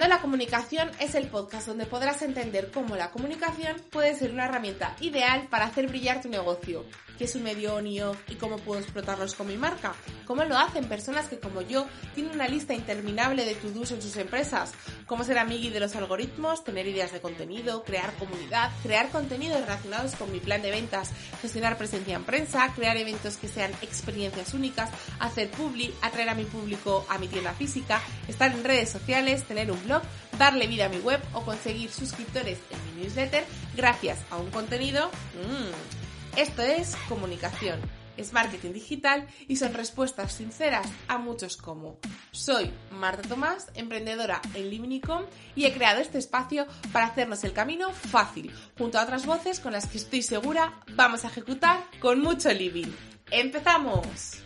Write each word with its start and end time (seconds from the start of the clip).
La 0.00 0.20
Comunicación 0.20 0.90
es 1.00 1.14
el 1.14 1.28
podcast 1.28 1.68
donde 1.68 1.86
podrás 1.86 2.20
entender 2.20 2.70
cómo 2.72 2.94
la 2.94 3.10
comunicación 3.10 3.80
puede 3.90 4.14
ser 4.14 4.32
una 4.32 4.44
herramienta 4.44 4.94
ideal 5.00 5.46
para 5.48 5.66
hacer 5.66 5.86
brillar 5.86 6.20
tu 6.20 6.28
negocio, 6.28 6.84
qué 7.18 7.24
es 7.24 7.34
un 7.34 7.42
medio 7.42 7.74
on 7.76 7.86
y 7.86 8.00
cómo 8.40 8.58
puedo 8.58 8.80
explotarlos 8.80 9.34
con 9.34 9.46
mi 9.46 9.56
marca, 9.56 9.94
cómo 10.26 10.44
lo 10.44 10.56
hacen 10.56 10.86
personas 10.86 11.28
que 11.28 11.38
como 11.38 11.62
yo 11.62 11.86
tienen 12.14 12.32
una 12.32 12.48
lista 12.48 12.74
interminable 12.74 13.44
de 13.44 13.54
to-dos 13.54 13.92
en 13.92 14.02
sus 14.02 14.16
empresas, 14.16 14.72
cómo 15.06 15.24
ser 15.24 15.38
amigui 15.38 15.70
de 15.70 15.80
los 15.80 15.94
algoritmos, 15.96 16.64
tener 16.64 16.86
ideas 16.86 17.12
de 17.12 17.20
contenido, 17.20 17.84
crear 17.84 18.12
comunidad, 18.14 18.70
crear 18.82 19.10
contenidos 19.10 19.60
relacionados 19.60 20.14
con 20.16 20.32
mi 20.32 20.40
plan 20.40 20.62
de 20.62 20.70
ventas, 20.70 21.10
gestionar 21.40 21.76
presencia 21.76 22.16
en 22.16 22.24
prensa, 22.24 22.72
crear 22.74 22.96
eventos 22.96 23.36
que 23.36 23.48
sean 23.48 23.72
experiencias 23.82 24.54
únicas, 24.54 24.90
hacer 25.20 25.50
publi, 25.50 25.92
atraer 26.02 26.30
a 26.30 26.34
mi 26.34 26.44
público 26.44 27.04
a 27.08 27.18
mi 27.18 27.28
tienda 27.28 27.52
física, 27.52 28.00
estar 28.28 28.50
en 28.50 28.64
redes 28.64 28.90
sociales, 28.90 29.44
tener 29.44 29.70
un 29.70 29.82
blog, 29.84 30.02
darle 30.38 30.66
vida 30.66 30.86
a 30.86 30.88
mi 30.88 30.98
web 30.98 31.20
o 31.32 31.42
conseguir 31.42 31.90
suscriptores 31.90 32.58
en 32.70 32.96
mi 32.96 33.02
newsletter 33.02 33.44
gracias 33.76 34.18
a 34.30 34.36
un 34.36 34.50
contenido. 34.50 35.08
Mm, 35.08 36.03
esto 36.36 36.62
es 36.62 36.96
comunicación, 37.08 37.80
es 38.16 38.32
marketing 38.32 38.72
digital 38.72 39.26
y 39.48 39.56
son 39.56 39.74
respuestas 39.74 40.32
sinceras 40.32 40.86
a 41.08 41.18
muchos 41.18 41.56
como. 41.56 41.98
Soy 42.32 42.70
Marta 42.90 43.28
Tomás, 43.28 43.68
emprendedora 43.74 44.40
en 44.54 44.70
Liminicom 44.70 45.22
y 45.54 45.66
he 45.66 45.72
creado 45.72 46.00
este 46.00 46.18
espacio 46.18 46.66
para 46.92 47.06
hacernos 47.06 47.44
el 47.44 47.52
camino 47.52 47.90
fácil, 47.90 48.52
junto 48.78 48.98
a 48.98 49.04
otras 49.04 49.26
voces 49.26 49.60
con 49.60 49.72
las 49.72 49.86
que 49.86 49.98
estoy 49.98 50.22
segura 50.22 50.80
vamos 50.94 51.24
a 51.24 51.28
ejecutar 51.28 51.84
con 52.00 52.20
mucho 52.20 52.52
living. 52.52 52.92
¡Empezamos! 53.30 54.43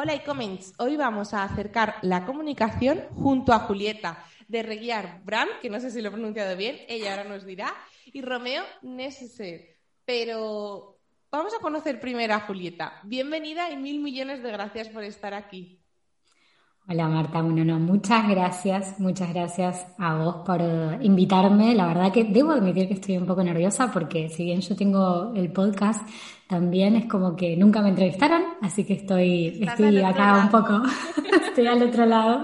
Hola 0.00 0.14
y 0.14 0.20
comments. 0.20 0.74
Hoy 0.78 0.96
vamos 0.96 1.34
a 1.34 1.42
acercar 1.42 1.96
la 2.02 2.24
comunicación 2.24 3.02
junto 3.16 3.52
a 3.52 3.58
Julieta 3.58 4.24
de 4.46 4.62
Reguiar 4.62 5.24
Brand, 5.24 5.50
que 5.60 5.68
no 5.68 5.80
sé 5.80 5.90
si 5.90 6.00
lo 6.00 6.10
he 6.10 6.12
pronunciado 6.12 6.56
bien, 6.56 6.78
ella 6.86 7.10
ahora 7.10 7.24
nos 7.24 7.44
dirá, 7.44 7.74
y 8.04 8.22
Romeo 8.22 8.62
Necessary. 8.82 9.66
Pero 10.04 11.00
vamos 11.32 11.52
a 11.52 11.58
conocer 11.58 11.98
primero 11.98 12.32
a 12.34 12.38
Julieta. 12.42 13.00
Bienvenida 13.02 13.72
y 13.72 13.76
mil 13.76 13.98
millones 13.98 14.40
de 14.40 14.52
gracias 14.52 14.88
por 14.88 15.02
estar 15.02 15.34
aquí. 15.34 15.77
Hola 16.90 17.06
Marta, 17.06 17.42
bueno, 17.42 17.66
no, 17.66 17.78
muchas 17.78 18.26
gracias, 18.26 18.98
muchas 18.98 19.34
gracias 19.34 19.86
a 19.98 20.14
vos 20.14 20.36
por 20.36 20.58
invitarme. 21.02 21.74
La 21.74 21.86
verdad 21.86 22.10
que 22.10 22.24
debo 22.24 22.52
admitir 22.52 22.88
que 22.88 22.94
estoy 22.94 23.18
un 23.18 23.26
poco 23.26 23.44
nerviosa 23.44 23.92
porque 23.92 24.30
si 24.30 24.44
bien 24.44 24.62
yo 24.62 24.74
tengo 24.74 25.34
el 25.34 25.52
podcast, 25.52 26.00
también 26.46 26.96
es 26.96 27.04
como 27.04 27.36
que 27.36 27.58
nunca 27.58 27.82
me 27.82 27.90
entrevistaron, 27.90 28.42
así 28.62 28.84
que 28.84 28.94
estoy, 28.94 29.62
estoy 29.62 29.98
acá 29.98 30.44
un 30.44 30.50
poco, 30.50 30.80
estoy 31.46 31.66
al 31.66 31.82
otro 31.82 32.06
lado, 32.06 32.42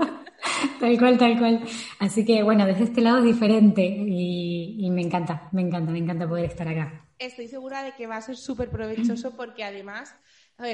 tal 0.78 0.98
cual, 0.98 1.17
tal 1.17 1.39
cual. 1.39 1.62
Así 1.98 2.27
que 2.27 2.42
bueno, 2.42 2.67
desde 2.67 2.84
este 2.84 3.00
lado 3.00 3.20
es 3.20 3.25
diferente 3.25 3.83
y, 3.83 4.91
me 4.91 5.00
encanta, 5.00 5.48
me 5.53 5.62
encanta, 5.62 5.91
me 5.91 6.00
encanta 6.00 6.28
poder 6.28 6.45
estar 6.45 6.69
acá. 6.69 7.06
Estoy 7.19 7.48
segura 7.48 7.83
de 7.83 7.92
que 7.92 8.06
va 8.06 8.19
a 8.19 8.20
ser 8.20 8.37
súper 8.37 8.69
provechoso 8.69 9.34
porque 9.39 9.65
además, 9.65 10.15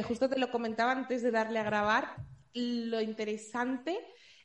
justo 0.08 0.28
te 0.28 0.40
lo 0.40 0.50
comentaba 0.50 0.90
antes 0.90 1.22
de 1.22 1.30
darle 1.30 1.60
a 1.60 1.62
grabar, 1.62 2.16
lo 2.54 3.00
interesante 3.00 3.98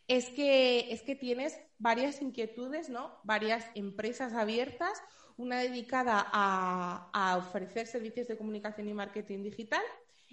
es 0.07 0.29
que, 0.29 0.91
es 0.91 1.01
que 1.01 1.15
tienes 1.15 1.59
varias 1.77 2.21
inquietudes, 2.21 2.89
¿no? 2.89 3.11
Varias 3.23 3.65
empresas 3.75 4.33
abiertas, 4.33 5.01
una 5.37 5.59
dedicada 5.59 6.25
a, 6.31 7.37
ofrecer 7.37 7.87
servicios 7.87 8.27
de 8.27 8.37
comunicación 8.37 8.87
y 8.87 8.93
marketing 8.93 9.43
digital 9.43 9.81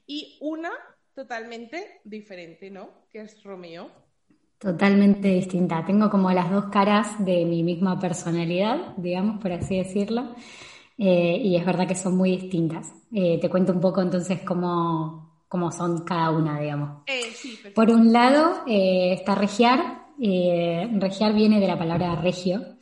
y 0.07 0.39
una 0.41 0.71
totalmente 1.15 2.01
diferente, 2.05 2.71
¿no? 2.71 3.07
Que 3.11 3.23
es 3.23 3.43
Romeo. 3.43 3.91
Totalmente 4.59 5.29
distinta. 5.29 5.85
Tengo 5.85 6.09
como 6.09 6.31
las 6.31 6.51
dos 6.51 6.67
caras 6.67 7.25
de 7.25 7.45
mi 7.45 7.63
misma 7.63 7.99
personalidad, 7.99 8.97
digamos, 8.97 9.43
por 9.43 9.53
así 9.53 9.79
decirlo. 9.79 10.37
Eh, 10.99 11.41
y 11.43 11.57
es 11.57 11.67
verdad 11.67 11.89
que 11.89 11.97
son 11.97 12.17
muy 12.17 12.37
distintas. 12.37 12.95
Eh, 13.13 13.41
te 13.41 13.51
cuento 13.51 13.73
un 13.73 13.81
poco 13.81 14.01
entonces 14.03 14.41
cómo, 14.43 15.32
como 15.53 15.71
son 15.71 16.03
cada 16.03 16.31
una, 16.31 16.59
digamos. 16.59 17.03
Eh, 17.07 17.73
Por 17.75 17.91
un 17.91 18.11
lado 18.11 18.63
eh, 18.67 19.13
está 19.13 19.35
regiar. 19.35 20.07
Eh, 20.19 20.89
regiar 20.99 21.35
viene 21.35 21.61
de 21.61 21.67
la 21.67 21.79
palabra 21.79 22.17
regio, 22.17 22.79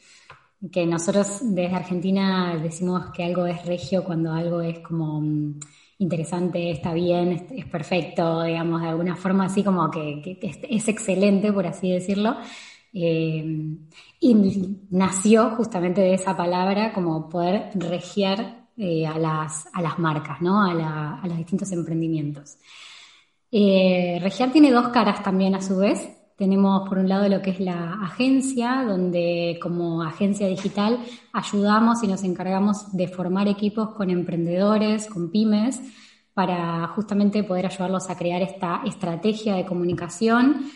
que 0.71 0.87
nosotros 0.87 1.41
desde 1.43 1.75
Argentina 1.75 2.57
decimos 2.63 3.07
que 3.13 3.25
algo 3.25 3.45
es 3.47 3.67
regio 3.67 4.05
cuando 4.05 4.33
algo 4.33 4.61
es 4.61 4.79
como 4.79 5.21
mm, 5.21 5.59
interesante, 5.99 6.71
está 6.71 6.95
bien, 6.95 7.45
es, 7.51 7.65
perfecto, 7.67 8.45
digamos, 8.45 8.83
de 8.83 8.89
alguna 8.89 9.17
forma 9.17 9.47
así 9.47 9.65
como 9.65 9.91
que, 9.91 10.39
es, 10.41 10.87
excelente, 10.87 11.53
por 11.53 11.67
así 11.67 11.91
decirlo. 11.91 12.37
y 12.93 14.35
nació 14.91 15.57
justamente 15.57 16.03
de 16.03 16.15
esa 16.15 16.37
palabra 16.37 16.93
como 16.93 17.29
poder 17.29 17.71
regiar 17.75 18.60
eh, 18.83 19.07
a, 19.07 19.19
las, 19.19 19.69
a, 19.75 19.83
las, 19.83 19.99
marcas, 19.99 20.41
¿no? 20.41 20.63
a, 20.63 21.21
los 21.25 21.37
distintos 21.37 21.71
emprendimientos. 21.71 22.57
Eh, 23.53 24.19
Regiar 24.23 24.53
tiene 24.53 24.71
dos 24.71 24.89
caras 24.89 25.23
también 25.23 25.55
a 25.55 25.61
su 25.61 25.77
vez. 25.77 26.09
Tenemos 26.35 26.89
por 26.89 26.97
un 26.97 27.07
lado 27.07 27.29
lo 27.29 27.43
que 27.43 27.51
es 27.51 27.61
la 27.61 27.99
agencia, 28.03 28.87
donde 28.89 29.59
como 29.61 30.03
agencia 30.03 30.47
digital 30.47 30.99
ayudamos 31.31 32.03
y 32.03 32.07
nos 32.07 32.25
encargamos 32.25 32.91
de 32.97 33.07
formar 33.07 33.49
equipos 33.49 33.91
con 33.91 34.09
emprendedores, 34.09 35.09
con 35.09 35.31
pymes, 35.31 35.79
para 36.33 36.87
justamente 36.95 37.45
poder 37.45 37.67
ayudarlos 37.67 38.09
a 38.09 38.17
crear 38.17 38.41
esta 38.41 38.81
estrategia 38.87 39.57
de 39.57 39.67
comunicación, 39.67 40.71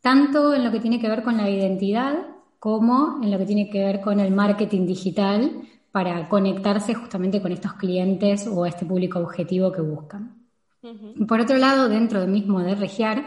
tanto 0.00 0.52
en 0.52 0.64
lo 0.64 0.72
que 0.72 0.80
tiene 0.80 1.00
que 1.00 1.08
ver 1.08 1.22
con 1.22 1.36
la 1.36 1.48
identidad 1.48 2.26
como 2.58 3.20
en 3.22 3.30
lo 3.30 3.38
que 3.38 3.46
tiene 3.46 3.70
que 3.70 3.84
ver 3.84 4.00
con 4.00 4.18
el 4.18 4.34
marketing 4.34 4.84
digital, 4.84 5.62
para 5.96 6.28
conectarse 6.28 6.92
justamente 6.92 7.40
con 7.40 7.52
estos 7.52 7.72
clientes 7.72 8.46
o 8.46 8.66
este 8.66 8.84
público 8.84 9.18
objetivo 9.18 9.72
que 9.72 9.80
buscan. 9.80 10.46
Por 11.26 11.40
otro 11.40 11.56
lado, 11.56 11.88
dentro 11.88 12.20
del 12.20 12.30
mismo 12.30 12.60
de 12.60 12.74
Regiar, 12.74 13.24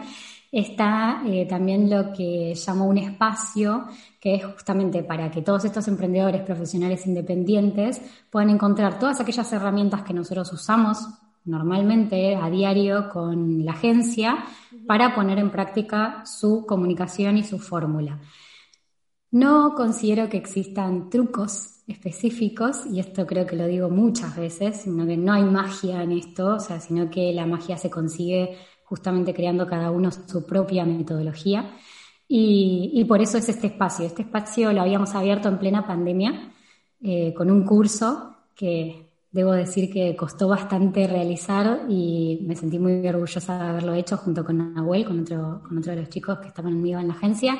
está 0.52 1.20
eh, 1.26 1.46
también 1.46 1.90
lo 1.90 2.12
que 2.12 2.54
llamo 2.54 2.86
un 2.86 2.98
espacio, 2.98 3.86
que 4.20 4.36
es 4.36 4.44
justamente 4.44 5.02
para 5.02 5.32
que 5.32 5.42
todos 5.42 5.64
estos 5.64 5.88
emprendedores 5.88 6.42
profesionales 6.42 7.04
independientes 7.08 8.00
puedan 8.30 8.50
encontrar 8.50 9.00
todas 9.00 9.18
aquellas 9.18 9.52
herramientas 9.52 10.04
que 10.04 10.14
nosotros 10.14 10.52
usamos 10.52 11.08
normalmente 11.46 12.36
a 12.36 12.48
diario 12.50 13.08
con 13.08 13.64
la 13.64 13.72
agencia 13.72 14.44
para 14.86 15.12
poner 15.12 15.40
en 15.40 15.50
práctica 15.50 16.22
su 16.24 16.64
comunicación 16.66 17.36
y 17.36 17.42
su 17.42 17.58
fórmula. 17.58 18.20
No 19.32 19.74
considero 19.74 20.28
que 20.28 20.36
existan 20.36 21.10
trucos 21.10 21.79
específicos, 21.90 22.86
y 22.86 23.00
esto 23.00 23.26
creo 23.26 23.46
que 23.46 23.56
lo 23.56 23.66
digo 23.66 23.90
muchas 23.90 24.36
veces, 24.36 24.82
sino 24.82 25.06
que 25.06 25.16
no 25.16 25.32
hay 25.32 25.44
magia 25.44 26.02
en 26.02 26.12
esto, 26.12 26.54
o 26.54 26.60
sea, 26.60 26.80
sino 26.80 27.10
que 27.10 27.32
la 27.32 27.46
magia 27.46 27.76
se 27.76 27.90
consigue 27.90 28.56
justamente 28.84 29.32
creando 29.32 29.66
cada 29.66 29.90
uno 29.90 30.10
su 30.10 30.44
propia 30.44 30.84
metodología. 30.84 31.76
Y, 32.32 33.04
por 33.08 33.20
eso 33.20 33.38
es 33.38 33.48
este 33.48 33.66
espacio. 33.66 34.06
Este 34.06 34.22
espacio 34.22 34.72
lo 34.72 34.82
habíamos 34.82 35.14
abierto 35.16 35.48
en 35.48 35.58
plena 35.58 35.84
pandemia 35.84 36.52
eh, 37.02 37.34
con 37.34 37.50
un 37.50 37.64
curso 37.64 38.36
que 38.54 39.10
debo 39.32 39.52
decir 39.52 39.92
que 39.92 40.14
costó 40.14 40.48
bastante 40.48 41.06
realizar 41.08 41.86
y 41.88 42.40
me 42.46 42.54
sentí 42.54 42.78
muy 42.78 43.06
orgullosa 43.06 43.58
de 43.58 43.68
haberlo 43.70 43.94
hecho 43.94 44.16
junto 44.16 44.44
con 44.44 44.74
Nahuel, 44.74 45.04
con 45.04 45.20
otro, 45.20 45.62
con 45.66 45.78
otro 45.78 45.92
de 45.92 46.00
los 46.00 46.08
chicos 46.08 46.38
que 46.38 46.48
estaban 46.48 46.72
conmigo 46.72 47.00
en 47.00 47.08
la 47.08 47.14
agencia. 47.14 47.58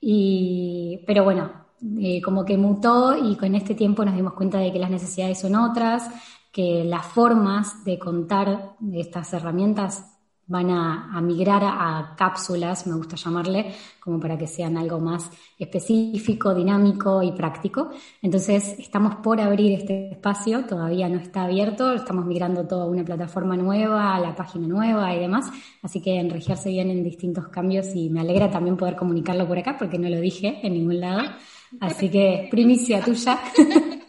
Y, 0.00 1.04
pero 1.06 1.24
bueno, 1.24 1.52
eh, 2.00 2.20
como 2.22 2.44
que 2.44 2.56
mutó 2.56 3.16
y 3.16 3.36
con 3.36 3.54
este 3.54 3.74
tiempo 3.74 4.04
nos 4.04 4.14
dimos 4.14 4.34
cuenta 4.34 4.58
de 4.58 4.72
que 4.72 4.78
las 4.78 4.90
necesidades 4.90 5.40
son 5.40 5.54
otras, 5.54 6.08
que 6.52 6.84
las 6.84 7.06
formas 7.06 7.84
de 7.84 7.98
contar 7.98 8.76
estas 8.92 9.32
herramientas 9.32 10.04
van 10.50 10.68
a, 10.68 11.20
migrar 11.22 11.62
a, 11.62 12.16
cápsulas, 12.18 12.84
me 12.88 12.96
gusta 12.96 13.14
llamarle, 13.14 13.72
como 14.00 14.18
para 14.18 14.36
que 14.36 14.48
sean 14.48 14.76
algo 14.76 14.98
más 14.98 15.30
específico, 15.56 16.52
dinámico 16.52 17.22
y 17.22 17.30
práctico. 17.30 17.90
Entonces, 18.20 18.76
estamos 18.76 19.14
por 19.22 19.40
abrir 19.40 19.78
este 19.78 20.10
espacio, 20.10 20.66
todavía 20.66 21.08
no 21.08 21.20
está 21.20 21.44
abierto, 21.44 21.92
estamos 21.92 22.26
migrando 22.26 22.66
todo 22.66 22.82
a 22.82 22.86
una 22.86 23.04
plataforma 23.04 23.56
nueva, 23.56 24.16
a 24.16 24.18
la 24.18 24.34
página 24.34 24.66
nueva 24.66 25.14
y 25.14 25.20
demás, 25.20 25.48
así 25.82 26.02
que 26.02 26.18
en 26.18 26.30
Regiar 26.30 26.58
se 26.58 26.70
vienen 26.70 27.04
distintos 27.04 27.46
cambios 27.46 27.94
y 27.94 28.10
me 28.10 28.20
alegra 28.20 28.50
también 28.50 28.76
poder 28.76 28.96
comunicarlo 28.96 29.46
por 29.46 29.56
acá, 29.56 29.76
porque 29.78 30.00
no 30.00 30.08
lo 30.08 30.18
dije 30.18 30.58
en 30.64 30.72
ningún 30.72 30.98
lado. 30.98 31.30
Así 31.78 32.10
que 32.10 32.48
primicia 32.50 33.02
tuya. 33.02 33.38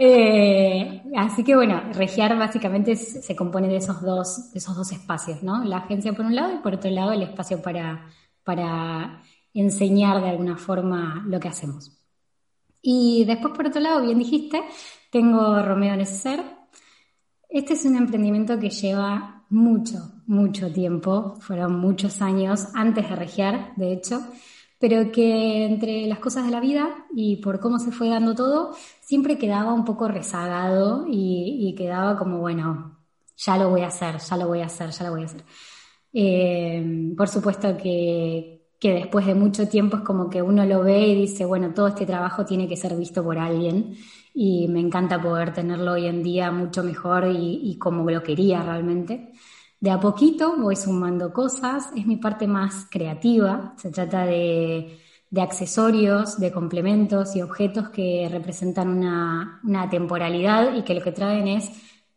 Eh, 0.00 1.02
así 1.16 1.42
que 1.42 1.56
bueno, 1.56 1.82
Regiar 1.92 2.38
básicamente 2.38 2.94
se 2.94 3.34
compone 3.34 3.66
de 3.66 3.78
esos 3.78 4.00
dos, 4.00 4.52
de 4.52 4.60
esos 4.60 4.76
dos 4.76 4.92
espacios, 4.92 5.42
¿no? 5.42 5.64
La 5.64 5.78
agencia 5.78 6.12
por 6.12 6.24
un 6.24 6.36
lado 6.36 6.54
y 6.54 6.58
por 6.58 6.74
otro 6.74 6.88
lado 6.88 7.10
el 7.10 7.22
espacio 7.22 7.60
para, 7.60 8.06
para 8.44 9.20
enseñar 9.52 10.22
de 10.22 10.30
alguna 10.30 10.56
forma 10.56 11.24
lo 11.26 11.40
que 11.40 11.48
hacemos. 11.48 11.98
Y 12.80 13.24
después, 13.24 13.52
por 13.54 13.66
otro 13.66 13.80
lado, 13.80 14.02
bien 14.02 14.18
dijiste, 14.18 14.62
tengo 15.10 15.60
Romeo 15.62 15.96
Neceser. 15.96 16.44
Este 17.48 17.74
es 17.74 17.84
un 17.84 17.96
emprendimiento 17.96 18.56
que 18.58 18.70
lleva 18.70 19.44
mucho, 19.50 20.22
mucho 20.26 20.70
tiempo, 20.72 21.34
fueron 21.40 21.80
muchos 21.80 22.22
años 22.22 22.68
antes 22.74 23.08
de 23.08 23.16
regiar, 23.16 23.72
de 23.76 23.92
hecho, 23.92 24.20
pero 24.78 25.10
que 25.12 25.64
entre 25.64 26.06
las 26.06 26.20
cosas 26.20 26.44
de 26.46 26.52
la 26.52 26.60
vida 26.60 27.06
y 27.14 27.36
por 27.36 27.60
cómo 27.60 27.78
se 27.78 27.90
fue 27.90 28.08
dando 28.08 28.34
todo, 28.34 28.74
siempre 29.00 29.38
quedaba 29.38 29.72
un 29.74 29.84
poco 29.84 30.08
rezagado 30.08 31.06
y, 31.08 31.74
quedaba 31.76 32.16
como, 32.16 32.38
bueno, 32.38 32.98
ya 33.36 33.56
lo 33.56 33.70
voy 33.70 33.82
a 33.82 33.88
hacer, 33.88 34.18
ya 34.18 34.36
lo 34.36 34.48
voy 34.48 34.60
a 34.60 34.66
hacer, 34.66 34.90
ya 34.90 35.04
lo 35.04 35.10
voy 35.12 35.22
a 35.22 35.26
hacer. 35.26 35.44
Eh, 36.12 37.12
por 37.16 37.28
supuesto 37.28 37.76
que, 37.76 38.68
que 38.78 38.92
después 38.92 39.26
de 39.26 39.34
mucho 39.34 39.68
tiempo 39.68 39.96
es 39.98 40.02
como 40.02 40.30
que 40.30 40.42
uno 40.42 40.64
lo 40.64 40.82
ve 40.82 41.08
y 41.08 41.14
dice, 41.22 41.44
bueno, 41.44 41.72
todo 41.74 41.88
este 41.88 42.06
trabajo 42.06 42.44
tiene 42.44 42.68
que 42.68 42.76
ser 42.76 42.96
visto 42.96 43.22
por 43.24 43.38
alguien 43.38 43.96
y 44.34 44.68
me 44.68 44.80
encanta 44.80 45.20
poder 45.20 45.52
tenerlo 45.52 45.92
hoy 45.92 46.06
en 46.06 46.22
día 46.22 46.50
mucho 46.52 46.84
mejor 46.84 47.26
y, 47.26 47.60
y 47.70 47.78
como 47.78 48.08
lo 48.10 48.22
quería 48.22 48.62
realmente. 48.62 49.32
De 49.80 49.90
a 49.90 50.00
poquito 50.00 50.56
voy 50.56 50.74
sumando 50.74 51.32
cosas, 51.32 51.90
es 51.96 52.04
mi 52.06 52.16
parte 52.16 52.46
más 52.48 52.86
creativa, 52.90 53.74
se 53.76 53.90
trata 53.90 54.26
de, 54.26 54.98
de 55.30 55.40
accesorios, 55.40 56.40
de 56.40 56.50
complementos 56.50 57.36
y 57.36 57.42
objetos 57.42 57.90
que 57.90 58.28
representan 58.30 58.88
una, 58.88 59.60
una, 59.62 59.88
temporalidad 59.88 60.74
y 60.74 60.82
que 60.82 60.94
lo 60.94 61.02
que 61.02 61.12
traen 61.12 61.46
es 61.46 61.70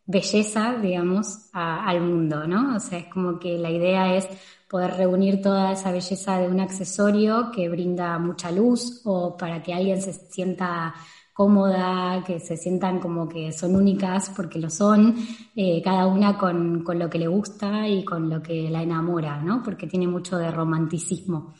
belleza, 0.04 0.74
digamos, 0.74 1.50
al 1.52 2.00
mundo, 2.00 2.46
¿no? 2.48 2.76
O 2.76 2.80
sea, 2.80 2.98
es 2.98 3.06
como 3.06 3.38
que 3.38 3.56
la 3.58 3.70
idea 3.70 4.16
es 4.16 4.28
poder 4.68 4.96
reunir 4.96 5.40
toda 5.40 5.72
esa 5.72 5.92
belleza 5.92 6.38
de 6.38 6.48
un 6.48 6.58
accesorio 6.58 7.50
que 7.52 7.68
brinda 7.68 8.18
mucha 8.18 8.50
luz 8.50 9.02
o 9.04 9.36
para 9.36 9.62
que 9.62 9.74
alguien 9.74 10.00
se 10.02 10.12
sienta 10.12 10.94
cómoda, 11.42 12.22
que 12.24 12.38
se 12.38 12.56
sientan 12.56 13.00
como 13.00 13.28
que 13.28 13.50
son 13.50 13.74
únicas 13.74 14.30
porque 14.30 14.60
lo 14.60 14.70
son, 14.70 15.16
eh, 15.56 15.82
cada 15.82 16.06
una 16.06 16.38
con, 16.38 16.84
lo 16.86 17.10
que 17.10 17.18
le 17.18 17.26
gusta 17.26 17.88
y 17.88 18.04
con 18.04 18.30
lo 18.30 18.40
que 18.40 18.70
la 18.70 18.80
enamora, 18.80 19.42
¿no? 19.42 19.60
Porque 19.60 19.88
tiene 19.88 20.06
mucho 20.06 20.38
de 20.38 20.52
romanticismo. 20.52 21.52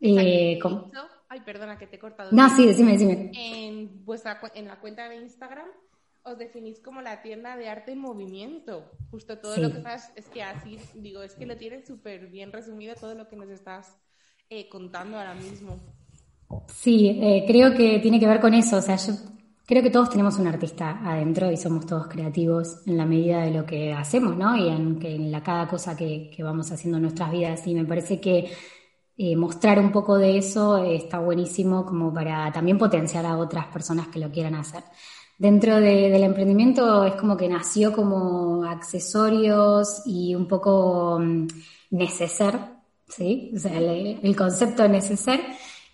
Eh, 0.00 0.58
Ay, 1.28 1.40
perdona 1.42 1.78
que 1.78 1.86
te 1.86 1.96
he 1.96 1.98
cortado. 2.00 2.30
No, 2.32 2.48
sí, 2.50 2.66
decime, 2.66 2.92
decime. 2.92 3.30
En, 3.32 4.04
vuestra, 4.04 4.40
en 4.56 4.66
la 4.66 4.80
cuenta 4.80 5.08
de 5.08 5.16
Instagram 5.22 5.68
os 6.24 6.36
definís 6.36 6.80
como 6.80 7.00
la 7.00 7.22
tienda 7.22 7.56
de 7.56 7.68
arte 7.68 7.92
en 7.92 8.00
movimiento. 8.00 8.90
Justo 9.12 9.38
todo 9.38 9.56
lo 9.56 9.70
que 9.70 9.78
estás, 9.78 10.12
es 10.16 10.28
que 10.28 10.42
así, 10.42 10.80
digo, 10.94 11.22
es 11.22 11.36
que 11.36 11.46
lo 11.46 11.56
tienes 11.56 11.86
súper 11.86 12.26
bien 12.26 12.50
resumido 12.50 12.96
todo 12.96 13.14
lo 13.14 13.28
que 13.28 13.36
nos 13.36 13.50
estás 13.50 13.96
eh, 14.50 14.68
contando 14.68 15.16
ahora 15.16 15.34
mismo. 15.34 15.78
Sí, 16.68 17.18
eh, 17.20 17.44
creo 17.46 17.74
que 17.74 17.98
tiene 17.98 18.20
que 18.20 18.26
ver 18.26 18.40
con 18.40 18.54
eso. 18.54 18.76
O 18.76 18.82
sea, 18.82 18.96
yo 18.96 19.14
creo 19.66 19.82
que 19.82 19.90
todos 19.90 20.10
tenemos 20.10 20.38
un 20.38 20.46
artista 20.46 21.00
adentro 21.04 21.50
y 21.50 21.56
somos 21.56 21.86
todos 21.86 22.06
creativos 22.08 22.86
en 22.86 22.96
la 22.96 23.04
medida 23.04 23.42
de 23.42 23.50
lo 23.50 23.66
que 23.66 23.92
hacemos, 23.92 24.36
¿no? 24.36 24.56
Y 24.56 24.68
en, 24.68 24.98
en 25.02 25.32
la, 25.32 25.42
cada 25.42 25.66
cosa 25.68 25.96
que, 25.96 26.30
vamos 26.38 26.70
haciendo 26.70 26.98
en 26.98 27.02
nuestras 27.02 27.30
vidas. 27.30 27.66
Y 27.66 27.74
me 27.74 27.84
parece 27.84 28.20
que 28.20 28.50
eh, 29.16 29.36
mostrar 29.36 29.78
un 29.78 29.92
poco 29.92 30.18
de 30.18 30.38
eso 30.38 30.78
está 30.78 31.18
buenísimo 31.18 31.84
como 31.84 32.12
para 32.12 32.52
también 32.52 32.78
potenciar 32.78 33.26
a 33.26 33.38
otras 33.38 33.66
personas 33.66 34.08
que 34.08 34.18
lo 34.18 34.30
quieran 34.30 34.54
hacer 34.54 34.84
dentro 35.38 35.80
del 35.80 36.22
emprendimiento 36.22 37.04
es 37.04 37.14
como 37.14 37.36
que 37.36 37.48
nació 37.48 37.92
como 37.92 38.64
accesorios 38.64 40.02
y 40.06 40.34
un 40.34 40.46
poco 40.48 41.16
um, 41.16 41.46
neceser, 41.90 42.58
¿sí? 43.08 43.52
O 43.54 43.58
sea, 43.58 43.76
el, 43.78 44.36
concepto 44.36 44.82
de 44.82 44.88
neceser, 44.88 45.40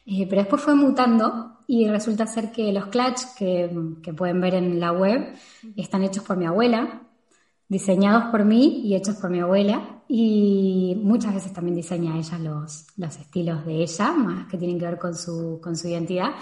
eh, 0.06 0.26
pero 0.28 0.42
después 0.42 0.62
fue 0.62 0.74
mutando 0.74 1.58
y 1.66 1.88
resulta 1.88 2.26
ser 2.26 2.52
que 2.52 2.72
los 2.72 2.86
clutch 2.86 3.20
que, 3.36 3.70
que, 4.02 4.12
pueden 4.12 4.40
ver 4.40 4.54
en 4.54 4.80
la 4.80 4.92
web 4.92 5.34
están 5.76 6.02
hechos 6.02 6.24
por 6.24 6.36
mi 6.36 6.46
abuela, 6.46 7.02
diseñados 7.68 8.24
por 8.30 8.44
mí 8.44 8.82
y 8.84 8.94
hechos 8.94 9.16
por 9.16 9.30
mi 9.30 9.40
abuela 9.40 10.02
y 10.14 10.94
muchas 11.02 11.32
veces 11.32 11.54
también 11.54 11.76
diseña 11.76 12.18
ella 12.18 12.38
los, 12.38 12.86
los 12.98 13.16
estilos 13.16 13.64
de 13.64 13.82
ella, 13.82 14.12
más 14.12 14.46
que 14.46 14.58
tienen 14.58 14.78
que 14.78 14.84
ver 14.84 14.98
con 14.98 15.14
su, 15.14 15.58
con 15.62 15.74
su 15.74 15.88
identidad. 15.88 16.32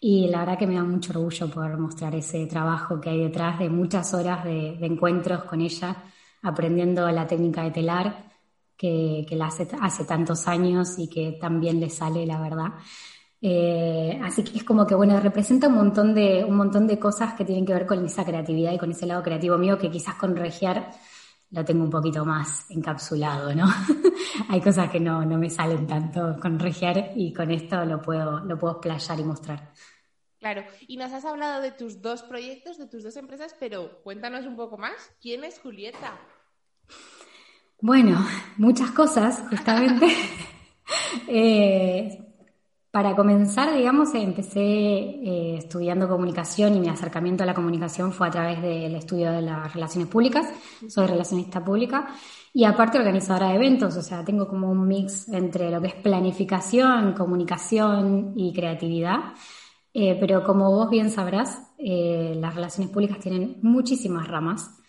Y 0.00 0.26
la 0.26 0.40
verdad 0.40 0.58
que 0.58 0.66
me 0.66 0.74
da 0.74 0.82
mucho 0.82 1.12
orgullo 1.12 1.48
poder 1.48 1.78
mostrar 1.78 2.12
ese 2.16 2.44
trabajo 2.46 3.00
que 3.00 3.10
hay 3.10 3.20
detrás 3.22 3.60
de 3.60 3.70
muchas 3.70 4.12
horas 4.14 4.42
de, 4.42 4.70
encuentros 4.84 5.44
con 5.44 5.60
ella, 5.60 6.02
aprendiendo 6.42 7.08
la 7.12 7.28
técnica 7.28 7.62
de 7.62 7.70
telar, 7.70 8.31
que, 8.76 9.26
la 9.30 9.46
hace 9.46 9.68
hace 9.80 10.04
tantos 10.04 10.48
años 10.48 10.98
y 10.98 11.08
que 11.08 11.38
también 11.40 11.80
le 11.80 11.90
sale, 11.90 12.26
la 12.26 12.40
verdad. 12.40 12.72
Eh, 13.40 14.20
así 14.22 14.44
que 14.44 14.58
es 14.58 14.64
como 14.64 14.86
que, 14.86 14.94
bueno, 14.94 15.18
representa 15.20 15.68
un 15.68 15.74
montón, 15.74 16.14
de, 16.14 16.44
un 16.44 16.56
montón 16.56 16.86
de 16.86 16.98
cosas 16.98 17.34
que 17.34 17.44
tienen 17.44 17.66
que 17.66 17.74
ver 17.74 17.86
con 17.86 18.04
esa 18.04 18.24
creatividad 18.24 18.72
y 18.72 18.78
con 18.78 18.90
ese 18.90 19.06
lado 19.06 19.22
creativo 19.22 19.58
mío 19.58 19.78
que 19.78 19.90
quizás 19.90 20.14
con 20.14 20.36
Regiar 20.36 20.90
lo 21.50 21.64
tengo 21.64 21.84
un 21.84 21.90
poquito 21.90 22.24
más 22.24 22.70
encapsulado, 22.70 23.54
¿no? 23.54 23.66
Hay 24.48 24.60
cosas 24.60 24.90
que 24.90 24.98
no, 24.98 25.24
no 25.24 25.36
me 25.36 25.50
salen 25.50 25.86
tanto 25.86 26.38
con 26.40 26.58
Regiar 26.58 27.12
y 27.14 27.32
con 27.32 27.50
esto 27.50 27.84
lo 27.84 28.00
puedo, 28.00 28.40
lo 28.40 28.58
puedo 28.58 28.74
explayar 28.74 29.20
y 29.20 29.24
mostrar. 29.24 29.72
Claro, 30.38 30.64
y 30.88 30.96
nos 30.96 31.12
has 31.12 31.24
hablado 31.24 31.60
de 31.60 31.70
tus 31.70 32.00
dos 32.02 32.22
proyectos, 32.22 32.78
de 32.78 32.88
tus 32.88 33.04
dos 33.04 33.16
empresas, 33.16 33.54
pero 33.60 34.02
cuéntanos 34.02 34.46
un 34.46 34.56
poco 34.56 34.76
más. 34.76 35.12
¿Quién 35.20 35.44
es 35.44 35.60
Julieta? 35.60 36.18
Bueno, 37.82 38.24
muchas 38.56 38.90
cosas, 38.92 39.42
justamente. 39.50 40.06
Eh, 41.28 42.18
para 42.90 43.14
comenzar, 43.16 43.74
digamos, 43.74 44.14
empecé 44.14 44.60
eh, 44.60 45.56
estudiando 45.58 46.08
comunicación 46.08 46.74
y 46.74 46.80
mi 46.80 46.88
acercamiento 46.88 47.44
a 47.44 47.46
la 47.46 47.54
comunicación 47.54 48.12
fue 48.12 48.26
a 48.28 48.30
través 48.30 48.60
del 48.60 48.94
estudio 48.96 49.32
de 49.32 49.40
las 49.42 49.72
relaciones 49.72 50.08
públicas. 50.10 50.46
Soy 50.88 51.06
relacionista 51.06 51.64
pública 51.64 52.08
y 52.52 52.64
aparte 52.64 52.98
organizadora 52.98 53.50
de 53.50 53.54
eventos, 53.54 53.96
o 53.96 54.02
sea, 54.02 54.24
tengo 54.24 54.48
como 54.48 54.70
un 54.70 54.86
mix 54.86 55.28
entre 55.28 55.70
lo 55.70 55.80
que 55.80 55.88
es 55.88 55.94
planificación, 55.94 57.14
comunicación 57.14 58.34
y 58.36 58.52
creatividad. 58.52 59.34
Eh, 59.94 60.16
pero 60.20 60.42
como 60.44 60.70
vos 60.70 60.90
bien 60.90 61.10
sabrás, 61.10 61.62
eh, 61.78 62.34
las 62.38 62.54
relaciones 62.54 62.92
públicas 62.92 63.18
tienen 63.20 63.58
muchísimas 63.62 64.28
ramas. 64.28 64.81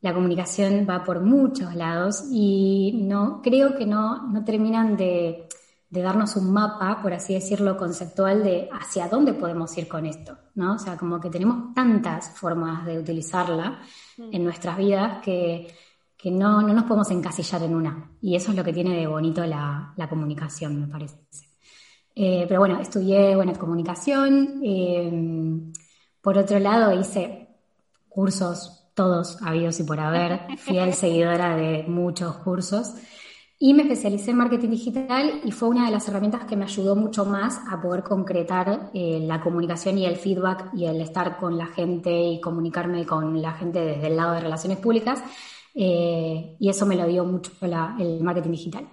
La 0.00 0.14
comunicación 0.14 0.86
va 0.88 1.04
por 1.04 1.20
muchos 1.20 1.74
lados 1.74 2.24
y 2.30 3.00
no 3.02 3.40
creo 3.42 3.76
que 3.76 3.86
no, 3.86 4.28
no 4.28 4.44
terminan 4.44 4.96
de, 4.96 5.46
de, 5.90 6.02
darnos 6.02 6.36
un 6.36 6.52
mapa, 6.52 7.00
por 7.02 7.12
así 7.12 7.34
decirlo, 7.34 7.76
conceptual 7.76 8.42
de 8.42 8.68
hacia 8.72 9.08
dónde 9.08 9.34
podemos 9.34 9.76
ir 9.76 9.88
con 9.88 10.06
esto, 10.06 10.38
¿no? 10.54 10.74
O 10.74 10.78
sea, 10.78 10.96
como 10.96 11.20
que 11.20 11.28
tenemos 11.28 11.74
tantas 11.74 12.30
formas 12.30 12.86
de 12.86 12.98
utilizarla 12.98 13.80
mm. 14.16 14.30
en 14.32 14.44
nuestras 14.44 14.78
vidas 14.78 15.22
que, 15.22 15.68
que 16.16 16.30
no, 16.30 16.62
no, 16.62 16.72
nos 16.72 16.84
podemos 16.84 17.10
encasillar 17.10 17.62
en 17.62 17.74
una. 17.74 18.10
Y 18.20 18.36
eso 18.36 18.50
es 18.50 18.56
lo 18.56 18.64
que 18.64 18.72
tiene 18.72 18.96
de 18.96 19.06
bonito 19.06 19.44
la, 19.44 19.92
la 19.96 20.08
comunicación, 20.08 20.80
me 20.80 20.86
parece. 20.86 21.16
Eh, 22.14 22.44
pero 22.46 22.60
bueno, 22.60 22.78
estudié 22.80 23.34
buena 23.34 23.54
comunicación. 23.54 24.60
Eh, 24.62 25.72
por 26.20 26.36
otro 26.36 26.58
lado, 26.58 26.92
hice 26.98 27.48
cursos, 28.08 28.79
todos 28.94 29.40
habidos 29.42 29.80
y 29.80 29.84
por 29.84 30.00
haber. 30.00 30.40
Fiel 30.58 30.94
seguidora 30.94 31.56
de 31.56 31.84
muchos 31.88 32.36
cursos. 32.36 32.94
Y 33.58 33.74
me 33.74 33.82
especialicé 33.82 34.30
en 34.30 34.38
marketing 34.38 34.70
digital 34.70 35.42
y 35.44 35.52
fue 35.52 35.68
una 35.68 35.84
de 35.84 35.92
las 35.92 36.08
herramientas 36.08 36.44
que 36.44 36.56
me 36.56 36.64
ayudó 36.64 36.96
mucho 36.96 37.26
más 37.26 37.60
a 37.70 37.80
poder 37.80 38.02
concretar 38.02 38.90
eh, 38.94 39.20
la 39.20 39.42
comunicación 39.42 39.98
y 39.98 40.06
el 40.06 40.16
feedback 40.16 40.70
y 40.74 40.86
el 40.86 41.00
estar 41.02 41.36
con 41.36 41.58
la 41.58 41.66
gente 41.66 42.10
y 42.10 42.40
comunicarme 42.40 43.04
con 43.04 43.42
la 43.42 43.52
gente 43.52 43.80
desde 43.80 44.06
el 44.06 44.16
lado 44.16 44.32
de 44.32 44.40
relaciones 44.40 44.78
públicas. 44.78 45.22
y 45.74 46.68
eso 46.68 46.86
me 46.86 46.96
lo 46.96 47.06
dio 47.06 47.24
mucho 47.24 47.52
el 47.98 48.22
marketing 48.22 48.50
digital. 48.50 48.88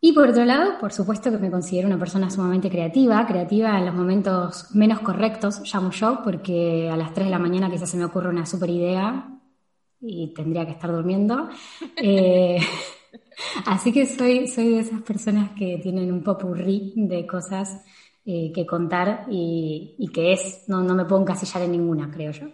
Y 0.00 0.12
por 0.12 0.28
otro 0.28 0.44
lado, 0.44 0.78
por 0.78 0.92
supuesto 0.92 1.30
que 1.30 1.38
me 1.38 1.50
considero 1.50 1.88
una 1.88 1.98
persona 1.98 2.30
sumamente 2.30 2.70
creativa, 2.70 3.26
creativa 3.26 3.76
en 3.78 3.86
los 3.86 3.94
momentos 3.94 4.72
menos 4.74 5.00
correctos, 5.00 5.60
llamo 5.72 5.90
yo, 5.90 6.20
porque 6.22 6.88
a 6.88 6.96
las 6.96 7.12
3 7.12 7.26
de 7.26 7.30
la 7.32 7.38
mañana 7.40 7.70
quizás 7.70 7.90
se 7.90 7.96
me 7.96 8.04
ocurre 8.04 8.28
una 8.28 8.46
super 8.46 8.70
idea 8.70 9.28
y 10.00 10.32
tendría 10.34 10.64
que 10.66 10.72
estar 10.72 10.92
durmiendo. 10.92 11.48
Eh, 11.96 12.60
así 13.66 13.92
que 13.92 14.06
soy, 14.06 14.46
soy 14.46 14.70
de 14.70 14.80
esas 14.80 15.02
personas 15.02 15.50
que 15.58 15.78
tienen 15.82 16.12
un 16.12 16.22
popurrí 16.22 16.92
de 16.94 17.26
cosas 17.26 17.84
eh, 18.24 18.52
que 18.54 18.64
contar 18.66 19.26
y, 19.28 20.08
que 20.12 20.32
es, 20.32 20.64
no, 20.68 20.82
no 20.82 20.94
me 20.94 21.06
puedo 21.06 21.22
encasillar 21.22 21.64
en 21.64 21.72
ninguna, 21.72 22.08
creo 22.10 22.30
yo. 22.30 22.46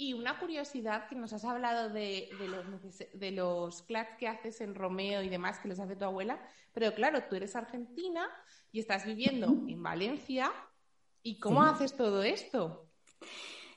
Y 0.00 0.14
una 0.14 0.38
curiosidad 0.38 1.08
que 1.08 1.14
nos 1.14 1.34
has 1.34 1.44
hablado 1.44 1.90
de, 1.90 2.30
los, 2.48 2.98
de 3.12 3.30
los 3.32 3.82
clats 3.82 4.16
que 4.18 4.28
haces 4.28 4.62
en 4.62 4.74
Romeo 4.74 5.22
y 5.22 5.28
demás 5.28 5.58
que 5.58 5.68
los 5.68 5.78
hace 5.78 5.94
tu 5.94 6.06
abuela, 6.06 6.40
pero 6.72 6.94
claro, 6.94 7.24
tú 7.28 7.36
eres 7.36 7.54
argentina 7.54 8.26
y 8.72 8.80
estás 8.80 9.04
viviendo 9.04 9.48
en 9.68 9.82
Valencia. 9.82 10.50
¿Y 11.22 11.38
cómo 11.38 11.62
haces 11.62 11.94
todo 11.94 12.22
esto? 12.22 12.88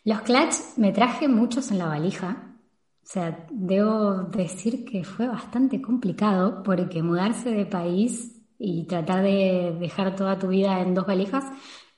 Los 0.06 0.22
clats 0.22 0.76
me 0.78 0.94
traje 0.94 1.28
muchos 1.28 1.72
en 1.72 1.80
la 1.80 1.88
valija. 1.88 2.58
O 3.04 3.06
sea, 3.06 3.46
debo 3.52 4.24
decir 4.24 4.86
que 4.86 5.04
fue 5.04 5.28
bastante 5.28 5.82
complicado 5.82 6.64
porque 6.64 7.04
mudarse 7.04 7.52
de 7.52 7.66
país 7.66 8.42
y 8.58 8.86
tratar 8.86 9.24
de 9.24 9.76
dejar 9.78 10.16
toda 10.16 10.40
tu 10.40 10.48
vida 10.48 10.80
en 10.80 10.94
dos 10.94 11.06
valijas 11.06 11.44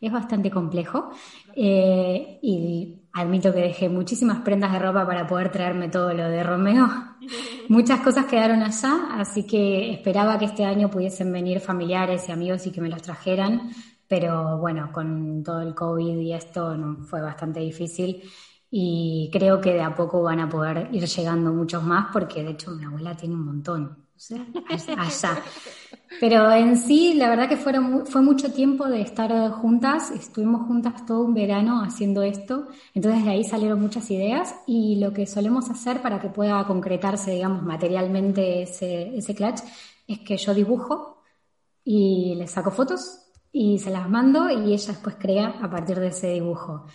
es 0.01 0.11
bastante 0.11 0.49
complejo. 0.49 1.11
Eh, 1.55 2.39
y 2.41 3.04
admito 3.15 3.53
que 3.53 3.61
dejé 3.61 3.87
muchísimas 3.87 4.41
prendas 4.41 4.73
de 4.73 4.79
ropa 4.79 5.07
para 5.07 5.25
poder 5.25 5.49
traerme 5.49 5.87
todo 5.87 6.13
lo 6.13 6.29
de 6.29 6.43
Romeo. 6.43 6.87
Muchas 7.69 8.01
cosas 8.01 8.25
quedaron 8.25 8.61
allá, 8.61 9.07
así 9.13 9.47
que 9.47 9.91
esperaba 9.91 10.37
que 10.37 10.45
este 10.45 10.65
año 10.65 10.91
pudiesen 10.91 11.31
venir 11.31 11.61
familiares 11.61 12.27
y 12.27 12.33
amigos 12.33 12.67
y 12.67 12.71
que 12.71 12.81
me 12.81 12.89
los 12.89 13.01
trajeran, 13.01 13.71
pero 14.07 14.57
bueno, 14.57 14.91
con 14.91 15.43
todo 15.43 15.61
el 15.61 15.73
COVID 15.73 16.19
y 16.19 16.33
esto 16.33 16.75
no, 16.75 17.05
fue 17.05 17.21
bastante 17.21 17.61
difícil 17.61 18.21
y 18.69 19.29
creo 19.31 19.61
que 19.61 19.73
de 19.73 19.81
a 19.81 19.95
poco 19.95 20.21
van 20.21 20.41
a 20.41 20.49
poder 20.49 20.89
ir 20.91 21.05
llegando 21.05 21.53
muchos 21.53 21.83
más 21.83 22.07
porque 22.11 22.43
de 22.43 22.51
hecho 22.51 22.71
mi 22.71 22.83
abuela 22.83 23.15
tiene 23.15 23.35
un 23.35 23.45
montón 23.45 24.04
allá. 24.97 25.43
Pero 26.19 26.51
en 26.51 26.77
sí, 26.77 27.13
la 27.15 27.29
verdad 27.29 27.49
que 27.49 27.57
fueron, 27.57 28.05
fue 28.05 28.21
mucho 28.21 28.51
tiempo 28.53 28.87
de 28.87 29.01
estar 29.01 29.51
juntas, 29.51 30.11
estuvimos 30.11 30.65
juntas 30.67 31.05
todo 31.05 31.23
un 31.25 31.33
verano 31.33 31.81
haciendo 31.83 32.23
esto, 32.23 32.67
entonces 32.93 33.25
de 33.25 33.31
ahí 33.31 33.43
salieron 33.43 33.81
muchas 33.81 34.09
ideas 34.11 34.55
y 34.65 34.95
lo 34.95 35.11
que 35.11 35.25
solemos 35.25 35.69
hacer 35.69 36.01
para 36.01 36.21
que 36.21 36.29
pueda 36.29 36.65
concretarse, 36.65 37.31
digamos, 37.31 37.63
materialmente 37.63 38.61
ese, 38.61 39.17
ese 39.17 39.35
clutch 39.35 39.59
es 40.07 40.19
que 40.19 40.37
yo 40.37 40.53
dibujo 40.53 41.21
y 41.83 42.35
le 42.35 42.47
saco 42.47 42.71
fotos 42.71 43.19
y 43.51 43.79
se 43.79 43.89
las 43.89 44.09
mando 44.09 44.49
y 44.49 44.73
ella 44.73 44.93
después 44.93 45.15
crea 45.19 45.59
a 45.61 45.69
partir 45.69 45.99
de 45.99 46.07
ese 46.07 46.27
dibujo 46.27 46.85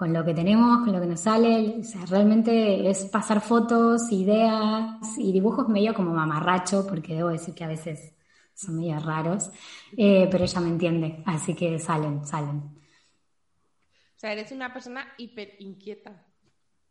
con 0.00 0.14
lo 0.14 0.24
que 0.24 0.32
tenemos, 0.32 0.78
con 0.78 0.94
lo 0.94 1.00
que 1.02 1.06
nos 1.06 1.20
sale. 1.20 1.76
O 1.78 1.84
sea, 1.84 2.06
realmente 2.06 2.88
es 2.88 3.04
pasar 3.04 3.42
fotos, 3.42 4.10
ideas 4.10 4.96
y 5.18 5.30
dibujos 5.30 5.68
medio 5.68 5.92
como 5.92 6.14
mamarracho, 6.14 6.86
porque 6.86 7.14
debo 7.14 7.28
decir 7.28 7.52
que 7.54 7.64
a 7.64 7.68
veces 7.68 8.14
son 8.54 8.78
medio 8.78 8.98
raros, 8.98 9.50
eh, 9.98 10.26
pero 10.30 10.44
ella 10.44 10.60
me 10.60 10.70
entiende, 10.70 11.22
así 11.26 11.54
que 11.54 11.78
salen, 11.78 12.26
salen. 12.26 12.56
O 12.56 14.16
sea, 14.16 14.32
eres 14.32 14.52
una 14.52 14.72
persona 14.72 15.06
hiper 15.18 15.56
inquieta. 15.58 16.26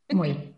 Muy, 0.09 0.53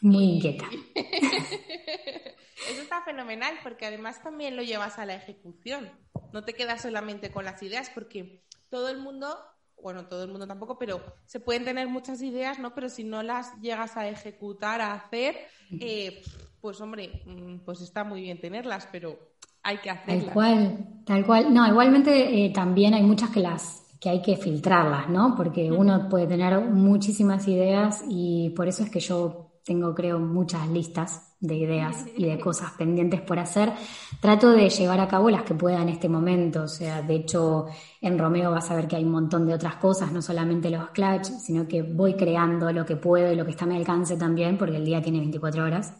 muy 0.00 0.24
inquieta. 0.36 0.66
Eso 0.94 2.82
está 2.82 3.02
fenomenal 3.02 3.58
porque 3.64 3.86
además 3.86 4.22
también 4.22 4.54
lo 4.54 4.62
llevas 4.62 5.00
a 5.00 5.06
la 5.06 5.16
ejecución. 5.16 5.90
No 6.32 6.44
te 6.44 6.54
quedas 6.54 6.82
solamente 6.82 7.32
con 7.32 7.44
las 7.44 7.60
ideas 7.64 7.90
porque 7.90 8.44
todo 8.68 8.90
el 8.90 8.98
mundo 8.98 9.36
bueno, 9.82 10.06
todo 10.06 10.24
el 10.24 10.30
mundo 10.30 10.46
tampoco, 10.46 10.78
pero 10.78 11.00
se 11.26 11.40
pueden 11.40 11.64
tener 11.64 11.88
muchas 11.88 12.22
ideas, 12.22 12.58
¿no? 12.58 12.74
Pero 12.74 12.88
si 12.88 13.04
no 13.04 13.22
las 13.22 13.58
llegas 13.60 13.96
a 13.96 14.08
ejecutar, 14.08 14.80
a 14.80 14.94
hacer, 14.94 15.36
eh, 15.70 16.22
pues 16.60 16.80
hombre, 16.80 17.22
mm, 17.26 17.64
pues 17.64 17.80
está 17.80 18.04
muy 18.04 18.22
bien 18.22 18.40
tenerlas, 18.40 18.88
pero 18.90 19.18
hay 19.62 19.78
que 19.78 19.90
hacerlas. 19.90 20.24
Tal 20.26 20.34
cual, 20.34 21.02
tal 21.04 21.26
cual. 21.26 21.54
No, 21.54 21.66
igualmente 21.66 22.44
eh, 22.44 22.50
también 22.50 22.94
hay 22.94 23.02
muchas 23.02 23.30
que 23.30 23.40
las 23.40 23.86
que 24.00 24.08
hay 24.08 24.22
que 24.22 24.36
filtrarlas, 24.36 25.10
¿no? 25.10 25.34
Porque 25.36 25.70
uno 25.70 26.08
puede 26.08 26.26
tener 26.26 26.58
muchísimas 26.62 27.46
ideas 27.46 28.02
y 28.08 28.48
por 28.56 28.66
eso 28.66 28.82
es 28.82 28.90
que 28.90 28.98
yo 28.98 29.49
tengo, 29.70 29.94
creo, 29.94 30.18
muchas 30.18 30.68
listas 30.68 31.36
de 31.38 31.54
ideas 31.54 32.04
y 32.16 32.26
de 32.26 32.40
cosas 32.40 32.72
pendientes 32.72 33.20
por 33.20 33.38
hacer. 33.38 33.72
Trato 34.20 34.50
de 34.50 34.68
llevar 34.68 34.98
a 34.98 35.06
cabo 35.06 35.30
las 35.30 35.44
que 35.44 35.54
pueda 35.54 35.80
en 35.80 35.90
este 35.90 36.08
momento. 36.08 36.64
O 36.64 36.68
sea, 36.68 37.02
de 37.02 37.14
hecho, 37.14 37.66
en 38.00 38.18
Romeo 38.18 38.50
vas 38.50 38.68
a 38.68 38.74
ver 38.74 38.88
que 38.88 38.96
hay 38.96 39.04
un 39.04 39.12
montón 39.12 39.46
de 39.46 39.54
otras 39.54 39.76
cosas, 39.76 40.10
no 40.10 40.22
solamente 40.22 40.70
los 40.70 40.90
clutch, 40.90 41.26
sino 41.26 41.68
que 41.68 41.82
voy 41.82 42.14
creando 42.14 42.72
lo 42.72 42.84
que 42.84 42.96
puedo 42.96 43.30
y 43.32 43.36
lo 43.36 43.44
que 43.44 43.52
está 43.52 43.64
a 43.64 43.68
mi 43.68 43.76
alcance 43.76 44.16
también, 44.16 44.58
porque 44.58 44.76
el 44.76 44.84
día 44.84 45.00
tiene 45.00 45.20
24 45.20 45.62
horas 45.62 45.94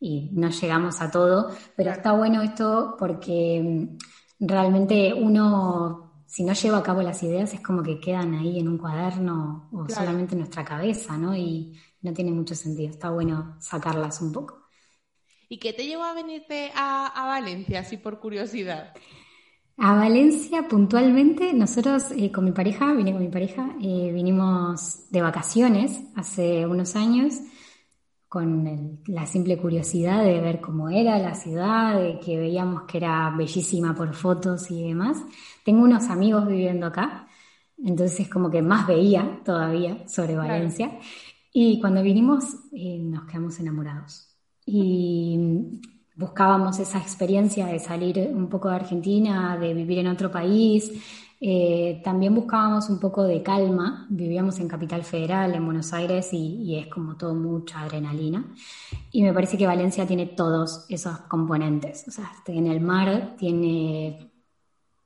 y 0.00 0.30
no 0.32 0.48
llegamos 0.48 1.02
a 1.02 1.10
todo. 1.10 1.50
Pero 1.76 1.90
está 1.90 2.12
bueno 2.12 2.40
esto 2.40 2.96
porque 2.98 3.60
mm, 3.62 4.46
realmente 4.46 5.12
uno, 5.12 6.22
si 6.24 6.42
no 6.42 6.54
lleva 6.54 6.78
a 6.78 6.82
cabo 6.82 7.02
las 7.02 7.22
ideas, 7.22 7.52
es 7.52 7.60
como 7.60 7.82
que 7.82 8.00
quedan 8.00 8.32
ahí 8.32 8.60
en 8.60 8.68
un 8.68 8.78
cuaderno 8.78 9.68
o 9.72 9.86
solamente 9.90 10.34
en 10.34 10.38
nuestra 10.38 10.64
cabeza, 10.64 11.18
¿no? 11.18 11.36
Y 11.36 11.76
no 12.02 12.12
tiene 12.12 12.30
mucho 12.32 12.54
sentido. 12.54 12.90
Está 12.90 13.10
bueno 13.10 13.56
sacarlas 13.60 14.20
un 14.20 14.32
poco. 14.32 14.66
¿Y 15.48 15.58
qué 15.58 15.72
te 15.72 15.84
llevó 15.84 16.04
a 16.04 16.14
venirte 16.14 16.70
a, 16.76 17.26
Valencia, 17.26 17.80
así 17.80 17.96
por 17.96 18.20
curiosidad? 18.20 18.94
A 19.76 19.94
Valencia 19.94 20.68
puntualmente, 20.68 21.52
nosotros 21.52 22.12
eh, 22.16 22.30
con 22.30 22.44
mi 22.44 22.52
pareja, 22.52 22.92
vine 22.92 23.12
con 23.12 23.22
mi 23.22 23.30
pareja, 23.30 23.74
eh, 23.82 24.12
vinimos 24.12 25.10
de 25.10 25.22
vacaciones 25.22 26.02
hace 26.14 26.66
unos 26.66 26.94
años 26.94 27.34
con 28.30 29.00
la 29.06 29.26
simple 29.26 29.58
curiosidad 29.58 30.22
de 30.22 30.40
ver 30.40 30.60
cómo 30.60 30.88
era 30.88 31.18
la 31.18 31.34
ciudad, 31.34 32.00
de 32.00 32.20
que 32.20 32.38
veíamos 32.38 32.82
que 32.82 32.98
era 32.98 33.34
bellísima 33.36 33.92
por 33.92 34.14
fotos 34.14 34.70
y 34.70 34.84
demás. 34.84 35.20
Tengo 35.64 35.82
unos 35.82 36.04
amigos 36.10 36.46
viviendo 36.46 36.86
acá, 36.86 37.26
entonces 37.84 38.28
como 38.28 38.48
que 38.48 38.62
más 38.62 38.86
veía 38.86 39.40
todavía 39.44 40.06
sobre 40.06 40.36
Valencia. 40.36 40.96
Y 41.52 41.80
cuando 41.80 42.02
vinimos 42.02 42.44
eh, 42.72 42.98
nos 42.98 43.24
quedamos 43.24 43.58
enamorados 43.58 44.28
y 44.64 45.80
buscábamos 46.14 46.78
esa 46.78 46.98
experiencia 46.98 47.66
de 47.66 47.78
salir 47.78 48.30
un 48.32 48.48
poco 48.48 48.68
de 48.68 48.76
Argentina, 48.76 49.56
de 49.56 49.74
vivir 49.74 49.98
en 49.98 50.08
otro 50.08 50.30
país. 50.30 50.92
Eh, 51.40 52.02
también 52.04 52.34
buscábamos 52.34 52.90
un 52.90 53.00
poco 53.00 53.24
de 53.24 53.42
calma. 53.42 54.06
Vivíamos 54.10 54.58
en 54.60 54.68
Capital 54.68 55.02
Federal, 55.02 55.54
en 55.54 55.64
Buenos 55.64 55.92
Aires, 55.92 56.28
y, 56.32 56.76
es 56.78 56.86
como 56.88 57.16
todo 57.16 57.34
mucha 57.34 57.80
adrenalina. 57.80 58.44
Y 59.10 59.22
me 59.22 59.32
parece 59.32 59.56
que 59.56 59.66
Valencia 59.66 60.06
tiene 60.06 60.26
todos 60.26 60.84
esos 60.88 61.18
componentes. 61.22 62.06
O 62.06 62.10
sea, 62.10 62.30
tiene 62.44 62.72
el 62.72 62.80
mar, 62.82 63.34
tiene 63.38 64.30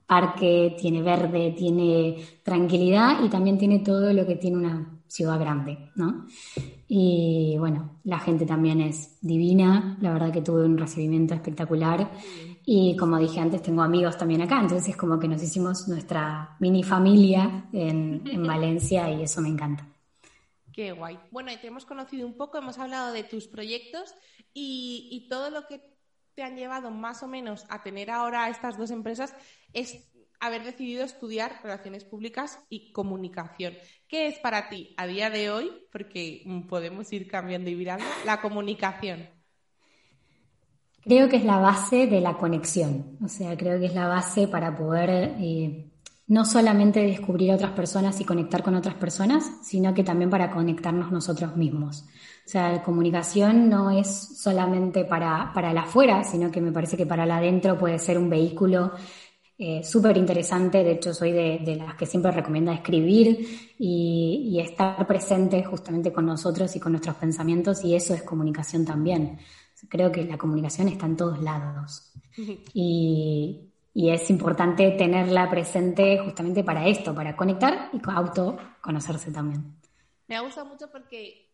parque, 0.06 0.76
tiene 0.78 1.02
verde, 1.02 1.54
tiene 1.56 2.16
tranquilidad 2.42 3.24
y 3.24 3.28
también 3.30 3.56
tiene 3.56 3.78
todo 3.78 4.12
lo 4.12 4.26
que 4.26 4.36
tiene 4.36 4.58
una 4.58 4.93
ciudad 5.14 5.38
grande, 5.38 5.78
¿no? 5.94 6.26
Y 6.88 7.54
bueno, 7.56 8.00
la 8.02 8.18
gente 8.18 8.46
también 8.46 8.80
es 8.80 9.16
divina, 9.20 9.96
la 10.00 10.12
verdad 10.12 10.32
que 10.32 10.42
tuve 10.42 10.64
un 10.64 10.76
recibimiento 10.76 11.34
espectacular 11.34 12.10
y 12.66 12.96
como 12.96 13.16
dije 13.18 13.38
antes, 13.38 13.62
tengo 13.62 13.82
amigos 13.82 14.18
también 14.18 14.42
acá, 14.42 14.60
entonces 14.60 14.88
es 14.88 14.96
como 14.96 15.20
que 15.20 15.28
nos 15.28 15.40
hicimos 15.40 15.86
nuestra 15.86 16.56
mini 16.58 16.82
familia 16.82 17.68
en, 17.72 18.24
Valencia 18.44 19.08
y 19.08 19.22
eso 19.22 19.40
me 19.40 19.50
encanta. 19.50 19.86
Qué 20.72 20.90
guay. 20.90 21.16
Bueno, 21.30 21.52
y 21.52 21.58
te 21.58 21.68
hemos 21.68 21.86
conocido 21.86 22.26
un 22.26 22.36
poco, 22.36 22.58
hemos 22.58 22.80
hablado 22.80 23.12
de 23.12 23.22
tus 23.22 23.46
proyectos 23.46 24.12
y, 24.52 25.08
y 25.12 25.28
todo 25.28 25.50
lo 25.50 25.68
que 25.68 25.80
te 26.34 26.42
han 26.42 26.56
llevado 26.56 26.90
más 26.90 27.22
o 27.22 27.28
menos 27.28 27.66
a 27.68 27.84
tener 27.84 28.10
ahora 28.10 28.48
estas 28.48 28.76
dos 28.76 28.90
empresas 28.90 29.32
es 29.72 30.08
haber 30.40 30.64
decidido 30.64 31.04
estudiar 31.04 31.60
relaciones 31.62 32.04
públicas 32.04 32.58
y 32.68 32.92
comunicación. 32.92 33.74
¿Qué 34.08 34.26
es 34.26 34.38
para 34.38 34.68
ti 34.68 34.94
a 34.96 35.06
día 35.06 35.30
de 35.30 35.50
hoy, 35.50 35.70
porque 35.90 36.44
podemos 36.68 37.12
ir 37.12 37.28
cambiando 37.28 37.70
y 37.70 37.74
virando, 37.74 38.04
la 38.24 38.40
comunicación? 38.40 39.28
Creo 41.02 41.28
que 41.28 41.36
es 41.36 41.44
la 41.44 41.58
base 41.58 42.06
de 42.06 42.20
la 42.20 42.38
conexión, 42.38 43.18
o 43.22 43.28
sea, 43.28 43.56
creo 43.56 43.78
que 43.78 43.86
es 43.86 43.94
la 43.94 44.08
base 44.08 44.48
para 44.48 44.74
poder 44.74 45.34
eh, 45.38 45.90
no 46.26 46.46
solamente 46.46 47.00
descubrir 47.00 47.52
a 47.52 47.56
otras 47.56 47.72
personas 47.72 48.18
y 48.20 48.24
conectar 48.24 48.62
con 48.62 48.74
otras 48.74 48.94
personas, 48.94 49.44
sino 49.62 49.92
que 49.92 50.02
también 50.02 50.30
para 50.30 50.50
conectarnos 50.50 51.12
nosotros 51.12 51.56
mismos. 51.56 52.06
O 52.46 52.48
sea, 52.48 52.72
la 52.72 52.82
comunicación 52.82 53.68
no 53.68 53.90
es 53.90 54.38
solamente 54.38 55.04
para, 55.04 55.52
para 55.54 55.72
la 55.74 55.82
afuera, 55.82 56.24
sino 56.24 56.50
que 56.50 56.60
me 56.60 56.72
parece 56.72 56.96
que 56.96 57.06
para 57.06 57.26
la 57.26 57.36
adentro 57.36 57.78
puede 57.78 57.98
ser 57.98 58.18
un 58.18 58.30
vehículo 58.30 58.92
eh, 59.56 59.84
súper 59.84 60.16
interesante, 60.16 60.82
de 60.82 60.92
hecho 60.92 61.14
soy 61.14 61.30
de, 61.30 61.76
las 61.76 61.94
que 61.94 62.06
siempre 62.06 62.32
recomienda 62.32 62.74
escribir 62.74 63.74
y, 63.78 64.58
estar 64.60 65.06
presente 65.06 65.62
justamente 65.62 66.12
con 66.12 66.26
nosotros 66.26 66.74
y 66.74 66.80
con 66.80 66.92
nuestros 66.92 67.16
pensamientos 67.16 67.84
y 67.84 67.94
eso 67.94 68.14
es 68.14 68.22
comunicación 68.22 68.84
también. 68.84 69.38
Creo 69.88 70.10
que 70.10 70.24
la 70.24 70.38
comunicación 70.38 70.88
está 70.88 71.06
en 71.06 71.16
todos 71.16 71.40
lados 71.40 72.12
y, 72.74 73.70
es 73.94 74.28
importante 74.28 74.90
tenerla 74.98 75.48
presente 75.48 76.18
justamente 76.18 76.64
para 76.64 76.88
esto, 76.88 77.14
para 77.14 77.36
conectar 77.36 77.90
y 77.92 78.00
autoconocerse 78.04 79.30
también. 79.30 79.76
Me 80.26 80.34
ha 80.34 80.40
gustado 80.40 80.66
mucho 80.66 80.90
porque 80.90 81.44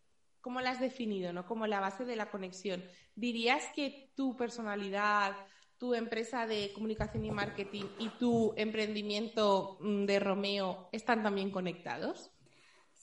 ¿cómo 0.41 0.63
la 0.63 0.71
has 0.71 0.81
definido, 0.81 1.35
no? 1.35 1.45
Como 1.45 1.67
la 1.67 1.81
base 1.81 2.07
de 2.07 2.17
la 2.17 2.31
conexión. 2.31 2.83
¿Dirías 3.15 3.63
que 3.75 4.11
tu 4.17 4.37
personalidad, 4.37 5.37
tu 5.81 5.95
empresa 5.95 6.47
de 6.47 6.73
comunicación 6.75 7.25
y 7.25 7.31
marketing 7.31 7.85
y 7.99 8.11
tu 8.11 8.53
emprendimiento 8.57 9.79
mm, 9.81 10.05
de 10.05 10.21
Romeo 10.21 10.89
están 10.93 11.23
también 11.23 11.51
conectados? 11.51 12.31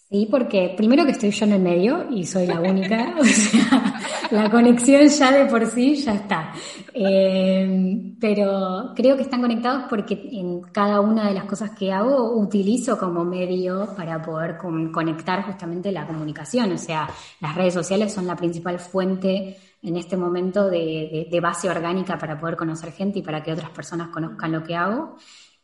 Sí, 0.09 0.27
porque 0.31 0.73
primero 0.77 1.03
que 1.03 1.11
estoy 1.11 1.31
yo 1.31 1.45
en 1.47 1.53
el 1.53 1.61
medio 1.61 2.07
y 2.09 2.25
soy 2.25 2.47
la 2.47 2.61
única, 2.61 3.15
o 3.19 3.25
sea, 3.25 3.99
la 4.31 4.49
conexión 4.49 5.07
ya 5.09 5.31
de 5.31 5.45
por 5.47 5.65
sí 5.65 5.95
ya 5.95 6.13
está. 6.13 6.53
Eh, 6.93 8.13
pero 8.21 8.93
creo 8.95 9.17
que 9.17 9.23
están 9.23 9.41
conectados 9.41 9.83
porque 9.89 10.29
en 10.31 10.61
cada 10.61 11.01
una 11.01 11.27
de 11.27 11.33
las 11.33 11.43
cosas 11.43 11.71
que 11.71 11.91
hago 11.91 12.37
utilizo 12.39 12.97
como 12.97 13.25
medio 13.25 13.93
para 13.97 14.21
poder 14.21 14.57
conectar 14.57 15.43
justamente 15.43 15.91
la 15.91 16.07
comunicación. 16.07 16.71
O 16.71 16.77
sea, 16.77 17.09
las 17.41 17.55
redes 17.55 17.73
sociales 17.73 18.13
son 18.13 18.27
la 18.27 18.35
principal 18.35 18.79
fuente 18.79 19.57
en 19.81 19.95
este 19.95 20.17
momento 20.17 20.69
de, 20.69 21.39
base 21.41 21.69
orgánica 21.69 22.17
para 22.17 22.37
poder 22.39 22.55
conocer 22.55 22.91
gente 22.91 23.19
y 23.19 23.21
para 23.21 23.43
que 23.43 23.53
otras 23.53 23.69
personas 23.69 24.09
conozcan 24.09 24.51
lo 24.51 24.63
que 24.63 24.75
hago. 24.75 25.17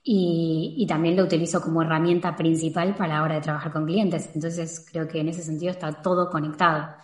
Y, 0.05 0.85
también 0.87 1.15
lo 1.15 1.23
utilizo 1.23 1.61
como 1.61 1.81
herramienta 1.81 2.35
principal 2.35 2.95
para 2.95 3.15
la 3.15 3.23
hora 3.23 3.35
de 3.35 3.41
trabajar 3.41 3.71
con 3.71 3.85
clientes. 3.85 4.29
Entonces 4.35 4.85
creo 4.91 5.07
que 5.07 5.19
en 5.19 5.29
ese 5.29 5.41
sentido 5.41 5.71
está 5.71 6.01
todo 6.01 6.29
conectado. 6.29 6.95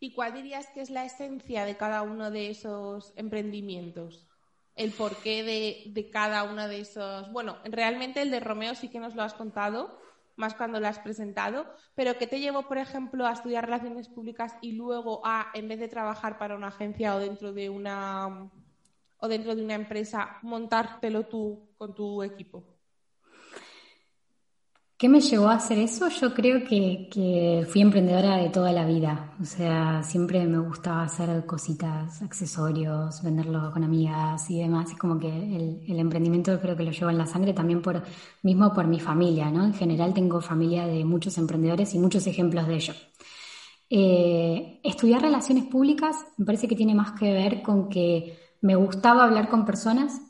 ¿Y 0.00 0.12
cuál 0.14 0.34
dirías 0.34 0.66
que 0.74 0.80
es 0.80 0.90
la 0.90 1.04
esencia 1.04 1.64
de 1.64 1.76
cada 1.76 2.02
uno 2.02 2.30
de 2.30 2.50
esos 2.50 3.12
emprendimientos? 3.16 4.26
El 4.74 4.92
porqué 4.92 5.42
de, 5.44 5.92
de 5.92 6.10
cada 6.10 6.42
uno 6.44 6.66
de 6.68 6.80
esos. 6.80 7.30
Bueno, 7.32 7.58
realmente 7.64 8.22
el 8.22 8.30
de 8.30 8.40
Romeo 8.40 8.74
sí 8.74 8.88
que 8.88 8.98
nos 8.98 9.14
lo 9.14 9.22
has 9.22 9.34
contado, 9.34 9.98
más 10.40 10.54
cuando 10.56 10.80
lo 10.80 10.88
has 10.88 11.00
presentado, 11.00 11.68
pero 11.94 12.16
¿qué 12.18 12.26
te 12.26 12.40
llevó, 12.40 12.64
por 12.68 12.78
ejemplo, 12.78 13.26
a 13.26 13.32
estudiar 13.32 13.66
relaciones 13.66 14.08
públicas 14.10 14.56
y 14.60 14.72
luego 14.72 15.20
a, 15.24 15.48
en 15.54 15.68
vez 15.68 15.78
de 15.80 15.88
trabajar 15.88 16.38
para 16.38 16.56
una 16.56 16.68
agencia 16.68 17.14
o 17.16 17.20
dentro 17.20 17.52
de 17.54 17.70
una 17.70 18.28
o 19.18 19.28
dentro 19.28 19.54
de 19.54 19.62
una 19.62 19.74
empresa, 19.74 20.32
montártelo 20.42 21.24
tú 21.24 21.62
con 21.78 21.94
tu 21.94 22.22
equipo? 22.22 22.66
¿Qué 25.00 25.08
me 25.08 25.22
llevó 25.22 25.48
a 25.48 25.54
hacer 25.54 25.78
eso? 25.78 26.10
Yo 26.10 26.34
creo 26.34 26.62
que, 26.62 27.66
fui 27.70 27.80
emprendedora 27.80 28.36
de 28.36 28.50
toda 28.50 28.70
la 28.70 28.84
vida. 28.84 29.32
O 29.40 29.46
sea, 29.46 30.02
siempre 30.02 30.44
me 30.46 30.58
gustaba 30.58 31.04
hacer 31.04 31.46
cositas, 31.46 32.20
accesorios, 32.20 33.22
venderlo 33.22 33.72
con 33.72 33.82
amigas 33.82 34.50
y 34.50 34.60
demás. 34.60 34.90
Es 34.90 34.98
como 34.98 35.18
que 35.18 35.28
el, 35.28 35.98
emprendimiento 35.98 36.60
creo 36.60 36.76
que 36.76 36.82
lo 36.82 36.90
llevo 36.90 37.08
en 37.08 37.16
la 37.16 37.24
sangre 37.24 37.54
también 37.54 37.80
por 37.80 38.02
mismo 38.42 38.74
por 38.74 38.86
mi 38.88 39.00
familia, 39.00 39.50
¿no? 39.50 39.64
En 39.64 39.72
general 39.72 40.12
tengo 40.12 40.42
familia 40.42 40.86
de 40.86 41.02
muchos 41.06 41.38
emprendedores 41.38 41.94
y 41.94 41.98
muchos 41.98 42.26
ejemplos 42.26 42.66
de 42.66 42.74
ello. 42.74 42.92
Eh, 43.88 44.80
estudiar 44.84 45.22
relaciones 45.22 45.64
públicas 45.64 46.14
me 46.36 46.44
parece 46.44 46.68
que 46.68 46.76
tiene 46.76 46.94
más 46.94 47.12
que 47.12 47.32
ver 47.32 47.62
con 47.62 47.88
que 47.88 48.38
me 48.60 48.74
gustaba 48.74 49.24
hablar 49.24 49.48
con 49.48 49.64
personas, 49.64 50.20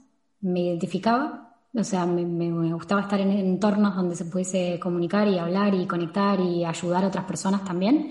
me 0.40 0.60
identificaba 0.60 1.49
o 1.74 1.84
sea, 1.84 2.04
me, 2.06 2.72
gustaba 2.72 3.02
estar 3.02 3.20
en 3.20 3.30
entornos 3.30 3.94
donde 3.94 4.16
se 4.16 4.24
pudiese 4.24 4.80
comunicar 4.80 5.28
y 5.28 5.38
hablar 5.38 5.74
y 5.74 5.86
conectar 5.86 6.40
y 6.40 6.64
ayudar 6.64 7.04
a 7.04 7.08
otras 7.08 7.24
personas 7.24 7.64
también. 7.64 8.10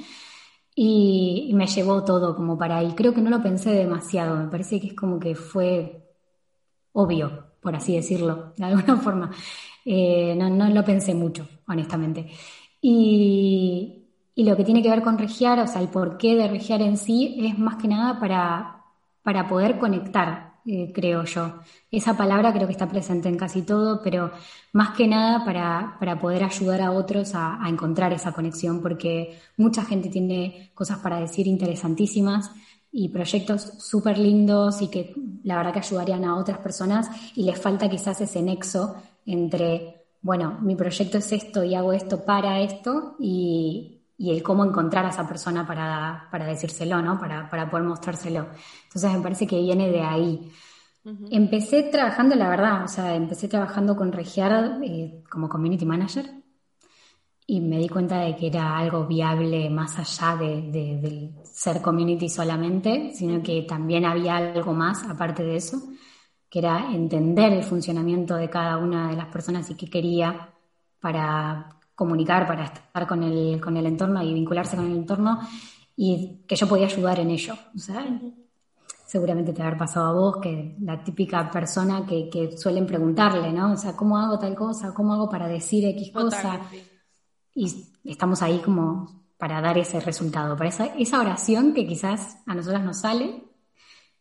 Y, 0.76 1.52
me 1.54 1.68
llevó 1.68 2.04
todo 2.06 2.36
como 2.36 2.58
para 2.58 2.78
ahí. 2.78 2.94
Creo 2.96 3.14
que 3.14 3.22
no 3.22 3.30
lo 3.30 3.44
pensé 3.44 3.72
demasiado. 3.72 4.38
Me 4.38 4.48
parece 4.50 4.80
que 4.80 4.88
es 4.88 4.94
como 4.96 5.20
que 5.20 5.36
fue 5.36 6.06
obvio, 6.94 7.56
por 7.62 7.76
así 7.76 7.96
decirlo, 7.96 8.54
de 8.58 8.66
alguna 8.66 8.98
forma. 9.02 9.32
Eh, 9.86 10.36
no, 10.36 10.70
lo 10.70 10.86
pensé 10.86 11.14
mucho, 11.14 11.48
honestamente. 11.68 12.28
Y, 12.82 14.06
y, 14.36 14.44
lo 14.46 14.56
que 14.56 14.64
tiene 14.64 14.82
que 14.82 14.90
ver 14.90 15.04
con 15.04 15.18
regiar, 15.18 15.60
o 15.60 15.68
sea, 15.68 15.82
el 15.82 15.90
porqué 15.90 16.36
de 16.36 16.48
regiar 16.48 16.82
en 16.82 16.98
sí, 16.98 17.38
es 17.42 17.60
más 17.60 17.76
que 17.78 17.88
nada 17.90 18.20
para, 18.20 18.86
para 19.24 19.48
poder 19.48 19.80
conectar 19.80 20.49
eh, 20.72 20.92
creo 20.94 21.24
yo. 21.24 21.62
Esa 21.90 22.16
palabra 22.16 22.54
creo 22.54 22.68
que 22.68 22.74
está 22.74 22.88
presente 22.88 23.28
en 23.28 23.38
casi 23.38 23.64
todo, 23.64 24.04
pero 24.04 24.32
más 24.72 24.96
que 24.96 25.08
nada 25.08 25.44
para, 25.44 26.20
poder 26.20 26.44
ayudar 26.44 26.82
a 26.82 26.92
otros 26.92 27.32
a, 27.34 27.60
encontrar 27.68 28.14
esa 28.14 28.34
conexión, 28.34 28.80
porque 28.80 29.40
mucha 29.58 29.84
gente 29.84 30.10
tiene 30.10 30.70
cosas 30.76 31.00
para 31.00 31.20
decir 31.20 31.48
interesantísimas 31.48 32.52
y 32.92 33.10
proyectos 33.10 33.62
súper 33.80 34.20
lindos 34.20 34.84
y 34.84 34.90
que 34.90 35.16
la 35.44 35.58
verdad 35.58 35.74
que 35.74 35.80
ayudarían 35.80 36.24
a 36.24 36.36
otras 36.38 36.60
personas 36.60 37.10
y 37.36 37.44
les 37.44 37.60
falta 37.60 37.90
quizás 37.90 38.22
ese 38.22 38.42
nexo 38.44 38.96
entre, 39.26 40.06
bueno, 40.22 40.60
mi 40.62 40.76
proyecto 40.76 41.18
es 41.18 41.32
esto 41.32 41.64
y 41.64 41.74
hago 41.74 41.94
esto 41.94 42.26
para 42.26 42.62
esto 42.62 43.16
y, 43.20 43.99
y 44.20 44.32
el 44.32 44.44
cómo 44.44 44.66
encontrar 44.66 45.06
a 45.06 45.10
esa 45.10 45.26
persona 45.26 45.66
para, 45.66 46.28
para 46.30 46.46
decírselo, 46.46 47.02
¿no? 47.02 47.18
Para, 47.18 47.50
para, 47.50 47.70
poder 47.70 47.86
mostrárselo. 47.86 48.48
Entonces 48.84 49.14
me 49.14 49.22
parece 49.22 49.48
que 49.48 49.58
viene 49.58 49.90
de 49.90 50.02
ahí. 50.02 50.52
Empecé 51.32 51.84
trabajando, 51.84 52.36
la 52.36 52.50
verdad, 52.50 52.84
o 52.84 52.88
sea, 52.90 53.16
empecé 53.16 53.48
trabajando 53.48 53.96
con 53.96 54.12
Regiar 54.12 54.82
eh, 54.84 55.24
como 55.30 55.48
community 55.48 55.86
manager 55.86 56.30
y 57.48 57.62
me 57.62 57.80
di 57.80 57.88
cuenta 57.88 58.20
de 58.20 58.36
que 58.36 58.48
era 58.48 58.78
algo 58.78 59.08
viable 59.08 59.70
más 59.70 59.98
allá 59.98 60.36
de, 60.36 60.70
de, 60.70 61.32
ser 61.46 61.82
community 61.82 62.28
solamente, 62.28 63.14
sino 63.16 63.42
que 63.42 63.62
también 63.64 64.04
había 64.06 64.36
algo 64.36 64.74
más 64.74 65.04
aparte 65.06 65.44
de 65.44 65.56
eso, 65.56 65.82
que 66.50 66.60
era 66.60 66.92
entender 66.94 67.54
el 67.54 67.64
funcionamiento 67.64 68.36
de 68.36 68.50
cada 68.50 68.78
una 68.78 69.10
de 69.10 69.16
las 69.16 69.28
personas 69.28 69.70
y 69.70 69.76
qué 69.76 69.90
quería 69.90 70.50
para 71.00 71.79
comunicar, 72.00 72.48
para 72.48 72.64
estar 72.64 73.06
con 73.06 73.22
el, 73.24 73.60
con 73.60 73.76
el 73.76 73.86
entorno 73.86 74.24
y 74.24 74.34
vincularse 74.34 74.78
con 74.78 74.86
el 74.86 74.96
entorno 74.96 75.38
y 75.98 76.46
que 76.48 76.56
yo 76.56 76.66
podía 76.66 76.86
ayudar 76.86 77.20
en 77.20 77.32
ello. 77.32 77.56
O 77.76 77.78
sea, 77.78 78.08
seguramente 79.06 79.52
te 79.52 79.62
haber 79.62 79.78
pasado 79.78 80.06
a 80.08 80.14
vos, 80.14 80.38
que 80.38 80.78
la 80.80 81.04
típica 81.04 81.52
persona 81.52 82.06
que, 82.06 82.30
que, 82.30 82.58
suelen 82.58 82.86
preguntarle, 82.86 83.52
¿no? 83.52 83.74
O 83.74 83.76
sea, 83.76 83.98
¿cómo 83.98 84.18
hago 84.18 84.40
tal 84.40 84.56
cosa? 84.56 84.94
¿Cómo 84.94 85.14
hago 85.14 85.30
para 85.30 85.50
decir 85.50 85.84
X 85.88 86.12
cosa? 86.14 86.62
Y 87.54 87.66
estamos 88.06 88.42
ahí 88.42 88.60
como 88.60 89.26
para 89.38 89.60
dar 89.60 89.78
ese 89.78 90.00
resultado, 90.00 90.56
para 90.56 90.70
esa, 90.70 90.86
esa 90.86 91.20
oración 91.20 91.74
que 91.74 91.86
quizás 91.86 92.38
a 92.46 92.56
nosotras 92.56 92.82
nos 92.82 93.02
sale 93.02 93.44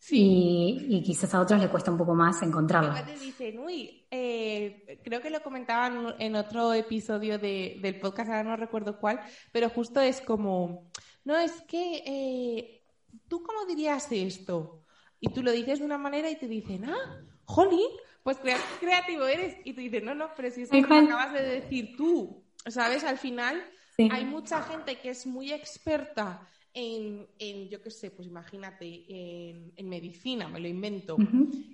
Sí. 0.08 0.86
Y, 0.88 1.02
quizás 1.02 1.34
a 1.34 1.40
otros 1.40 1.60
le 1.60 1.68
cuesta 1.68 1.90
un 1.90 1.98
poco 1.98 2.14
más 2.14 2.40
encontrarla. 2.42 3.04
Te 3.04 3.18
dicen, 3.18 3.58
uy, 3.58 4.06
eh, 4.10 4.98
creo 5.04 5.20
que 5.20 5.28
lo 5.28 5.42
comentaban 5.42 6.14
en 6.18 6.34
otro 6.34 6.72
episodio 6.72 7.38
del 7.38 8.00
podcast, 8.00 8.30
ahora 8.30 8.42
no 8.42 8.56
recuerdo 8.56 8.98
cuál, 8.98 9.20
pero 9.52 9.68
justo 9.68 10.00
es 10.00 10.22
como, 10.22 10.90
no, 11.24 11.36
es 11.36 11.52
que, 11.68 12.02
eh, 12.06 12.82
¿tú 13.28 13.42
cómo 13.42 13.66
dirías 13.66 14.10
esto? 14.10 14.82
Y 15.20 15.28
tú 15.28 15.42
lo 15.42 15.52
dices 15.52 15.80
de 15.80 15.84
una 15.84 15.98
manera 15.98 16.30
y 16.30 16.36
te 16.36 16.48
dicen, 16.48 16.86
ah, 16.86 17.22
jolín, 17.44 17.90
pues 18.22 18.38
creativo 18.80 19.26
eres. 19.26 19.58
Y 19.64 19.74
tú 19.74 19.82
dices, 19.82 20.02
no, 20.02 20.14
no, 20.14 20.30
pero 20.34 20.50
si 20.50 20.62
es 20.62 20.70
que 20.70 20.78
acabas 20.80 21.34
de 21.34 21.42
decir 21.42 21.96
tú, 21.98 22.46
¿sabes? 22.66 23.04
Al 23.04 23.18
final 23.18 23.62
hay 24.10 24.24
mucha 24.24 24.62
gente 24.62 24.96
que 25.00 25.10
es 25.10 25.26
muy 25.26 25.52
experta 25.52 26.48
en, 26.78 27.68
yo 27.68 27.82
qué 27.82 27.90
sé, 27.90 28.10
pues 28.10 28.28
imagínate, 28.28 29.04
en, 29.08 29.88
medicina, 29.88 30.48
me 30.48 30.60
lo 30.60 30.68
invento, 30.68 31.16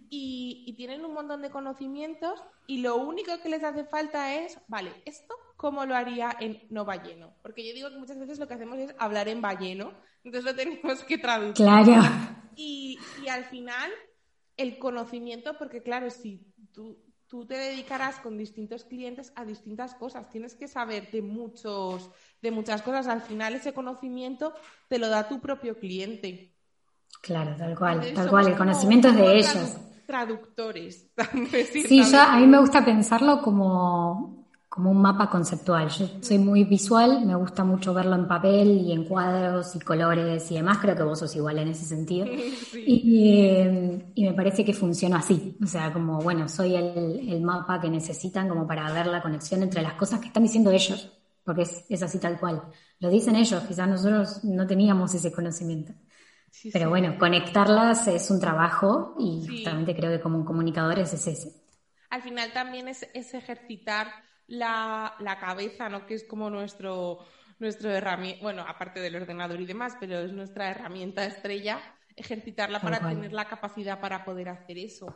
y, 0.08 0.72
tienen 0.76 1.04
un 1.04 1.14
montón 1.14 1.42
de 1.42 1.50
conocimientos 1.50 2.42
y 2.66 2.78
lo 2.78 2.96
único 2.96 3.38
que 3.40 3.48
les 3.48 3.62
hace 3.62 3.84
falta 3.84 4.34
es, 4.34 4.58
vale, 4.66 4.90
¿esto 5.04 5.34
cómo 5.56 5.84
lo 5.86 5.94
haría 5.94 6.34
en 6.40 6.62
no 6.70 6.84
balleno? 6.84 7.34
Porque 7.42 7.66
yo 7.66 7.74
digo 7.74 7.90
que 7.90 7.98
muchas 7.98 8.18
veces 8.18 8.38
lo 8.38 8.48
que 8.48 8.54
hacemos 8.54 8.78
es 8.78 8.94
hablar 8.98 9.28
en 9.28 9.40
balleno, 9.40 9.92
entonces 10.24 10.44
lo 10.50 10.56
tenemos 10.56 11.04
que 11.04 11.18
traducir. 11.18 11.54
Claro. 11.54 12.02
Y, 12.56 12.98
y 13.22 13.28
al 13.28 13.44
final, 13.44 13.90
el 14.56 14.78
conocimiento, 14.78 15.56
porque 15.58 15.82
claro, 15.82 16.10
si 16.10 16.46
tú 16.72 16.98
tú 17.34 17.44
te 17.44 17.56
dedicarás 17.56 18.20
con 18.20 18.38
distintos 18.38 18.84
clientes 18.84 19.32
a 19.34 19.44
distintas 19.44 19.96
cosas. 19.96 20.30
Tienes 20.30 20.54
que 20.54 20.68
saber 20.68 21.10
de 21.10 21.20
muchos, 21.20 22.08
de 22.40 22.52
muchas 22.52 22.80
cosas. 22.80 23.08
Al 23.08 23.22
final 23.22 23.56
ese 23.56 23.74
conocimiento 23.74 24.54
te 24.88 25.00
lo 25.00 25.08
da 25.08 25.26
tu 25.26 25.40
propio 25.40 25.76
cliente. 25.76 26.54
Claro, 27.20 27.56
tal 27.56 27.76
cual, 27.76 28.12
tal 28.14 28.30
cual. 28.30 28.46
El 28.46 28.56
conocimiento 28.56 29.08
es 29.08 29.16
de 29.16 29.36
ellos. 29.36 29.76
Traductores. 30.06 31.10
Sí, 31.72 32.04
ya 32.08 32.32
a 32.32 32.38
mí 32.38 32.46
me 32.46 32.60
gusta 32.60 32.84
pensarlo 32.84 33.42
como 33.42 34.43
como 34.74 34.90
un 34.90 35.00
mapa 35.00 35.30
conceptual. 35.30 35.88
Yo 35.88 36.08
soy 36.20 36.36
muy 36.38 36.64
visual, 36.64 37.24
me 37.24 37.36
gusta 37.36 37.62
mucho 37.62 37.94
verlo 37.94 38.16
en 38.16 38.26
papel 38.26 38.80
y 38.80 38.90
en 38.90 39.04
cuadros 39.04 39.76
y 39.76 39.78
colores 39.78 40.50
y 40.50 40.56
demás. 40.56 40.78
Creo 40.78 40.96
que 40.96 41.04
vos 41.04 41.20
sos 41.20 41.36
igual 41.36 41.60
en 41.60 41.68
ese 41.68 41.84
sentido. 41.84 42.26
Eh, 42.86 44.10
y, 44.14 44.24
me 44.24 44.34
parece 44.34 44.64
que 44.64 44.72
funciona 44.72 45.18
así. 45.18 45.56
O 45.62 45.66
sea, 45.66 45.92
como, 45.92 46.18
bueno, 46.18 46.48
soy 46.48 46.74
el, 46.74 47.40
mapa 47.40 47.80
que 47.80 47.88
necesitan 47.88 48.48
como 48.48 48.66
para 48.66 48.92
ver 48.92 49.06
la 49.06 49.22
conexión 49.22 49.62
entre 49.62 49.80
las 49.80 49.94
cosas 49.94 50.18
que 50.18 50.26
están 50.26 50.42
diciendo 50.42 50.70
ellos. 50.70 51.12
Porque 51.44 51.62
es, 51.62 52.02
así 52.02 52.18
tal 52.18 52.38
cual. 52.40 52.62
Lo 52.98 53.08
dicen 53.10 53.36
ellos, 53.36 53.62
quizás 53.62 53.88
nosotros 53.88 54.42
no 54.44 54.66
teníamos 54.66 55.14
ese 55.14 55.32
conocimiento. 55.32 55.92
Pero 56.72 56.90
bueno, 56.90 57.16
conectarlas 57.18 58.08
es 58.08 58.30
un 58.30 58.40
trabajo 58.40 59.14
y 59.18 59.46
justamente 59.46 59.94
creo 59.94 60.10
que 60.10 60.20
como 60.20 60.38
un 60.38 60.44
comunicador 60.44 60.98
es 60.98 61.14
ese. 61.14 61.52
Al 62.10 62.22
final 62.22 62.52
también 62.52 62.88
es, 62.88 63.06
es 63.14 63.34
ejercitar 63.34 64.08
la, 64.46 65.14
la 65.20 65.38
cabeza, 65.38 65.88
¿no? 65.88 66.06
Que 66.06 66.14
es 66.14 66.24
como 66.24 66.50
nuestro, 66.50 67.20
nuestro 67.58 67.90
herramienta, 67.90 68.42
bueno, 68.42 68.64
aparte 68.66 69.00
del 69.00 69.16
ordenador 69.16 69.60
y 69.60 69.66
demás, 69.66 69.96
pero 69.98 70.20
es 70.20 70.32
nuestra 70.32 70.70
herramienta 70.70 71.24
estrella, 71.24 71.80
ejercitarla 72.16 72.80
para 72.80 73.00
tener 73.00 73.32
la 73.32 73.46
capacidad 73.46 74.00
para 74.00 74.24
poder 74.24 74.48
hacer 74.48 74.78
eso. 74.78 75.14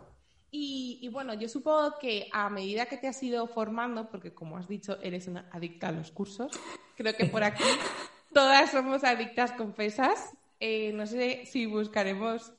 Y, 0.50 0.98
y, 1.02 1.08
bueno, 1.08 1.34
yo 1.34 1.46
supongo 1.48 1.98
que 1.98 2.28
a 2.32 2.48
medida 2.48 2.86
que 2.86 2.96
te 2.96 3.06
has 3.06 3.22
ido 3.22 3.46
formando, 3.48 4.08
porque 4.08 4.32
como 4.32 4.56
has 4.56 4.66
dicho, 4.66 4.98
eres 5.02 5.28
una 5.28 5.48
adicta 5.52 5.88
a 5.88 5.92
los 5.92 6.10
cursos, 6.10 6.58
creo 6.96 7.14
que 7.14 7.26
por 7.26 7.44
aquí 7.44 7.62
todas 8.32 8.70
somos 8.70 9.04
adictas 9.04 9.52
confesas. 9.52 10.32
Eh, 10.61 10.92
no 10.92 11.07
sé 11.07 11.47
si 11.47 11.66
buscaremos, 11.66 12.53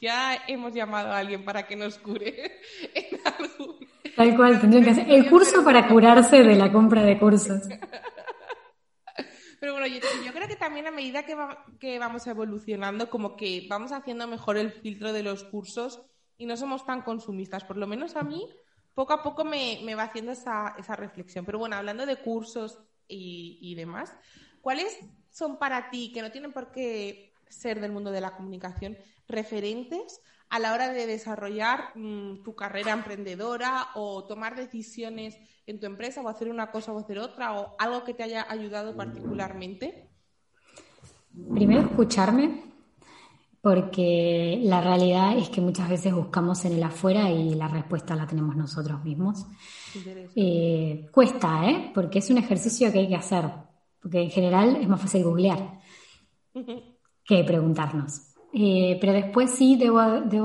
ya 0.00 0.38
hemos 0.46 0.72
llamado 0.72 1.10
a 1.10 1.18
alguien 1.18 1.44
para 1.44 1.66
que 1.66 1.74
nos 1.74 1.98
cure 1.98 2.60
en 2.94 3.20
algún, 3.24 3.88
Tal 4.16 4.36
cual, 4.36 4.60
tendría 4.60 4.84
que 4.84 4.90
hacer 4.90 5.10
el 5.10 5.28
curso 5.28 5.64
para 5.64 5.88
curarse 5.88 6.42
de 6.42 6.54
la 6.54 6.70
compra 6.70 7.02
de 7.02 7.18
cursos. 7.18 7.62
Pero 9.58 9.72
bueno, 9.72 9.86
yo, 9.86 10.32
creo 10.32 10.48
que 10.48 10.56
también 10.56 10.86
a 10.86 10.90
medida 10.90 11.24
que, 11.24 11.36
que 11.78 11.98
vamos 11.98 12.26
evolucionando, 12.26 13.10
como 13.10 13.36
que 13.36 13.66
vamos 13.68 13.92
haciendo 13.92 14.26
mejor 14.26 14.56
el 14.56 14.72
filtro 14.72 15.12
de 15.12 15.22
los 15.22 15.44
cursos 15.44 16.02
y 16.38 16.46
no 16.46 16.56
somos 16.56 16.86
tan 16.86 17.02
consumistas. 17.02 17.64
Por 17.64 17.76
lo 17.76 17.86
menos 17.86 18.16
a 18.16 18.22
mí, 18.22 18.48
poco 18.94 19.12
a 19.12 19.22
poco 19.22 19.44
me, 19.44 19.80
me 19.84 19.94
va 19.94 20.04
haciendo 20.04 20.32
esa, 20.32 20.74
esa, 20.78 20.96
reflexión. 20.96 21.44
Pero 21.44 21.58
bueno, 21.58 21.76
hablando 21.76 22.06
de 22.06 22.16
cursos 22.16 22.78
y, 23.06 23.58
y 23.60 23.74
demás, 23.74 24.16
¿cuáles 24.60 24.98
son 25.30 25.58
para 25.58 25.90
ti, 25.90 26.10
que 26.12 26.22
no 26.22 26.30
tienen 26.30 26.52
por 26.52 26.72
qué 26.72 27.29
ser 27.50 27.80
del 27.80 27.92
mundo 27.92 28.10
de 28.10 28.20
la 28.20 28.36
comunicación, 28.36 28.96
referentes 29.28 30.20
a 30.50 30.58
la 30.58 30.74
hora 30.74 30.92
de 30.92 31.06
desarrollar 31.06 31.92
mm, 31.94 32.42
tu 32.42 32.54
carrera 32.54 32.92
emprendedora 32.92 33.88
o 33.94 34.24
tomar 34.24 34.56
decisiones 34.56 35.38
en 35.66 35.78
tu 35.78 35.86
empresa 35.86 36.20
o 36.20 36.28
hacer 36.28 36.48
una 36.48 36.70
cosa 36.72 36.92
o 36.92 36.98
hacer 36.98 37.18
otra 37.18 37.58
o 37.58 37.76
algo 37.78 38.04
que 38.04 38.14
te 38.14 38.24
haya 38.24 38.44
ayudado 38.50 38.96
particularmente? 38.96 40.08
Primero 41.54 41.82
escucharme, 41.82 42.64
porque 43.60 44.58
la 44.64 44.80
realidad 44.80 45.38
es 45.38 45.48
que 45.50 45.60
muchas 45.60 45.88
veces 45.88 46.12
buscamos 46.12 46.64
en 46.64 46.72
el 46.72 46.82
afuera 46.82 47.30
y 47.30 47.54
la 47.54 47.68
respuesta 47.68 48.16
la 48.16 48.26
tenemos 48.26 48.56
nosotros 48.56 49.04
mismos. 49.04 49.46
Eh, 50.34 51.06
cuesta, 51.12 51.70
¿eh? 51.70 51.92
Porque 51.94 52.18
es 52.18 52.30
un 52.30 52.38
ejercicio 52.38 52.90
que 52.90 52.98
hay 52.98 53.08
que 53.08 53.16
hacer, 53.16 53.44
porque 54.02 54.22
en 54.22 54.30
general 54.30 54.76
es 54.76 54.88
más 54.88 55.00
fácil 55.00 55.22
googlear 55.22 55.78
que 57.30 57.44
preguntarnos. 57.44 58.22
Eh, 58.52 58.98
pero 59.00 59.12
después 59.12 59.52
sí 59.52 59.76
debo, 59.76 60.00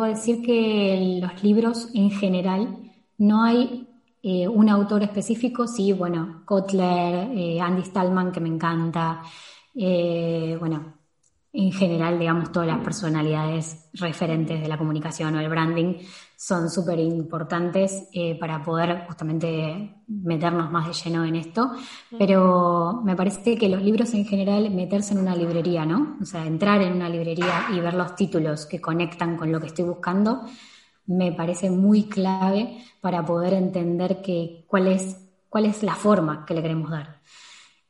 decir 0.06 0.44
que 0.44 1.20
los 1.20 1.44
libros 1.44 1.90
en 1.96 2.12
general 2.12 2.78
no 3.18 3.44
hay 3.44 3.88
eh, 4.22 4.48
un 4.48 4.70
autor 4.70 5.02
específico, 5.02 5.66
sí, 5.66 5.94
bueno, 5.94 6.44
Kotler, 6.46 7.32
eh, 7.36 7.60
Andy 7.60 7.82
Stallman, 7.82 8.32
que 8.32 8.40
me 8.40 8.50
encanta, 8.50 9.24
bueno, 9.74 10.95
en 11.58 11.72
general, 11.72 12.20
digamos, 12.20 12.52
todas 12.52 12.68
las 12.68 12.80
personalidades 12.80 13.90
referentes 13.94 14.62
de 14.62 14.68
la 14.68 14.78
comunicación 14.78 15.36
o 15.36 15.40
el 15.40 15.48
branding 15.48 15.96
son 16.36 16.70
súper 16.70 17.00
importantes 17.00 18.10
eh, 18.12 18.38
para 18.38 18.62
poder 18.62 19.06
justamente 19.08 19.96
meternos 20.08 20.70
más 20.70 20.88
de 20.88 20.94
lleno 20.94 21.24
en 21.24 21.38
esto. 21.38 21.72
Pero 22.18 23.02
me 23.06 23.16
parece 23.16 23.58
que 23.58 23.70
los 23.70 23.82
libros 23.82 24.14
en 24.14 24.26
general, 24.26 24.70
meterse 24.70 25.14
en 25.14 25.22
una 25.22 25.36
librería, 25.36 25.86
¿no? 25.86 26.18
O 26.22 26.26
sea, 26.26 26.46
entrar 26.46 26.82
en 26.82 26.94
una 26.94 27.08
librería 27.08 27.68
y 27.74 27.80
ver 27.80 27.94
los 27.94 28.16
títulos 28.16 28.66
que 28.66 28.82
conectan 28.82 29.38
con 29.38 29.50
lo 29.52 29.62
que 29.62 29.68
estoy 29.68 29.86
buscando, 29.86 30.42
me 31.08 31.32
parece 31.32 31.70
muy 31.70 32.04
clave 32.10 32.84
para 33.00 33.26
poder 33.26 33.54
entender 33.54 34.22
que, 34.22 34.66
cuál, 34.68 34.88
es, 34.88 35.26
cuál 35.48 35.66
es 35.66 35.84
la 35.84 35.96
forma 35.96 36.46
que 36.46 36.54
le 36.54 36.62
queremos 36.62 36.92
dar. 36.92 37.22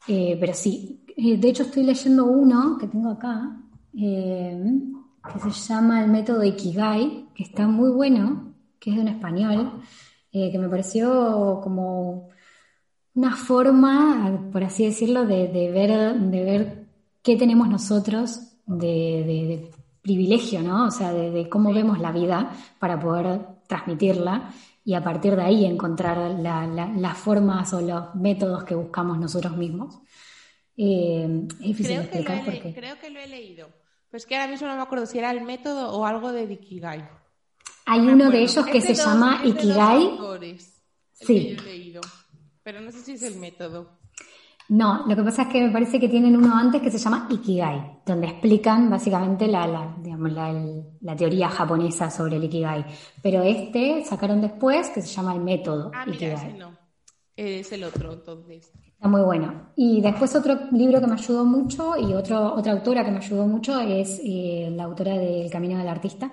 Eh, 0.07 0.37
pero 0.39 0.53
sí, 0.53 1.04
eh, 1.15 1.37
de 1.37 1.49
hecho, 1.49 1.63
estoy 1.63 1.83
leyendo 1.83 2.25
uno 2.25 2.77
que 2.77 2.87
tengo 2.87 3.09
acá, 3.09 3.57
eh, 3.97 4.57
que 5.33 5.51
se 5.51 5.73
llama 5.73 6.03
El 6.03 6.11
método 6.11 6.43
Ikigai, 6.43 7.29
que 7.33 7.43
está 7.43 7.67
muy 7.67 7.89
bueno, 7.89 8.53
que 8.79 8.91
es 8.91 8.95
de 8.95 9.01
un 9.01 9.07
español, 9.07 9.81
eh, 10.31 10.51
que 10.51 10.59
me 10.59 10.69
pareció 10.69 11.61
como 11.63 12.29
una 13.15 13.35
forma, 13.35 14.49
por 14.51 14.63
así 14.63 14.85
decirlo, 14.85 15.25
de, 15.25 15.47
ver, 15.71 16.19
de 16.19 16.43
ver 16.43 16.87
qué 17.23 17.37
tenemos 17.37 17.69
nosotros 17.69 18.39
de, 18.65 19.71
privilegio, 20.01 20.61
¿no? 20.61 20.87
O 20.87 20.91
sea, 20.91 21.13
de, 21.13 21.49
cómo 21.49 21.73
vemos 21.73 21.99
la 21.99 22.11
vida 22.11 22.51
para 22.77 22.99
poder 22.99 23.39
transmitirla 23.67 24.51
y 24.83 24.93
a 24.93 25.03
partir 25.03 25.35
de 25.35 25.41
ahí 25.41 25.65
encontrar 25.65 26.17
las 26.39 27.17
formas 27.17 27.73
o 27.73 27.81
los 27.81 28.13
métodos 28.15 28.63
que 28.65 28.75
buscamos 28.75 29.17
nosotros 29.17 29.57
mismos. 29.57 29.97
Eh, 30.77 31.47
es 31.51 31.59
difícil 31.59 31.97
explicar 31.97 32.43
por 32.43 32.73
Creo 32.73 32.99
que 32.99 33.09
lo 33.09 33.19
he 33.19 33.27
leído. 33.27 33.69
Pues 34.09 34.25
que 34.25 34.35
ahora 34.35 34.51
mismo 34.51 34.67
no 34.67 34.75
me 34.75 34.81
acuerdo 34.81 35.05
si 35.05 35.17
era 35.17 35.31
el 35.31 35.41
método 35.41 35.91
o 35.91 36.05
algo 36.05 36.31
de 36.31 36.43
Ikigai. 36.43 37.07
Hay 37.85 37.99
uno 37.99 38.29
de 38.29 38.43
ellos 38.43 38.65
que 38.65 38.81
se 38.81 38.93
llama 38.93 39.41
Ikigai. 39.43 40.17
sí. 41.13 41.57
he 41.57 41.61
leído, 41.61 42.01
pero 42.63 42.81
no 42.81 42.91
sé 42.91 43.01
si 43.01 43.13
es 43.13 43.23
el 43.23 43.35
método. 43.35 43.99
No, 44.67 45.05
lo 45.05 45.15
que 45.15 45.21
pasa 45.21 45.43
es 45.43 45.47
que 45.49 45.61
me 45.61 45.71
parece 45.71 45.99
que 45.99 46.09
tienen 46.09 46.35
uno 46.35 46.57
antes 46.57 46.81
que 46.81 46.89
se 46.89 46.97
llama 46.97 47.27
Ikigai, 47.29 48.01
donde 48.03 48.27
explican 48.27 48.89
básicamente 48.89 49.47
la, 49.47 49.95
digamos, 50.01 50.31
la, 50.31 51.15
teoría 51.15 51.49
japonesa 51.49 52.09
sobre 52.09 52.37
el 52.37 52.45
Ikigai. 52.45 52.85
Pero 53.21 53.43
este 53.43 54.03
sacaron 54.03 54.41
después 54.41 54.89
que 54.89 55.01
se 55.01 55.13
llama 55.13 55.35
el 55.35 55.41
método 55.41 55.91
ah, 55.93 56.05
Ikigai. 56.07 56.53
Mira, 56.53 56.69
no. 56.69 56.77
Es 57.35 57.71
el 57.73 57.83
otro, 57.83 58.13
entonces. 58.13 58.71
Está 58.95 59.07
muy 59.07 59.21
bueno. 59.21 59.71
Y 59.75 60.01
después 60.01 60.35
otro 60.35 60.57
libro 60.71 60.99
que 60.99 61.07
me 61.07 61.13
ayudó 61.13 61.45
mucho 61.45 61.97
y 61.97 62.13
otro, 62.13 62.55
otra 62.55 62.71
autora 62.71 63.03
que 63.03 63.11
me 63.11 63.17
ayudó 63.17 63.45
mucho 63.45 63.79
es 63.79 64.19
eh, 64.23 64.69
la 64.71 64.85
autora 64.85 65.17
de 65.17 65.43
El 65.43 65.51
Camino 65.51 65.77
del 65.77 65.87
Artista, 65.87 66.31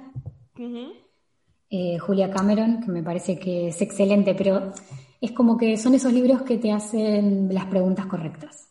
eh, 1.74 1.98
Julia 1.98 2.30
Cameron, 2.30 2.80
que 2.82 2.90
me 2.90 3.02
parece 3.02 3.38
que 3.38 3.68
es 3.68 3.80
excelente, 3.80 4.34
pero 4.34 4.72
es 5.20 5.32
como 5.32 5.56
que 5.56 5.76
son 5.76 5.94
esos 5.94 6.12
libros 6.12 6.42
que 6.42 6.58
te 6.58 6.70
hacen 6.70 7.52
las 7.52 7.66
preguntas 7.66 8.06
correctas. 8.06 8.68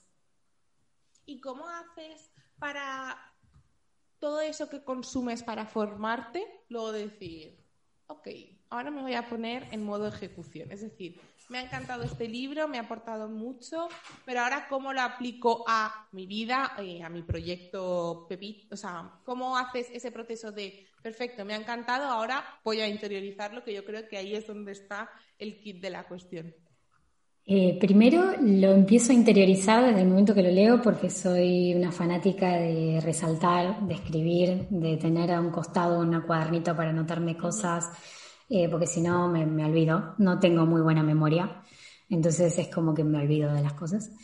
¿Y 1.26 1.42
cómo 1.42 1.68
haces 1.68 2.32
para 2.60 3.18
todo 4.20 4.40
eso 4.42 4.70
que 4.70 4.84
consumes 4.84 5.44
para 5.44 5.66
formarte, 5.66 6.46
luego 6.70 6.92
decir, 6.92 7.58
ok, 8.08 8.28
ahora 8.70 8.92
me 8.92 9.02
voy 9.02 9.16
a 9.16 9.28
poner 9.28 9.68
en 9.72 9.84
modo 9.84 10.08
ejecución? 10.08 10.72
Es 10.72 10.82
decir, 10.82 11.20
me 11.52 11.58
ha 11.58 11.64
encantado 11.64 12.04
este 12.04 12.30
libro, 12.30 12.70
me 12.70 12.78
ha 12.78 12.84
aportado 12.84 13.28
mucho, 13.28 13.90
pero 14.26 14.40
ahora 14.40 14.68
cómo 14.70 14.94
lo 14.94 15.02
aplico 15.02 15.66
a 15.68 16.08
mi 16.14 16.26
vida, 16.26 16.72
eh, 16.80 17.04
a 17.04 17.10
mi 17.10 17.24
proyecto 17.24 18.26
Pepit, 18.30 18.72
o 18.72 18.78
sea, 18.78 19.20
cómo 19.26 19.58
haces 19.58 19.88
ese 19.92 20.12
proceso 20.12 20.54
de, 20.54 20.88
perfecto, 21.04 21.44
me 21.44 21.54
ha 21.54 21.58
encantado, 21.58 22.06
ahora 22.06 22.42
voy 22.64 22.80
a 22.80 22.88
interiorizarlo, 22.88 23.66
que 23.66 23.74
yo 23.74 23.84
creo 23.84 24.08
que 24.08 24.16
ahí 24.16 24.34
es 24.34 24.48
donde 24.48 24.72
está 24.72 25.10
el 25.38 25.60
kit 25.60 25.82
de 25.82 25.90
la 25.90 26.08
cuestión. 26.08 26.56
Eh, 27.46 27.78
primero 27.82 28.34
lo 28.40 28.72
empiezo 28.72 29.12
a 29.12 29.16
interiorizar 29.16 29.84
desde 29.84 30.04
el 30.04 30.08
momento 30.08 30.34
que 30.34 30.44
lo 30.44 30.52
leo 30.52 30.82
porque 30.82 31.10
soy 31.10 31.74
una 31.74 31.92
fanática 31.92 32.56
de 32.56 33.02
resaltar, 33.02 33.82
de 33.82 33.96
escribir, 33.96 34.68
de 34.70 34.96
tener 34.96 35.32
a 35.34 35.42
un 35.42 35.50
costado 35.50 36.00
un 36.00 36.22
cuadernito 36.22 36.74
para 36.78 36.92
anotarme 36.92 37.36
cosas. 37.36 37.90
Eh, 38.54 38.68
porque 38.70 38.86
si 38.86 39.00
no 39.00 39.30
me, 39.30 39.46
me, 39.46 39.64
olvido, 39.64 40.14
no 40.18 40.38
tengo 40.38 40.66
muy 40.66 40.82
buena 40.82 41.02
memoria, 41.02 41.64
entonces 42.10 42.58
es 42.60 42.68
como 42.68 42.94
que 42.94 43.02
me 43.02 43.20
olvido 43.20 43.54
de 43.54 43.62
las 43.62 43.74
cosas. 43.74 44.12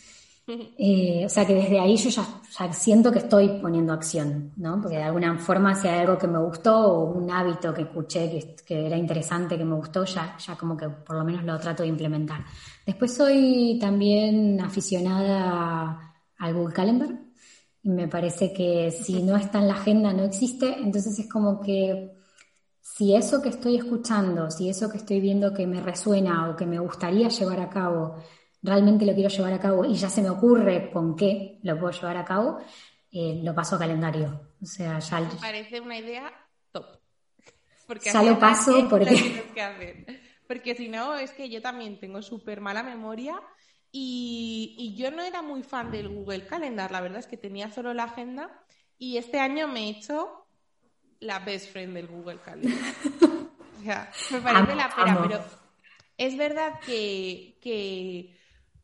Eh, 0.79 1.23
o 1.25 1.29
sea 1.29 1.45
que 1.45 1.55
desde 1.55 1.77
ahí 1.77 1.97
yo 1.97 2.09
ya, 2.09 2.71
siento 2.71 3.11
que 3.11 3.19
estoy 3.19 3.59
poniendo 3.61 3.91
acción, 3.91 4.53
¿no? 4.55 4.79
Porque 4.81 4.95
de 4.95 5.03
alguna 5.03 5.37
forma 5.37 5.75
si 5.75 5.89
hay 5.89 5.99
algo 5.99 6.17
que 6.17 6.27
me 6.27 6.39
gustó 6.39 6.87
o 6.87 7.11
un 7.11 7.29
hábito 7.29 7.73
que 7.73 7.81
escuché 7.81 8.29
que, 8.29 8.55
que 8.65 8.85
era 8.85 8.95
interesante, 8.95 9.57
que 9.57 9.65
me 9.65 9.75
gustó, 9.75 10.05
ya, 10.05 10.37
ya 10.37 10.55
como 10.55 10.77
que 10.77 10.87
por 10.87 11.17
lo 11.17 11.25
menos 11.25 11.43
lo 11.43 11.59
trato 11.59 11.83
de 11.83 11.89
implementar. 11.89 12.45
Después 12.85 13.13
soy 13.13 13.77
también 13.81 14.61
aficionada 14.61 16.15
al 16.37 16.53
Google 16.53 16.73
Calendar. 16.73 17.09
Y 17.83 17.89
me 17.89 18.07
parece 18.07 18.53
que 18.53 18.89
si 18.91 19.23
no 19.23 19.35
está 19.35 19.59
en 19.59 19.67
la 19.67 19.73
agenda 19.73 20.13
no 20.13 20.23
existe, 20.23 20.77
entonces 20.79 21.19
es 21.19 21.29
como 21.29 21.59
que 21.59 22.16
si 22.97 23.13
eso 23.13 23.43
que 23.43 23.49
estoy 23.49 23.75
escuchando, 23.75 24.49
si 24.49 24.69
eso 24.69 24.89
que 24.89 24.97
estoy 24.97 25.21
viendo 25.21 25.53
que 25.53 25.67
me 25.67 25.81
resuena 25.81 26.49
o 26.49 26.55
que 26.55 26.65
me 26.65 26.79
gustaría 26.79 27.27
llevar 27.29 27.59
a 27.59 27.69
cabo, 27.69 28.15
realmente 28.63 29.05
lo 29.05 29.13
quiero 29.13 29.29
llevar 29.29 29.53
a 29.53 29.59
cabo 29.59 29.85
y 29.85 29.93
ya 29.93 30.09
se 30.09 30.23
me 30.23 30.31
ocurre 30.31 30.89
con 30.89 31.15
qué 31.15 31.59
lo 31.61 31.79
puedo 31.79 31.91
llevar 31.91 32.17
a 32.17 32.25
cabo, 32.25 32.57
eh, 33.11 33.39
lo 33.43 33.53
paso 33.53 33.75
a 33.75 33.79
calendario. 33.79 34.49
O 34.59 34.65
sea, 34.65 34.97
ya... 34.97 35.19
Me 35.19 35.35
parece 35.39 35.79
una 35.79 35.95
idea 35.95 36.33
top. 36.71 36.85
Porque 37.85 38.11
ya 38.11 38.23
lo 38.23 38.39
paso 38.39 38.87
porque... 38.89 39.43
Porque 40.47 40.73
si 40.73 40.87
no, 40.87 41.13
es 41.13 41.29
que 41.33 41.49
yo 41.49 41.61
también 41.61 41.99
tengo 41.99 42.23
súper 42.23 42.61
mala 42.61 42.81
memoria 42.81 43.39
y, 43.91 44.75
y 44.79 44.95
yo 44.95 45.11
no 45.11 45.21
era 45.21 45.43
muy 45.43 45.61
fan 45.61 45.91
del 45.91 46.09
Google 46.09 46.47
Calendar. 46.47 46.89
La 46.89 47.01
verdad 47.01 47.19
es 47.19 47.27
que 47.27 47.37
tenía 47.37 47.69
solo 47.69 47.93
la 47.93 48.05
agenda 48.05 48.49
y 48.97 49.17
este 49.17 49.39
año 49.39 49.67
me 49.67 49.81
he 49.81 49.89
hecho 49.89 50.46
la 51.19 51.39
best 51.39 51.71
friend 51.71 51.93
del 51.93 52.07
Google 52.07 52.39
Calendar. 52.43 52.73
o 53.79 53.83
sea, 53.83 54.11
me 54.31 54.41
parece 54.41 54.75
la 54.75 54.89
pena, 54.95 55.19
pero 55.21 55.43
es 56.17 56.37
verdad 56.37 56.79
que, 56.85 58.35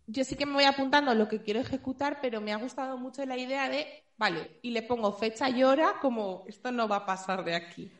yo 0.07 0.23
sí 0.23 0.35
que 0.35 0.45
me 0.45 0.53
voy 0.53 0.65
apuntando 0.65 1.13
lo 1.15 1.27
que 1.27 1.41
quiero 1.41 1.59
ejecutar, 1.59 2.19
pero 2.21 2.41
me 2.41 2.53
ha 2.53 2.57
gustado 2.57 2.97
mucho 2.97 3.25
la 3.25 3.37
idea 3.37 3.69
de, 3.69 3.87
vale, 4.17 4.59
y 4.61 4.71
le 4.71 4.83
pongo 4.83 5.13
fecha 5.13 5.49
y 5.49 5.63
hora 5.63 5.95
como 6.01 6.43
esto 6.47 6.71
no 6.71 6.87
va 6.87 6.97
a 6.97 7.05
pasar 7.05 7.43
de 7.43 7.55
aquí. 7.55 7.91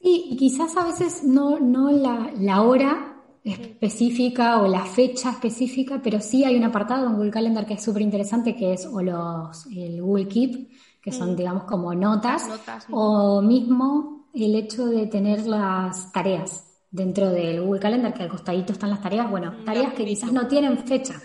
Sí, 0.00 0.26
y 0.30 0.36
quizás 0.36 0.76
a 0.76 0.84
veces 0.84 1.22
no, 1.22 1.60
no 1.60 1.92
la, 1.92 2.32
la 2.36 2.62
hora 2.62 3.12
específica 3.44 4.60
o 4.60 4.68
la 4.68 4.84
fecha 4.84 5.30
específica, 5.30 6.00
pero 6.02 6.20
sí 6.20 6.44
hay 6.44 6.56
un 6.56 6.64
apartado 6.64 7.06
en 7.06 7.14
Google 7.14 7.30
Calendar 7.30 7.66
que 7.66 7.74
es 7.74 7.82
súper 7.82 8.02
interesante, 8.02 8.54
que 8.54 8.72
es 8.72 8.86
o 8.86 9.02
los, 9.02 9.66
el 9.66 10.00
Google 10.00 10.28
Keep, 10.28 10.70
que 11.02 11.12
son, 11.12 11.32
mm. 11.32 11.36
digamos, 11.36 11.64
como 11.64 11.94
notas, 11.94 12.48
o 12.90 13.42
mismo 13.42 14.28
el 14.32 14.54
hecho 14.54 14.86
de 14.86 15.06
tener 15.08 15.46
las 15.46 16.12
tareas 16.12 16.64
dentro 16.90 17.30
del 17.30 17.60
Google 17.60 17.80
Calendar, 17.80 18.14
que 18.14 18.22
al 18.22 18.28
costadito 18.28 18.72
están 18.72 18.90
las 18.90 19.02
tareas, 19.02 19.28
bueno, 19.28 19.52
mm, 19.52 19.64
tareas 19.64 19.94
que 19.94 20.04
quizás 20.04 20.32
no 20.32 20.46
tienen 20.46 20.78
fecha, 20.78 21.20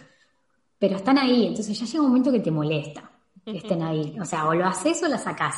pero 0.79 0.95
están 0.95 1.17
ahí, 1.17 1.45
entonces 1.45 1.79
ya 1.79 1.85
llega 1.85 2.01
un 2.01 2.07
momento 2.07 2.31
que 2.31 2.39
te 2.39 2.51
molesta, 2.51 3.11
estén 3.45 3.83
ahí. 3.83 4.17
O 4.19 4.25
sea, 4.25 4.47
o 4.47 4.53
lo 4.53 4.65
haces 4.65 5.01
o 5.03 5.07
la 5.07 5.17
sacás. 5.17 5.55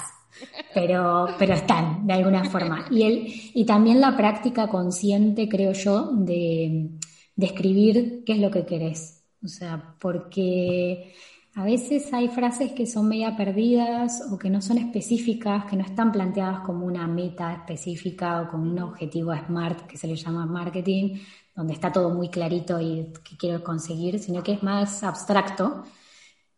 Pero, 0.76 1.28
pero 1.40 1.56
están, 1.56 2.06
de 2.06 2.14
alguna 2.14 2.46
forma. 2.46 2.86
Y, 2.92 3.02
el, 3.02 3.34
y 3.54 3.66
también 3.66 4.00
la 4.00 4.16
práctica 4.16 4.68
consciente, 4.68 5.50
creo 5.50 5.74
yo, 5.74 6.12
de, 6.14 6.92
de 7.36 7.46
escribir 7.46 8.24
qué 8.26 8.34
es 8.34 8.40
lo 8.40 8.52
que 8.52 8.66
querés. 8.66 9.24
O 9.44 9.48
sea, 9.48 9.96
porque 10.00 11.14
a 11.60 11.66
veces 11.66 12.14
hay 12.14 12.30
frases 12.30 12.72
que 12.72 12.86
son 12.86 13.10
media 13.10 13.36
perdidas 13.36 14.24
o 14.32 14.40
que 14.40 14.50
no 14.50 14.62
son 14.62 14.78
específicas, 14.78 15.66
que 15.66 15.76
no 15.76 15.84
están 15.84 16.10
planteadas 16.10 16.62
como 16.62 16.86
una 16.86 17.06
meta 17.06 17.52
específica 17.52 18.42
o 18.42 18.48
como 18.48 18.64
un 18.64 18.80
objetivo 18.80 19.36
SMART 19.36 19.86
que 19.86 19.98
se 19.98 20.08
le 20.08 20.16
llama 20.16 20.46
marketing, 20.46 21.20
donde 21.54 21.74
está 21.74 21.92
todo 21.92 22.12
muy 22.12 22.30
clarito 22.30 22.80
y 22.80 23.12
qué 23.26 23.36
quiero 23.36 23.62
conseguir, 23.62 24.20
sino 24.20 24.42
que 24.42 24.54
es 24.54 24.64
más 24.64 25.04
abstracto. 25.04 25.84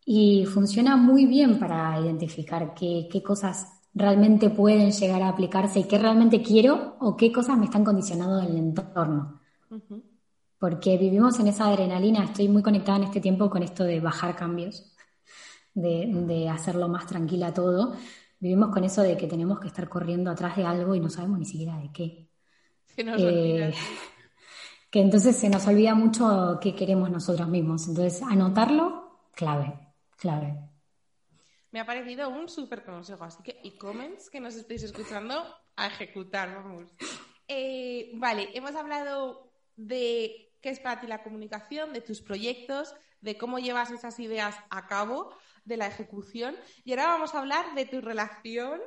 Y 0.04 0.46
funciona 0.46 0.96
muy 0.96 1.26
bien 1.26 1.58
para 1.58 1.98
identificar 1.98 2.72
qué, 2.72 3.08
qué 3.10 3.24
cosas 3.24 3.80
realmente 3.94 4.50
pueden 4.50 4.92
llegar 4.92 5.22
a 5.22 5.30
aplicarse 5.30 5.80
y 5.80 5.84
qué 5.84 5.98
realmente 5.98 6.42
quiero 6.42 6.94
o 7.00 7.16
qué 7.16 7.32
cosas 7.32 7.58
me 7.58 7.64
están 7.64 7.82
condicionando 7.82 8.38
en 8.38 8.50
el 8.50 8.56
entorno. 8.56 9.40
Porque 10.60 10.96
vivimos 10.96 11.40
en 11.40 11.48
esa 11.48 11.66
adrenalina, 11.66 12.22
estoy 12.22 12.46
muy 12.46 12.62
conectada 12.62 12.98
en 12.98 13.04
este 13.04 13.20
tiempo 13.20 13.50
con 13.50 13.64
esto 13.64 13.82
de 13.82 13.98
bajar 13.98 14.36
cambios, 14.36 14.91
de, 15.74 16.06
de 16.26 16.48
hacerlo 16.48 16.88
más 16.88 17.06
tranquila 17.06 17.54
todo. 17.54 17.94
Vivimos 18.38 18.70
con 18.70 18.82
eso 18.84 19.02
de 19.02 19.16
que 19.16 19.26
tenemos 19.26 19.60
que 19.60 19.68
estar 19.68 19.88
corriendo 19.88 20.30
atrás 20.30 20.56
de 20.56 20.64
algo 20.64 20.94
y 20.94 21.00
no 21.00 21.08
sabemos 21.08 21.38
ni 21.38 21.44
siquiera 21.44 21.76
de 21.78 21.92
qué. 21.92 22.28
Eh, 22.96 23.72
que 24.90 25.00
entonces 25.00 25.36
se 25.36 25.48
nos 25.48 25.66
olvida 25.66 25.94
mucho 25.94 26.58
qué 26.60 26.74
queremos 26.74 27.10
nosotros 27.10 27.48
mismos. 27.48 27.86
Entonces, 27.88 28.22
anotarlo, 28.22 29.28
clave, 29.32 29.78
clave. 30.16 30.58
Me 31.70 31.80
ha 31.80 31.86
parecido 31.86 32.28
un 32.28 32.48
súper 32.48 32.84
consejo, 32.84 33.24
así 33.24 33.42
que, 33.42 33.58
y 33.62 33.78
comments 33.78 34.28
que 34.28 34.40
nos 34.40 34.54
estéis 34.56 34.82
escuchando, 34.82 35.42
a 35.76 35.86
ejecutar, 35.86 36.54
vamos. 36.54 36.90
Eh, 37.48 38.10
vale, 38.14 38.50
hemos 38.54 38.74
hablado 38.74 39.52
de 39.76 40.52
qué 40.60 40.68
es 40.68 40.80
para 40.80 41.00
ti 41.00 41.06
la 41.06 41.22
comunicación, 41.22 41.92
de 41.92 42.02
tus 42.02 42.20
proyectos, 42.20 42.94
de 43.20 43.38
cómo 43.38 43.58
llevas 43.58 43.90
esas 43.90 44.18
ideas 44.20 44.56
a 44.68 44.86
cabo, 44.86 45.34
de 45.64 45.76
la 45.76 45.86
ejecución, 45.86 46.56
y 46.84 46.92
ahora 46.92 47.06
vamos 47.06 47.34
a 47.34 47.40
hablar 47.40 47.74
de 47.74 47.86
tu 47.86 48.00
relación 48.00 48.80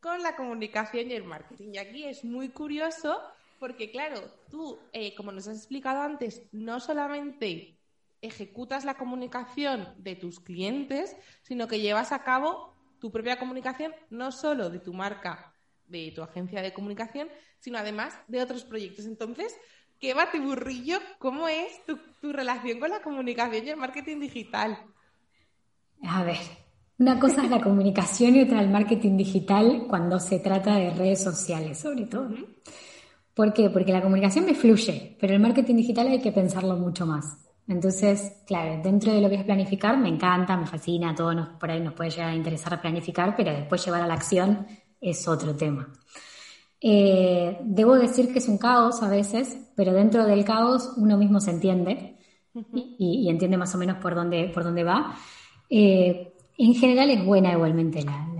con 0.00 0.22
la 0.22 0.36
comunicación 0.36 1.10
y 1.10 1.14
el 1.14 1.24
marketing. 1.24 1.74
Y 1.74 1.78
aquí 1.78 2.04
es 2.04 2.24
muy 2.24 2.48
curioso 2.48 3.20
porque, 3.58 3.90
claro, 3.90 4.20
tú, 4.50 4.78
eh, 4.92 5.14
como 5.14 5.32
nos 5.32 5.46
has 5.46 5.58
explicado 5.58 6.00
antes, 6.00 6.42
no 6.52 6.80
solamente 6.80 7.78
ejecutas 8.22 8.84
la 8.84 8.94
comunicación 8.94 9.94
de 9.98 10.16
tus 10.16 10.40
clientes, 10.40 11.16
sino 11.42 11.68
que 11.68 11.80
llevas 11.80 12.12
a 12.12 12.22
cabo 12.22 12.74
tu 12.98 13.10
propia 13.10 13.38
comunicación, 13.38 13.94
no 14.10 14.32
solo 14.32 14.70
de 14.70 14.78
tu 14.78 14.92
marca, 14.92 15.54
de 15.86 16.12
tu 16.14 16.22
agencia 16.22 16.62
de 16.62 16.72
comunicación, 16.72 17.28
sino 17.58 17.78
además 17.78 18.18
de 18.28 18.42
otros 18.42 18.64
proyectos. 18.64 19.06
Entonces, 19.06 19.54
¿qué 19.98 20.14
va 20.14 20.30
tu 20.30 20.40
burrillo? 20.42 20.98
¿Cómo 21.18 21.48
es 21.48 21.84
tu, 21.84 21.98
tu 22.20 22.32
relación 22.32 22.80
con 22.80 22.90
la 22.90 23.02
comunicación 23.02 23.66
y 23.66 23.70
el 23.70 23.76
marketing 23.76 24.20
digital? 24.20 24.78
A 26.02 26.24
ver, 26.24 26.38
una 26.98 27.18
cosa 27.18 27.44
es 27.44 27.50
la 27.50 27.60
comunicación 27.60 28.36
y 28.36 28.42
otra 28.42 28.60
el 28.60 28.70
marketing 28.70 29.16
digital 29.16 29.86
cuando 29.88 30.18
se 30.18 30.38
trata 30.38 30.76
de 30.76 30.90
redes 30.90 31.22
sociales, 31.22 31.78
sobre 31.78 32.06
todo. 32.06 32.28
¿Por 33.34 33.52
qué? 33.52 33.70
Porque 33.70 33.92
la 33.92 34.02
comunicación 34.02 34.44
me 34.44 34.54
fluye, 34.54 35.16
pero 35.20 35.34
el 35.34 35.40
marketing 35.40 35.76
digital 35.76 36.08
hay 36.08 36.20
que 36.20 36.32
pensarlo 36.32 36.76
mucho 36.76 37.06
más. 37.06 37.38
Entonces, 37.66 38.42
claro, 38.46 38.82
dentro 38.82 39.12
de 39.12 39.20
lo 39.20 39.28
que 39.28 39.36
es 39.36 39.44
planificar, 39.44 39.96
me 39.96 40.08
encanta, 40.08 40.56
me 40.56 40.66
fascina, 40.66 41.14
todo 41.14 41.32
nos, 41.32 41.48
por 41.50 41.70
ahí 41.70 41.80
nos 41.80 41.94
puede 41.94 42.10
llegar 42.10 42.30
a 42.30 42.34
interesar 42.34 42.80
planificar, 42.80 43.34
pero 43.36 43.52
después 43.52 43.84
llevar 43.84 44.02
a 44.02 44.06
la 44.06 44.14
acción 44.14 44.66
es 45.00 45.28
otro 45.28 45.54
tema. 45.54 45.88
Eh, 46.80 47.58
debo 47.62 47.94
decir 47.94 48.32
que 48.32 48.40
es 48.40 48.48
un 48.48 48.58
caos 48.58 49.02
a 49.02 49.08
veces, 49.08 49.70
pero 49.76 49.92
dentro 49.92 50.24
del 50.26 50.44
caos 50.44 50.94
uno 50.96 51.16
mismo 51.16 51.40
se 51.40 51.50
entiende 51.52 52.18
y, 52.72 53.28
entiende 53.28 53.56
más 53.56 53.74
o 53.74 53.78
menos 53.78 53.98
por 53.98 54.14
dónde, 54.14 54.50
por 54.52 54.64
dónde 54.64 54.82
va. 54.82 55.14
Eh, 55.70 56.34
en 56.58 56.74
general 56.74 57.10
es 57.10 57.24
buena 57.24 57.52
igualmente 57.52 58.02
la, 58.02 58.30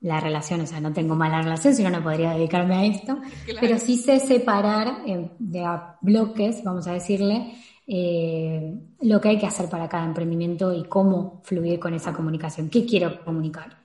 la 0.00 0.18
relación, 0.18 0.62
o 0.62 0.66
sea, 0.66 0.80
no 0.80 0.92
tengo 0.92 1.14
mala 1.14 1.42
relación, 1.42 1.74
si 1.74 1.82
no, 1.82 1.90
no 1.90 2.02
podría 2.02 2.32
dedicarme 2.32 2.74
a 2.74 2.84
esto, 2.86 3.20
pero 3.60 3.78
sí 3.78 3.96
sé 3.96 4.18
separar 4.18 5.02
eh, 5.06 5.30
de 5.38 5.64
bloques, 6.00 6.64
vamos 6.64 6.86
a 6.86 6.92
decirle, 6.94 7.54
eh, 7.86 8.78
lo 9.00 9.20
que 9.20 9.30
hay 9.30 9.38
que 9.38 9.46
hacer 9.46 9.68
para 9.68 9.88
cada 9.88 10.06
emprendimiento 10.06 10.72
y 10.72 10.84
cómo 10.84 11.42
fluir 11.44 11.78
con 11.78 11.92
esa 11.92 12.12
comunicación, 12.12 12.70
qué 12.70 12.86
quiero 12.86 13.22
comunicar. 13.24 13.78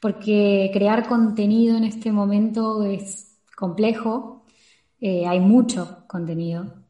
Porque 0.00 0.70
crear 0.72 1.06
contenido 1.06 1.76
en 1.76 1.84
este 1.84 2.10
momento 2.10 2.82
es 2.82 3.38
complejo, 3.56 4.44
eh, 5.00 5.26
hay 5.26 5.38
mucho 5.38 6.04
contenido 6.08 6.81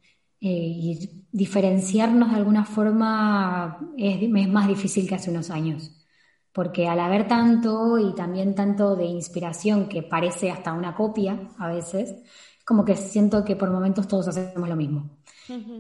y 0.44 1.24
diferenciarnos 1.31 2.31
de 2.31 2.37
alguna 2.37 2.64
forma 2.64 3.78
es 3.96 4.48
más 4.48 4.68
difícil 4.68 5.09
que 5.09 5.14
hace 5.14 5.31
unos 5.31 5.50
años 5.50 6.02
porque 6.52 6.87
al 6.87 7.00
haber 7.00 7.26
tanto 7.26 7.98
y 7.98 8.14
también 8.14 8.55
tanto 8.55 8.94
de 8.94 9.07
inspiración 9.07 9.88
que 9.88 10.02
parece 10.02 10.50
hasta 10.50 10.72
una 10.72 10.94
copia 10.94 11.48
a 11.59 11.68
veces, 11.68 12.14
como 12.64 12.85
que 12.85 12.96
siento 12.96 13.44
que 13.44 13.57
por 13.57 13.70
momentos 13.70 14.07
todos 14.07 14.28
hacemos 14.28 14.68
lo 14.68 14.76
mismo. 14.76 15.18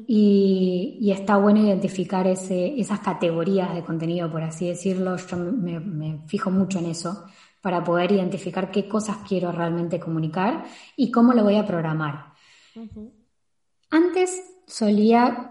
y, 0.08 1.10
está 1.12 1.36
bueno 1.36 1.60
identificar 1.60 2.26
ese, 2.26 2.80
esas 2.80 3.00
categorías 3.00 3.74
de 3.74 3.84
contenido, 3.84 4.30
por 4.30 4.42
así 4.42 4.66
decirlo. 4.66 5.16
Yo 5.16 5.36
me, 5.36 6.22
fijo 6.26 6.50
mucho 6.50 6.78
en 6.78 6.86
eso 6.86 7.26
para 7.60 7.84
poder 7.84 8.10
identificar 8.12 8.70
qué 8.70 8.88
cosas 8.88 9.18
quiero 9.28 9.52
realmente 9.52 10.00
comunicar 10.00 10.64
y 10.96 11.12
cómo 11.12 11.32
lo 11.32 11.44
voy 11.44 11.56
a 11.56 11.66
programar. 11.66 12.32
Antes 13.90 14.51
solía 14.66 15.50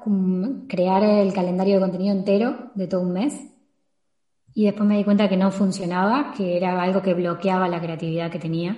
crear 0.68 1.04
el 1.04 1.34
calendario 1.34 1.76
de 1.76 1.82
contenido 1.82 2.16
entero 2.16 2.72
de 2.76 2.88
todo 2.88 3.02
un 3.02 3.14
mes 3.14 3.52
y 4.54 4.66
después 4.66 4.88
me 4.88 4.98
di 4.98 5.04
cuenta 5.04 5.30
que 5.30 5.38
no 5.38 5.52
funcionaba, 5.52 6.34
que 6.36 6.58
era 6.58 6.82
algo 6.82 7.02
que 7.02 7.14
bloqueaba 7.14 7.70
la 7.70 7.82
creatividad 7.82 8.32
que 8.32 8.40
tenía. 8.40 8.76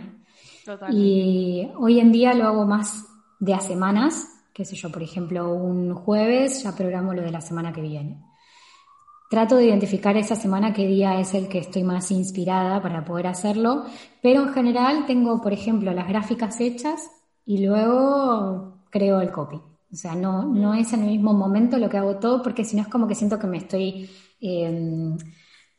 Y 0.92 1.68
hoy 1.78 2.00
en 2.00 2.12
día 2.12 2.34
lo 2.34 2.46
hago 2.46 2.66
más 2.66 3.06
de 3.40 3.54
a 3.54 3.60
semanas, 3.60 4.28
qué 4.54 4.66
sé 4.66 4.76
yo, 4.76 4.92
por 4.92 5.02
ejemplo, 5.02 5.52
un 5.54 5.94
jueves 5.94 6.64
ya 6.64 6.76
programo 6.76 7.14
lo 7.14 7.22
de 7.22 7.32
la 7.32 7.42
semana 7.42 7.74
que 7.74 7.82
viene. 7.82 8.24
Trato 9.30 9.56
de 9.56 9.66
identificar 9.66 10.16
esa 10.16 10.36
semana 10.36 10.74
qué 10.74 10.86
día 10.86 11.20
es 11.20 11.34
el 11.34 11.48
que 11.48 11.58
estoy 11.58 11.84
más 11.84 12.12
inspirada 12.12 12.82
para 12.82 13.04
poder 13.04 13.28
hacerlo, 13.28 13.84
pero 14.22 14.44
en 14.44 14.54
general 14.54 15.06
tengo, 15.08 15.42
por 15.42 15.54
ejemplo, 15.54 15.92
las 15.92 16.08
gráficas 16.08 16.62
hechas 16.62 17.10
y 17.46 17.66
luego 17.66 18.84
creo 18.92 19.22
el 19.22 19.32
copy. 19.32 19.60
O 19.94 19.96
sea, 19.96 20.16
no, 20.16 20.44
no 20.44 20.74
es 20.74 20.92
en 20.94 21.04
el 21.04 21.12
mismo 21.12 21.34
momento 21.34 21.78
lo 21.78 21.88
que 21.90 21.98
hago 21.98 22.18
todo, 22.18 22.42
porque 22.42 22.66
si 22.66 22.76
no 22.76 22.82
es 22.82 22.88
como 22.88 23.08
que 23.08 23.16
siento 23.16 23.40
que 23.40 23.48
me 23.48 23.58
estoy... 23.58 24.10
Eh, 24.42 25.16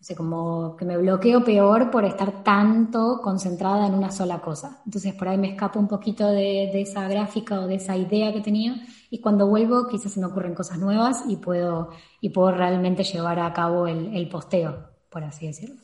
sé, 0.04 0.14
como 0.14 0.76
que 0.76 0.84
me 0.84 0.98
bloqueo 0.98 1.42
peor 1.42 1.90
por 1.90 2.04
estar 2.04 2.44
tanto 2.44 3.20
concentrada 3.22 3.86
en 3.86 3.94
una 3.94 4.10
sola 4.10 4.38
cosa. 4.40 4.82
Entonces 4.84 5.14
por 5.14 5.28
ahí 5.28 5.38
me 5.38 5.48
escapo 5.48 5.78
un 5.80 5.88
poquito 5.88 6.28
de, 6.28 6.80
esa 6.80 7.08
gráfica 7.08 7.60
o 7.60 7.66
de 7.66 7.76
esa 7.76 7.96
idea 7.96 8.32
que 8.32 8.42
tenía 8.42 8.76
y 9.10 9.20
cuando 9.20 9.46
vuelvo 9.46 9.86
quizás 9.88 10.12
se 10.12 10.20
me 10.20 10.26
ocurren 10.26 10.54
cosas 10.54 10.78
nuevas 10.78 11.24
y 11.26 11.36
puedo, 11.36 11.90
y 12.20 12.28
puedo 12.30 12.50
realmente 12.50 13.02
llevar 13.02 13.40
a 13.40 13.52
cabo 13.54 13.86
el, 13.86 14.28
posteo, 14.28 14.90
por 15.10 15.24
así 15.24 15.46
decirlo. 15.46 15.80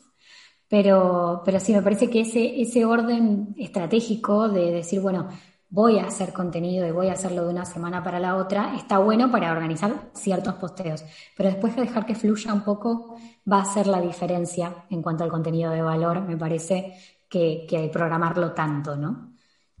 Pero, 0.67 1.41
pero 1.43 1.59
sí, 1.59 1.73
me 1.73 1.81
parece 1.81 2.09
que 2.09 2.21
ese, 2.21 2.61
ese 2.61 2.85
orden 2.85 3.55
estratégico 3.57 4.47
de 4.49 4.71
decir, 4.71 5.01
bueno, 5.01 5.29
voy 5.71 5.97
a 5.97 6.05
hacer 6.05 6.33
contenido 6.33 6.85
y 6.87 6.91
voy 6.91 7.07
a 7.07 7.13
hacerlo 7.13 7.45
de 7.45 7.49
una 7.49 7.65
semana 7.65 8.03
para 8.03 8.19
la 8.19 8.35
otra, 8.35 8.75
está 8.75 8.99
bueno 8.99 9.31
para 9.31 9.51
organizar 9.51 10.11
ciertos 10.13 10.53
posteos. 10.55 11.03
Pero 11.35 11.49
después 11.49 11.75
de 11.75 11.81
dejar 11.81 12.05
que 12.05 12.13
fluya 12.13 12.53
un 12.53 12.63
poco, 12.63 13.15
va 13.51 13.61
a 13.61 13.65
ser 13.65 13.87
la 13.87 13.99
diferencia 13.99 14.85
en 14.91 15.01
cuanto 15.01 15.23
al 15.23 15.31
contenido 15.31 15.71
de 15.71 15.81
valor, 15.81 16.21
me 16.21 16.37
parece, 16.37 16.93
que, 17.31 17.65
que 17.67 17.89
programarlo 17.89 18.51
tanto, 18.51 18.95
¿no? 18.97 19.31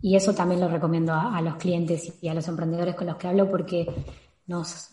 Y 0.01 0.15
eso 0.15 0.33
también 0.33 0.61
lo 0.61 0.67
recomiendo 0.67 1.13
a, 1.13 1.39
los 1.41 1.57
clientes 1.57 2.17
y 2.21 2.27
a 2.27 2.33
los 2.33 2.47
emprendedores 2.47 2.95
con 2.95 3.05
los 3.05 3.17
que 3.17 3.27
hablo 3.27 3.51
porque 3.51 3.85
nos, 4.47 4.89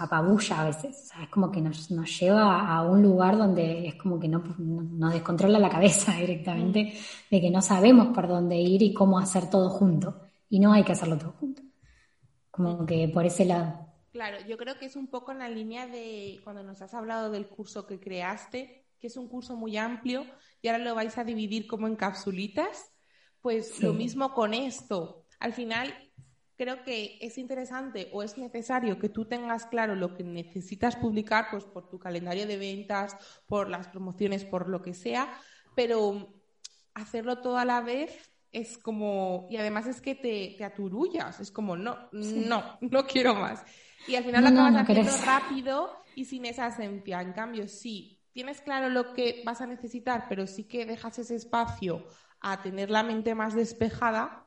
apabulla 0.00 0.62
a 0.62 0.64
veces. 0.64 1.10
es 1.22 1.28
como 1.28 1.52
que 1.52 1.60
nos, 1.60 1.90
nos, 1.92 2.18
lleva 2.18 2.66
a 2.66 2.82
un 2.82 3.02
lugar 3.02 3.38
donde 3.38 3.86
es 3.86 3.94
como 3.94 4.18
que 4.18 4.26
no, 4.26 4.42
nos 4.58 5.12
descontrola 5.12 5.60
la 5.60 5.70
cabeza 5.70 6.12
directamente, 6.18 6.92
de 7.30 7.40
que 7.40 7.50
no 7.50 7.62
sabemos 7.62 8.08
por 8.08 8.26
dónde 8.26 8.56
ir 8.56 8.82
y 8.82 8.92
cómo 8.92 9.18
hacer 9.18 9.48
todo 9.48 9.70
junto. 9.70 10.21
Y 10.52 10.60
no 10.60 10.74
hay 10.74 10.84
que 10.84 10.92
hacerlo 10.92 11.16
todo 11.16 11.32
junto. 11.32 11.62
Como 12.50 12.84
que 12.84 13.08
por 13.08 13.24
ese 13.24 13.46
lado. 13.46 13.86
Claro, 14.10 14.36
yo 14.46 14.58
creo 14.58 14.78
que 14.78 14.84
es 14.84 14.96
un 14.96 15.06
poco 15.06 15.32
en 15.32 15.38
la 15.38 15.48
línea 15.48 15.86
de 15.86 16.42
cuando 16.44 16.62
nos 16.62 16.82
has 16.82 16.92
hablado 16.92 17.30
del 17.30 17.48
curso 17.48 17.86
que 17.86 17.98
creaste, 17.98 18.84
que 18.98 19.06
es 19.06 19.16
un 19.16 19.28
curso 19.28 19.56
muy 19.56 19.78
amplio 19.78 20.26
y 20.60 20.68
ahora 20.68 20.84
lo 20.84 20.94
vais 20.94 21.16
a 21.16 21.24
dividir 21.24 21.66
como 21.66 21.86
en 21.86 21.96
capsulitas. 21.96 22.92
Pues 23.40 23.82
lo 23.82 23.94
mismo 23.94 24.34
con 24.34 24.52
esto. 24.52 25.24
Al 25.40 25.54
final, 25.54 25.90
creo 26.58 26.84
que 26.84 27.16
es 27.22 27.38
interesante 27.38 28.10
o 28.12 28.22
es 28.22 28.36
necesario 28.36 28.98
que 28.98 29.08
tú 29.08 29.24
tengas 29.24 29.64
claro 29.64 29.94
lo 29.94 30.14
que 30.14 30.22
necesitas 30.22 30.96
publicar, 30.96 31.46
pues 31.50 31.64
por 31.64 31.88
tu 31.88 31.98
calendario 31.98 32.46
de 32.46 32.58
ventas, 32.58 33.16
por 33.46 33.70
las 33.70 33.88
promociones, 33.88 34.44
por 34.44 34.68
lo 34.68 34.82
que 34.82 34.92
sea, 34.92 35.32
pero 35.74 36.42
hacerlo 36.92 37.40
todo 37.40 37.56
a 37.56 37.64
la 37.64 37.80
vez 37.80 38.31
es 38.52 38.76
como, 38.76 39.46
y 39.50 39.56
además 39.56 39.86
es 39.86 40.00
que 40.00 40.14
te, 40.14 40.54
te 40.58 40.64
aturullas, 40.64 41.40
es 41.40 41.50
como, 41.50 41.76
no, 41.76 41.96
no, 42.12 42.78
no 42.80 43.06
quiero 43.06 43.34
más. 43.34 43.64
Y 44.06 44.14
al 44.14 44.24
final 44.24 44.44
lo 44.44 44.50
acabas 44.50 44.82
haciendo 44.82 45.12
rápido 45.24 46.02
y 46.14 46.26
sin 46.26 46.44
esa 46.44 46.66
esencia. 46.66 47.20
En 47.22 47.32
cambio, 47.32 47.66
sí, 47.66 48.20
tienes 48.32 48.60
claro 48.60 48.90
lo 48.90 49.14
que 49.14 49.42
vas 49.46 49.60
a 49.60 49.66
necesitar, 49.66 50.26
pero 50.28 50.46
sí 50.46 50.64
que 50.64 50.84
dejas 50.84 51.18
ese 51.18 51.36
espacio 51.36 52.06
a 52.40 52.60
tener 52.60 52.90
la 52.90 53.02
mente 53.02 53.34
más 53.34 53.54
despejada, 53.54 54.46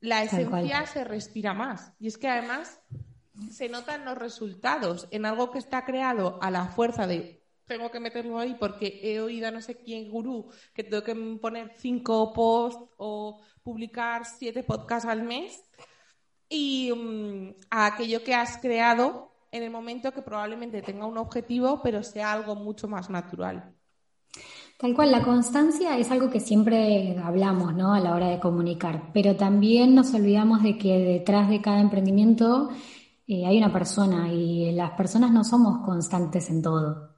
la 0.00 0.22
esencia 0.22 0.86
se 0.86 1.04
respira 1.04 1.54
más. 1.54 1.92
Y 2.00 2.08
es 2.08 2.18
que 2.18 2.28
además 2.28 2.80
se 3.50 3.68
notan 3.68 4.04
los 4.04 4.18
resultados 4.18 5.08
en 5.10 5.26
algo 5.26 5.50
que 5.50 5.58
está 5.58 5.84
creado 5.84 6.38
a 6.42 6.50
la 6.50 6.66
fuerza 6.66 7.06
de 7.06 7.43
tengo 7.66 7.90
que 7.90 8.00
meterlo 8.00 8.38
ahí 8.38 8.56
porque 8.58 9.00
he 9.02 9.20
oído 9.20 9.48
a 9.48 9.50
no 9.50 9.60
sé 9.60 9.76
quién 9.76 10.10
gurú 10.10 10.48
que 10.74 10.84
tengo 10.84 11.02
que 11.02 11.14
poner 11.40 11.72
cinco 11.76 12.32
posts 12.32 12.82
o 12.96 13.40
publicar 13.62 14.24
siete 14.24 14.62
podcasts 14.62 15.08
al 15.08 15.22
mes 15.22 15.62
y 16.48 16.92
a 17.70 17.86
aquello 17.86 18.22
que 18.22 18.34
has 18.34 18.58
creado 18.58 19.32
en 19.50 19.62
el 19.62 19.70
momento 19.70 20.12
que 20.12 20.22
probablemente 20.22 20.82
tenga 20.82 21.06
un 21.06 21.18
objetivo 21.18 21.80
pero 21.82 22.02
sea 22.02 22.32
algo 22.32 22.54
mucho 22.54 22.88
más 22.88 23.08
natural. 23.10 23.74
Tal 24.76 24.92
cual, 24.92 25.12
la 25.12 25.22
constancia 25.22 25.96
es 25.96 26.10
algo 26.10 26.28
que 26.28 26.40
siempre 26.40 27.16
hablamos, 27.22 27.74
¿no? 27.74 27.94
A 27.94 28.00
la 28.00 28.12
hora 28.12 28.28
de 28.28 28.40
comunicar, 28.40 29.12
pero 29.14 29.36
también 29.36 29.94
nos 29.94 30.12
olvidamos 30.12 30.64
de 30.64 30.76
que 30.76 30.98
detrás 30.98 31.48
de 31.48 31.62
cada 31.62 31.80
emprendimiento 31.80 32.70
eh, 33.26 33.46
hay 33.46 33.56
una 33.56 33.72
persona 33.72 34.32
y 34.32 34.72
las 34.72 34.90
personas 34.90 35.30
no 35.30 35.44
somos 35.44 35.84
constantes 35.86 36.50
en 36.50 36.60
todo. 36.60 37.13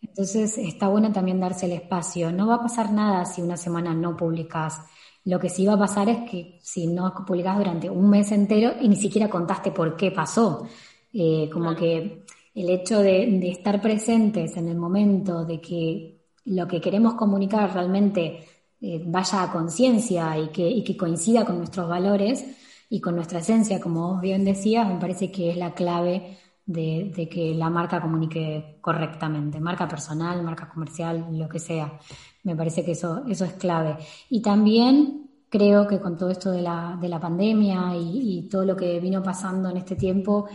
Entonces 0.00 0.58
está 0.58 0.88
bueno 0.88 1.12
también 1.12 1.40
darse 1.40 1.66
el 1.66 1.72
espacio. 1.72 2.30
No 2.32 2.46
va 2.46 2.56
a 2.56 2.62
pasar 2.62 2.92
nada 2.92 3.24
si 3.24 3.42
una 3.42 3.56
semana 3.56 3.94
no 3.94 4.16
publicas. 4.16 4.80
Lo 5.24 5.38
que 5.38 5.48
sí 5.48 5.66
va 5.66 5.74
a 5.74 5.78
pasar 5.78 6.08
es 6.08 6.30
que 6.30 6.58
si 6.62 6.86
no 6.86 7.12
publicas 7.26 7.58
durante 7.58 7.90
un 7.90 8.08
mes 8.08 8.32
entero 8.32 8.72
y 8.80 8.88
ni 8.88 8.96
siquiera 8.96 9.28
contaste 9.28 9.70
por 9.72 9.96
qué 9.96 10.10
pasó, 10.10 10.66
eh, 11.12 11.50
como 11.52 11.74
que 11.74 12.24
el 12.54 12.70
hecho 12.70 13.00
de, 13.00 13.48
estar 13.48 13.80
presentes 13.80 14.56
en 14.56 14.68
el 14.68 14.76
momento 14.76 15.44
de 15.44 15.60
que 15.60 16.20
lo 16.44 16.66
que 16.66 16.80
queremos 16.80 17.14
comunicar 17.14 17.72
realmente 17.74 18.46
eh, 18.80 19.02
vaya 19.04 19.42
a 19.42 19.52
conciencia 19.52 20.38
y 20.38 20.48
que, 20.48 20.68
y 20.68 20.82
que 20.82 20.96
coincida 20.96 21.44
con 21.44 21.58
nuestros 21.58 21.88
valores 21.88 22.44
y 22.88 23.00
con 23.00 23.14
nuestra 23.14 23.40
esencia, 23.40 23.80
como 23.80 24.14
vos 24.14 24.20
bien 24.20 24.44
decías, 24.44 24.88
me 24.88 24.98
parece 24.98 25.30
que 25.30 25.50
es 25.50 25.56
la 25.56 25.74
clave 25.74 26.38
de, 26.66 27.28
que 27.30 27.54
la 27.54 27.70
marca 27.70 28.00
comunique 28.00 28.78
correctamente, 28.80 29.60
marca 29.60 29.88
personal, 29.88 30.42
marca 30.42 30.68
comercial, 30.68 31.26
lo 31.32 31.48
que 31.48 31.58
sea. 31.58 31.98
Me 32.44 32.56
parece 32.56 32.84
que 32.84 32.92
eso, 32.92 33.24
eso 33.28 33.44
es 33.44 33.54
clave. 33.54 33.96
Y 34.28 34.40
también 34.42 35.30
creo 35.48 35.86
que 35.86 36.00
con 36.00 36.16
todo 36.16 36.30
esto 36.30 36.50
de 36.50 36.62
la, 36.62 36.96
de 37.00 37.08
la 37.08 37.20
pandemia 37.20 37.96
y, 37.96 38.38
y, 38.38 38.48
todo 38.48 38.64
lo 38.64 38.76
que 38.76 39.00
vino 39.00 39.22
pasando 39.22 39.68
en 39.68 39.78
este 39.78 39.96
tiempo, 39.96 40.48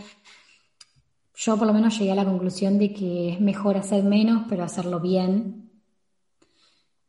yo 1.34 1.56
por 1.58 1.66
lo 1.66 1.74
menos 1.74 1.98
llegué 1.98 2.12
a 2.12 2.16
la 2.16 2.24
conclusión 2.24 2.78
de 2.78 2.92
que 2.92 3.34
es 3.34 3.40
mejor 3.40 3.76
hacer 3.76 4.02
menos, 4.04 4.44
pero 4.48 4.64
hacerlo 4.64 5.00
bien 5.00 5.65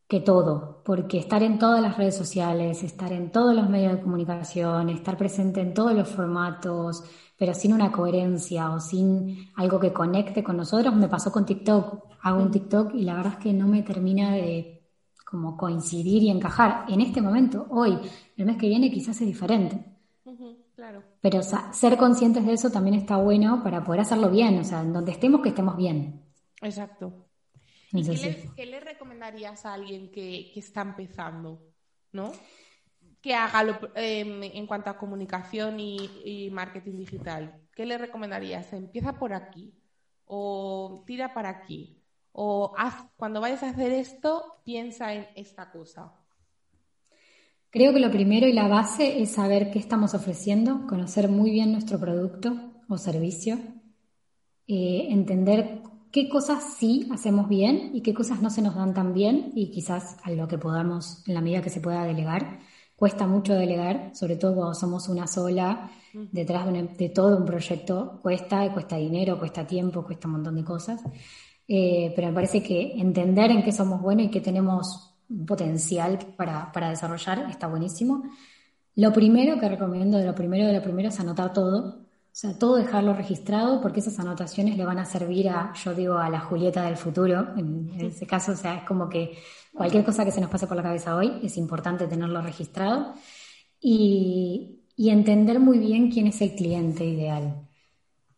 que 0.08 0.22
todo, 0.22 0.82
porque 0.86 1.18
estar 1.18 1.44
en 1.44 1.60
todas 1.60 1.82
las 1.82 1.98
redes 1.98 2.16
sociales, 2.16 2.82
estar 2.84 3.12
en 3.12 3.32
todos 3.32 3.54
los 3.54 3.70
medios 3.70 3.94
de 3.94 4.02
comunicación, 4.02 4.90
estar 4.90 5.18
presente 5.18 5.60
en 5.60 5.74
todos 5.74 5.94
los 5.94 6.08
formatos, 6.08 7.04
pero 7.38 7.54
sin 7.54 7.74
una 7.74 7.92
coherencia 7.92 8.72
o 8.72 8.80
sin 8.80 9.50
algo 9.56 9.80
que 9.80 9.92
conecte 9.94 10.44
con 10.44 10.58
nosotros. 10.58 10.96
Me 10.96 11.10
pasó 11.10 11.32
con 11.32 11.46
TikTok. 11.46 12.06
Hago 12.22 12.42
un 12.42 12.52
TikTok 12.52 12.96
y 12.96 13.04
la 13.04 13.16
verdad 13.16 13.34
es 13.34 13.40
que 13.40 13.54
no 13.54 13.68
me 13.68 13.84
termina 13.84 14.32
de 14.32 14.78
como 15.30 15.58
coincidir 15.58 16.24
y 16.24 16.30
encajar. 16.30 16.86
En 16.88 17.02
este 17.02 17.22
momento, 17.22 17.68
hoy, 17.70 17.98
el 18.38 18.46
mes 18.46 18.58
que 18.58 18.70
viene 18.70 18.90
quizás 18.90 19.20
es 19.20 19.28
diferente. 19.28 19.86
claro. 20.74 21.04
Pero 21.22 21.42
ser 21.44 21.98
conscientes 21.98 22.46
de 22.46 22.54
eso 22.54 22.70
también 22.70 22.96
está 22.96 23.18
bueno 23.18 23.62
para 23.62 23.84
poder 23.84 24.02
hacerlo 24.02 24.30
bien, 24.30 24.60
o 24.60 24.64
sea, 24.64 24.82
en 24.82 24.94
donde 24.94 25.12
estemos, 25.12 25.42
que 25.42 25.50
estemos 25.50 25.76
bien. 25.76 26.24
Exacto. 26.62 27.27
¿Y 27.94 28.04
qué, 28.56 28.66
le, 28.66 28.80
recomendarías 28.80 29.66
a 29.66 29.74
alguien 29.74 30.12
que, 30.12 30.52
que 30.54 30.60
está 30.60 30.82
empezando? 30.82 31.62
¿No? 32.12 32.32
que 33.22 33.34
haga 33.34 33.80
em, 33.96 34.44
en 34.44 34.68
cuanto 34.68 34.90
a 34.90 34.98
comunicación 34.98 35.80
y, 35.80 36.50
marketing 36.52 36.98
digital? 36.98 37.60
¿Qué 37.76 37.86
le 37.86 37.98
recomendarías? 37.98 38.72
¿Empieza 38.74 39.20
por 39.20 39.34
aquí? 39.34 39.74
¿O 40.26 41.04
tira 41.06 41.34
para 41.34 41.50
aquí? 41.50 42.02
¿O 42.32 42.74
haz, 42.78 42.96
cuando 43.16 43.42
vayas 43.42 43.64
a 43.64 43.70
hacer 43.70 43.92
esto, 43.92 44.62
piensa 44.64 45.14
en 45.14 45.28
esta 45.36 45.72
cosa? 45.72 46.14
Creo 47.70 47.94
que 47.94 48.00
lo 48.00 48.12
primero 48.12 48.48
y 48.48 48.54
la 48.54 48.68
base 48.68 49.22
es 49.22 49.32
saber 49.32 49.72
qué 49.72 49.80
estamos 49.80 50.14
ofreciendo, 50.14 50.88
conocer 50.88 51.28
muy 51.28 51.52
bien 51.52 51.72
nuestro 51.72 52.00
producto 52.00 52.56
o 52.88 52.98
servicio, 52.98 53.58
eh, 54.68 55.08
entender 55.10 55.82
qué 56.12 56.30
cosas 56.30 56.76
sí 56.78 57.08
hacemos 57.12 57.50
bien 57.50 57.92
y 57.94 58.02
qué 58.02 58.14
cosas 58.14 58.42
no 58.42 58.50
se 58.50 58.62
nos 58.62 58.76
dan 58.76 58.94
tan 58.94 59.14
bien 59.14 59.52
y 59.56 59.72
quizás 59.72 60.18
a 60.24 60.32
lo 60.32 60.48
que 60.48 60.58
podamos, 60.58 61.24
en 61.28 61.34
la 61.34 61.42
medida 61.42 61.62
que 61.62 61.70
se 61.70 61.82
pueda 61.82 62.04
delegar 62.04 62.60
Cuesta 62.98 63.28
mucho 63.28 63.54
delegar, 63.54 64.10
sobre 64.16 64.38
todo 64.38 64.56
cuando 64.56 64.74
somos 64.74 65.08
una 65.08 65.28
sola, 65.28 65.92
detrás 66.32 66.66
de, 66.98 67.10
todo 67.10 67.38
un 67.38 67.46
proyecto, 67.46 68.20
cuesta, 68.24 68.74
cuesta 68.74 68.96
dinero, 68.96 69.38
cuesta 69.38 69.68
tiempo, 69.68 70.04
cuesta 70.04 70.28
un 70.28 70.34
montón 70.34 70.56
de 70.56 70.64
cosas. 70.64 71.00
Eh, 71.68 72.12
pero 72.16 72.30
me 72.30 72.34
parece 72.34 72.64
que 72.64 73.00
entender 73.00 73.52
en 73.52 73.62
qué 73.62 73.72
somos 73.72 74.02
buenos 74.02 74.26
y 74.26 74.30
qué 74.32 74.42
tenemos 74.42 75.14
un 75.30 75.46
potencial 75.46 76.18
para, 76.36 76.72
para 76.72 76.90
desarrollar 76.90 77.46
está 77.52 77.68
buenísimo. 77.68 78.24
Lo 78.96 79.14
primero 79.14 79.60
que 79.60 79.70
recomiendo, 79.70 80.18
de 80.18 80.26
lo 80.26 80.34
primero 80.34 80.66
de 80.66 80.74
lo 80.74 80.82
primero, 80.82 81.10
es 81.10 81.20
anotar 81.20 81.54
todo. 81.54 82.07
O 82.38 82.40
sea, 82.40 82.60
todo 82.60 82.76
dejarlo 82.76 83.16
registrado 83.16 83.82
porque 83.82 84.00
esas 84.00 84.20
anotaciones 84.20 84.78
le 84.78 84.86
van 84.86 85.00
a 85.00 85.06
servir 85.06 85.50
a, 85.50 85.74
yo 85.74 85.96
digo, 85.96 86.20
a 86.20 86.30
la 86.30 86.40
Julieta 86.40 86.84
del 86.84 86.96
futuro. 86.96 87.48
En, 87.58 87.90
ese 88.00 88.28
caso, 88.28 88.52
o 88.52 88.56
sea, 88.56 88.76
es 88.76 88.84
como 88.84 89.10
que 89.10 89.40
Cualquier 89.74 90.04
cosa 90.04 90.24
que 90.24 90.32
se 90.32 90.42
nos 90.42 90.50
pase 90.50 90.66
por 90.66 90.76
la 90.76 90.82
cabeza 90.82 91.16
hoy 91.16 91.40
es 91.44 91.56
importante 91.56 92.08
tenerlo 92.08 92.42
registrado 92.42 93.14
y, 93.80 94.84
entender 94.98 95.60
muy 95.60 95.78
bien 95.78 96.12
quién 96.12 96.28
es 96.28 96.42
el 96.42 96.56
cliente 96.56 97.06
ideal. 97.06 97.68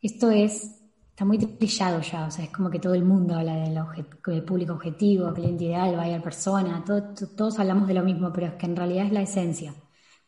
Esto 0.02 0.32
es, 0.32 0.82
está 1.10 1.24
muy 1.24 1.38
trillado 1.38 2.02
ya, 2.02 2.26
o 2.26 2.32
sea, 2.32 2.44
es 2.44 2.52
como 2.52 2.70
que 2.70 2.80
todo 2.80 2.94
el 2.94 3.06
mundo 3.06 3.36
habla 3.36 3.56
del, 3.56 4.44
público 4.44 4.74
objetivo, 4.74 5.34
cliente 5.34 5.66
ideal, 5.66 5.96
vaya 5.96 6.22
persona, 6.22 6.84
todos 6.86 7.60
hablamos 7.60 7.88
de 7.88 7.94
lo 7.94 8.04
mismo, 8.04 8.32
pero 8.34 8.48
es 8.48 8.54
que 8.56 8.66
en 8.66 8.76
realidad 8.76 9.06
es 9.06 9.14
la 9.14 9.22
esencia. 9.22 9.74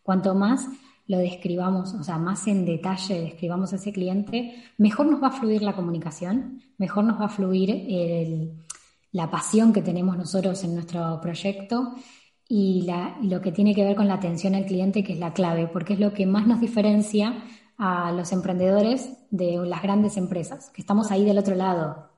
Cuanto 0.01 0.33
más 0.33 0.67
lo 1.11 1.17
describamos, 1.17 1.93
o 1.93 2.03
sea, 2.03 2.17
más 2.17 2.47
en 2.47 2.65
detalle 2.65 3.19
describamos 3.19 3.73
a 3.73 3.75
ese 3.75 3.91
cliente, 3.91 4.63
mejor 4.77 5.07
nos 5.07 5.21
va 5.21 5.27
a 5.27 5.31
fluir 5.31 5.61
la 5.61 5.75
comunicación, 5.75 6.61
mejor 6.77 7.03
nos 7.03 7.19
va 7.19 7.25
a 7.25 7.29
fluir 7.29 7.69
la 9.11 9.29
pasión 9.29 9.73
que 9.73 9.81
tenemos 9.81 10.17
nosotros 10.17 10.63
en 10.63 10.73
nuestro 10.73 11.19
proyecto 11.21 11.95
y 12.47 12.87
lo 13.23 13.41
que 13.41 13.51
tiene 13.51 13.75
que 13.75 13.83
ver 13.83 13.97
con 13.97 14.07
la 14.07 14.13
atención 14.13 14.55
al 14.55 14.65
cliente, 14.65 15.03
que 15.03 15.11
es 15.11 15.19
la 15.19 15.33
clave, 15.33 15.67
porque 15.67 15.95
es 15.95 15.99
lo 15.99 16.13
que 16.13 16.25
más 16.25 16.47
nos 16.47 16.61
diferencia 16.61 17.43
a 17.77 18.13
los 18.13 18.31
emprendedores 18.31 19.09
de 19.31 19.57
las 19.65 19.81
grandes 19.81 20.15
empresas, 20.15 20.69
que 20.69 20.79
estamos 20.79 21.11
ahí 21.11 21.25
del 21.25 21.39
otro 21.39 21.55
lado. 21.55 22.09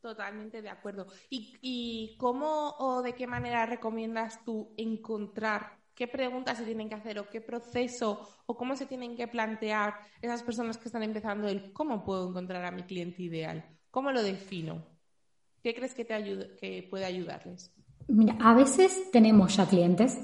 Totalmente 0.00 0.62
de 0.62 0.70
acuerdo. 0.70 1.06
¿Y, 1.28 1.54
y 1.60 2.16
cómo 2.16 2.76
o 2.78 3.02
de 3.02 3.14
qué 3.14 3.26
manera 3.26 3.66
recomiendas 3.66 4.42
tú 4.42 4.72
encontrar 4.78 5.81
qué 5.94 6.08
preguntas 6.08 6.58
se 6.58 6.64
tienen 6.64 6.88
que 6.88 6.94
hacer 6.94 7.18
o 7.18 7.28
qué 7.28 7.40
proceso 7.40 8.28
o 8.46 8.56
cómo 8.56 8.76
se 8.76 8.86
tienen 8.86 9.16
que 9.16 9.28
plantear 9.28 9.94
esas 10.20 10.42
personas 10.42 10.76
que 10.76 10.88
están 10.88 11.02
empezando 11.02 11.48
el 11.48 11.72
cómo 11.72 12.04
puedo 12.04 12.28
encontrar 12.28 12.64
a 12.64 12.70
mi 12.70 12.82
cliente 12.82 13.22
ideal? 13.22 13.64
¿Cómo 13.90 14.10
lo 14.10 14.22
defino? 14.22 14.84
¿Qué 15.62 15.74
crees 15.74 15.94
que, 15.94 16.04
te 16.04 16.14
ayude, 16.14 16.56
que 16.56 16.86
puede 16.90 17.04
ayudarles? 17.04 17.72
Mira, 18.08 18.36
a 18.40 18.54
veces 18.54 19.10
tenemos 19.12 19.56
ya 19.56 19.66
clientes, 19.66 20.18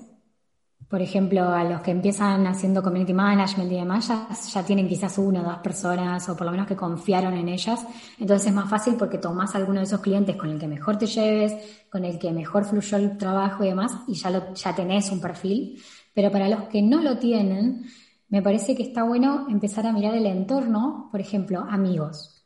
por 0.88 1.02
ejemplo, 1.02 1.42
a 1.42 1.64
los 1.64 1.82
que 1.82 1.90
empiezan 1.90 2.46
haciendo 2.46 2.82
community 2.82 3.12
management 3.12 3.70
y 3.70 3.76
demás, 3.76 4.08
ya, 4.52 4.62
tienen 4.62 4.88
quizás 4.88 5.18
una 5.18 5.42
o 5.42 5.44
dos 5.44 5.58
personas 5.58 6.28
o 6.28 6.36
por 6.36 6.46
lo 6.46 6.52
menos 6.52 6.66
que 6.66 6.76
confiaron 6.76 7.34
en 7.34 7.48
ellas. 7.48 7.86
Entonces 8.18 8.48
es 8.48 8.54
más 8.54 8.70
fácil 8.70 8.94
porque 8.96 9.18
tomas 9.18 9.54
alguno 9.54 9.80
de 9.80 9.84
esos 9.84 10.00
clientes 10.00 10.36
con 10.36 10.50
el 10.50 10.58
que 10.58 10.66
mejor 10.66 10.96
te 10.96 11.06
lleves, 11.06 11.54
con 11.90 12.04
el 12.04 12.18
que 12.18 12.32
mejor 12.32 12.64
fluyó 12.64 12.96
el 12.96 13.18
trabajo 13.18 13.64
y 13.64 13.68
demás, 13.68 13.92
y 14.06 14.14
ya, 14.14 14.30
lo, 14.30 14.54
ya 14.54 14.74
tenés 14.74 15.10
un 15.10 15.20
perfil. 15.20 15.82
Pero 16.14 16.30
para 16.30 16.48
los 16.48 16.62
que 16.64 16.80
no 16.80 17.02
lo 17.02 17.18
tienen, 17.18 17.84
me 18.28 18.42
parece 18.42 18.74
que 18.74 18.82
está 18.82 19.02
bueno 19.02 19.46
empezar 19.50 19.86
a 19.86 19.92
mirar 19.92 20.14
el 20.14 20.26
entorno, 20.26 21.08
por 21.10 21.20
ejemplo, 21.20 21.66
amigos 21.68 22.38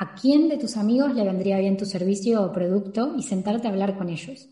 a 0.00 0.14
quién 0.14 0.48
de 0.48 0.56
tus 0.56 0.78
amigos 0.78 1.14
le 1.14 1.24
vendría 1.24 1.58
bien 1.58 1.76
tu 1.76 1.84
servicio 1.84 2.42
o 2.42 2.52
producto 2.52 3.14
y 3.18 3.22
sentarte 3.22 3.68
a 3.68 3.70
hablar 3.70 3.98
con 3.98 4.08
ellos. 4.08 4.48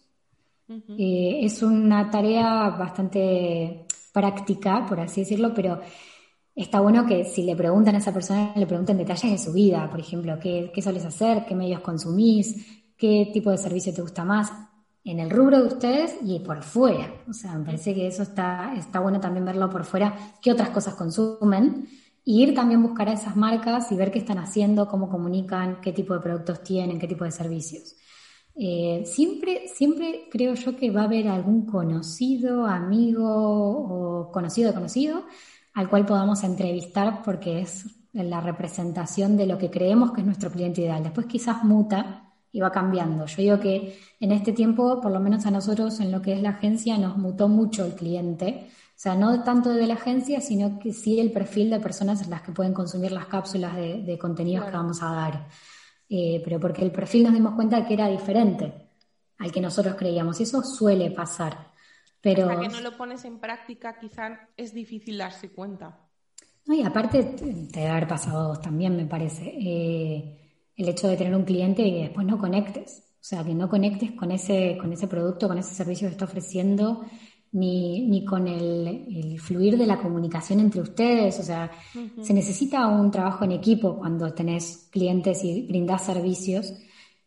Eh, 0.68 1.40
es 1.42 1.62
una 1.62 2.10
tarea 2.10 2.70
bastante 2.70 3.86
práctica, 4.12 4.84
por 4.86 5.00
así 5.00 5.22
decirlo, 5.22 5.52
pero 5.54 5.80
está 6.54 6.80
bueno 6.80 7.06
que 7.06 7.24
si 7.24 7.42
le 7.42 7.56
preguntan 7.56 7.94
a 7.94 7.98
esa 7.98 8.12
persona, 8.12 8.52
le 8.54 8.66
pregunten 8.66 8.98
detalles 8.98 9.30
de 9.30 9.38
su 9.38 9.52
vida, 9.52 9.88
por 9.90 10.00
ejemplo, 10.00 10.38
qué, 10.40 10.70
qué 10.74 10.82
sueles 10.82 11.04
hacer, 11.04 11.46
qué 11.46 11.54
medios 11.54 11.80
consumís, 11.80 12.82
qué 12.96 13.30
tipo 13.32 13.50
de 13.50 13.58
servicio 13.58 13.94
te 13.94 14.02
gusta 14.02 14.24
más, 14.24 14.52
en 15.04 15.20
el 15.20 15.30
rubro 15.30 15.60
de 15.60 15.68
ustedes 15.68 16.16
y 16.22 16.40
por 16.40 16.62
fuera. 16.62 17.10
O 17.28 17.32
sea, 17.32 17.54
me 17.54 17.64
parece 17.64 17.94
que 17.94 18.06
eso 18.06 18.22
está, 18.22 18.74
está 18.76 19.00
bueno 19.00 19.20
también 19.20 19.46
verlo 19.46 19.70
por 19.70 19.84
fuera, 19.84 20.14
qué 20.42 20.52
otras 20.52 20.70
cosas 20.70 20.94
consumen, 20.96 21.88
y 22.24 22.42
ir 22.42 22.54
también 22.54 22.82
buscar 22.82 23.08
a 23.08 23.14
esas 23.14 23.36
marcas 23.36 23.90
y 23.90 23.96
ver 23.96 24.10
qué 24.10 24.18
están 24.18 24.36
haciendo, 24.36 24.86
cómo 24.86 25.08
comunican, 25.08 25.80
qué 25.80 25.92
tipo 25.92 26.12
de 26.12 26.20
productos 26.20 26.62
tienen, 26.62 26.98
qué 26.98 27.08
tipo 27.08 27.24
de 27.24 27.30
servicios. 27.30 27.96
Eh, 28.60 29.04
siempre, 29.06 29.68
siempre 29.68 30.28
creo 30.30 30.54
yo 30.54 30.76
que 30.76 30.90
va 30.90 31.02
a 31.02 31.04
haber 31.04 31.28
algún 31.28 31.64
conocido, 31.64 32.66
amigo 32.66 33.24
o 33.24 34.32
conocido 34.32 34.68
de 34.68 34.74
conocido 34.74 35.24
al 35.74 35.88
cual 35.88 36.04
podamos 36.04 36.42
entrevistar 36.42 37.22
porque 37.24 37.60
es 37.60 37.86
la 38.12 38.40
representación 38.40 39.36
de 39.36 39.46
lo 39.46 39.58
que 39.58 39.70
creemos 39.70 40.12
que 40.12 40.22
es 40.22 40.26
nuestro 40.26 40.50
cliente 40.50 40.80
ideal. 40.80 41.04
Después 41.04 41.26
quizás 41.26 41.62
muta 41.62 42.32
y 42.50 42.60
va 42.60 42.72
cambiando. 42.72 43.26
Yo 43.26 43.42
digo 43.42 43.60
que 43.60 43.98
en 44.18 44.32
este 44.32 44.52
tiempo, 44.52 45.00
por 45.00 45.12
lo 45.12 45.20
menos 45.20 45.46
a 45.46 45.50
nosotros 45.50 46.00
en 46.00 46.10
lo 46.10 46.22
que 46.22 46.32
es 46.32 46.42
la 46.42 46.50
agencia, 46.50 46.98
nos 46.98 47.16
mutó 47.16 47.48
mucho 47.48 47.84
el 47.84 47.94
cliente. 47.94 48.70
O 48.70 49.00
sea, 49.00 49.14
no 49.14 49.44
tanto 49.44 49.70
de 49.70 49.86
la 49.86 49.94
agencia, 49.94 50.40
sino 50.40 50.78
que 50.80 50.92
sí 50.92 51.20
el 51.20 51.30
perfil 51.30 51.70
de 51.70 51.78
personas 51.78 52.22
en 52.22 52.30
las 52.30 52.42
que 52.42 52.52
pueden 52.52 52.72
consumir 52.72 53.12
las 53.12 53.26
cápsulas 53.26 53.76
de, 53.76 54.18
contenidos 54.18 54.66
que 54.66 54.72
vamos 54.72 55.02
a 55.02 55.12
dar. 55.12 55.46
Eh, 56.08 56.40
pero 56.44 56.58
porque 56.58 56.82
el 56.82 56.90
perfil 56.90 57.24
nos 57.24 57.34
dimos 57.34 57.54
cuenta 57.54 57.86
que 57.86 57.94
era 57.94 58.08
diferente 58.08 58.72
al 59.38 59.52
que 59.52 59.60
nosotros 59.60 59.94
creíamos. 59.96 60.40
Y 60.40 60.44
eso 60.44 60.62
suele 60.62 61.10
pasar. 61.10 61.72
Pero... 62.20 62.48
Hasta 62.48 62.62
que 62.62 62.68
no 62.68 62.80
lo 62.80 62.96
pones 62.96 63.24
en 63.24 63.38
práctica, 63.38 63.98
quizás 63.98 64.38
es 64.56 64.74
difícil 64.74 65.18
darse 65.18 65.50
cuenta. 65.50 66.08
No, 66.66 66.74
y 66.74 66.82
aparte 66.82 67.22
te 67.24 67.80
debe 67.80 67.88
haber 67.88 68.08
pasado 68.08 68.40
a 68.40 68.48
vos 68.48 68.60
también, 68.60 68.96
me 68.96 69.06
parece. 69.06 69.46
Eh, 69.46 70.38
el 70.76 70.88
hecho 70.88 71.08
de 71.08 71.16
tener 71.16 71.34
un 71.34 71.44
cliente 71.44 71.82
y 71.82 72.02
después 72.02 72.26
no 72.26 72.38
conectes. 72.38 73.04
O 73.14 73.24
sea, 73.28 73.42
que 73.44 73.54
no 73.54 73.68
conectes 73.68 74.12
con 74.12 74.30
ese, 74.30 74.76
con 74.78 74.92
ese 74.92 75.08
producto, 75.08 75.48
con 75.48 75.58
ese 75.58 75.74
servicio 75.74 76.08
que 76.08 76.12
está 76.12 76.24
ofreciendo, 76.24 77.04
ni, 77.52 78.06
ni 78.08 78.24
con 78.24 78.46
el, 78.46 79.38
fluir 79.40 79.76
de 79.76 79.86
la 79.86 79.98
comunicación 79.98 80.60
entre 80.60 80.80
ustedes. 80.80 81.38
O 81.40 81.42
sea, 81.42 81.70
se 82.22 82.34
necesita 82.34 82.86
un 82.86 83.10
trabajo 83.10 83.44
en 83.44 83.52
equipo 83.52 83.98
cuando 83.98 84.32
tenés 84.32 84.88
clientes 84.90 85.44
y 85.44 85.66
brindás 85.66 86.04
servicios. 86.04 86.74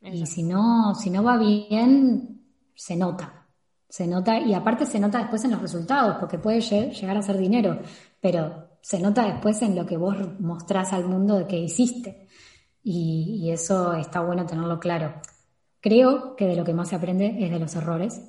Y 0.02 0.26
si 0.26 0.44
no, 0.44 0.96
si 0.96 1.10
no 1.10 1.24
va 1.24 1.38
bien, 1.38 2.42
se 2.76 2.96
nota. 2.96 3.48
Se 3.88 4.08
nota, 4.08 4.40
y 4.40 4.54
aparte 4.54 4.86
se 4.86 5.00
nota 5.00 5.20
después 5.20 5.44
en 5.44 5.52
los 5.52 5.62
resultados, 5.62 6.16
porque 6.18 6.38
puede 6.38 6.62
llegar 6.62 7.18
a 7.18 7.22
ser 7.22 7.38
dinero, 7.38 7.80
pero 8.22 8.70
se 8.82 9.00
nota 9.00 9.26
después 9.26 9.62
en 9.62 9.76
lo 9.76 9.86
que 9.86 9.98
vos 9.98 10.16
mostrás 10.40 10.94
al 10.94 11.06
mundo 11.08 11.38
de 11.38 11.46
que 11.46 11.60
hiciste 11.60 12.28
y, 12.84 13.52
eso 13.52 13.94
está 13.94 14.22
bueno 14.22 14.46
tenerlo 14.46 14.80
claro. 14.80 15.22
Creo 15.80 16.36
que 16.36 16.46
de 16.46 16.56
lo 16.56 16.64
que 16.64 16.74
más 16.74 16.90
se 16.90 16.96
aprende 16.96 17.36
es 17.40 17.52
de 17.52 17.60
los 17.60 17.76
errores, 17.76 18.22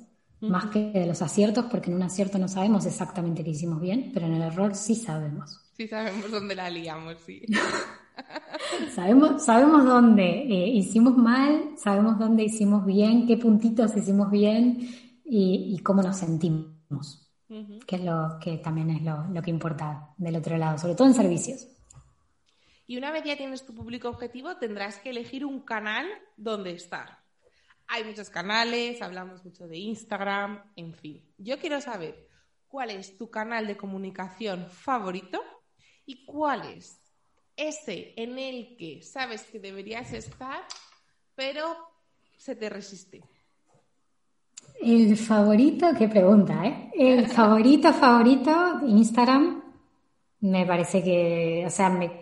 más 0.49 0.65
que 0.67 0.91
de 0.91 1.05
los 1.05 1.21
aciertos, 1.21 1.65
porque 1.71 1.89
en 1.89 1.95
un 1.95 2.03
acierto 2.03 2.37
no 2.37 2.47
sabemos 2.47 2.85
exactamente 2.85 3.43
qué 3.43 3.51
hicimos 3.51 3.79
bien, 3.79 4.11
pero 4.13 4.25
en 4.25 4.33
el 4.33 4.41
error 4.41 4.75
sí 4.75 4.95
sabemos. 4.95 5.61
Sí 5.77 5.87
sabemos 5.87 6.29
dónde 6.29 6.55
la 6.55 6.69
liamos, 6.69 7.15
sí. 7.25 7.45
sabemos, 8.95 9.43
sabemos 9.43 9.85
dónde 9.85 10.23
eh, 10.23 10.67
hicimos 10.67 11.17
mal, 11.17 11.75
sabemos 11.77 12.19
dónde 12.19 12.43
hicimos 12.43 12.85
bien, 12.85 13.25
qué 13.25 13.37
puntitos 13.37 13.95
hicimos 13.95 14.29
bien 14.29 14.89
y, 15.25 15.79
cómo 15.79 16.03
nos 16.03 16.17
sentimos, 16.17 17.31
que 17.87 17.95
es 17.95 18.03
lo 18.03 18.37
que 18.41 18.57
también 18.57 18.89
es 18.91 19.01
lo, 19.01 19.25
lo 19.27 19.41
que 19.41 19.49
importa 19.49 20.09
del 20.17 20.35
otro 20.35 20.57
lado, 20.57 20.77
sobre 20.77 20.95
todo 20.95 21.07
en 21.07 21.13
servicios. 21.13 21.67
Y 22.85 22.97
una 22.97 23.11
vez 23.11 23.23
ya 23.23 23.37
tienes 23.37 23.65
tu 23.65 23.73
público 23.73 24.09
objetivo, 24.09 24.57
tendrás 24.57 24.99
que 24.99 25.09
elegir 25.09 25.45
un 25.45 25.61
canal 25.61 26.05
donde 26.35 26.73
estar. 26.73 27.22
Hay 27.87 28.03
muchos 28.03 28.29
canales, 28.29 29.01
hablamos 29.01 29.43
mucho 29.43 29.67
de 29.67 29.77
Instagram, 29.77 30.71
en 30.75 30.93
fin. 30.93 31.23
Yo 31.37 31.59
quiero 31.59 31.79
saber 31.81 32.27
cuál 32.67 32.89
es 32.89 33.17
tu 33.17 33.29
canal 33.29 33.67
de 33.67 33.77
comunicación 33.77 34.67
favorito 34.69 35.41
y 36.05 36.25
cuál 36.25 36.65
es 36.75 36.99
ese 37.55 38.13
en 38.17 38.39
el 38.39 38.75
que 38.77 39.01
sabes 39.03 39.43
que 39.43 39.59
deberías 39.59 40.11
estar, 40.13 40.61
pero 41.35 41.75
se 42.37 42.55
te 42.55 42.69
resiste. 42.69 43.21
El 44.81 45.15
favorito, 45.17 45.87
qué 45.97 46.07
pregunta, 46.07 46.65
¿eh? 46.65 46.91
El 46.93 47.27
favorito, 47.29 47.93
favorito, 47.93 48.81
Instagram, 48.85 49.63
me 50.41 50.65
parece 50.65 51.03
que, 51.03 51.63
o 51.65 51.69
sea, 51.69 51.89
me, 51.89 52.21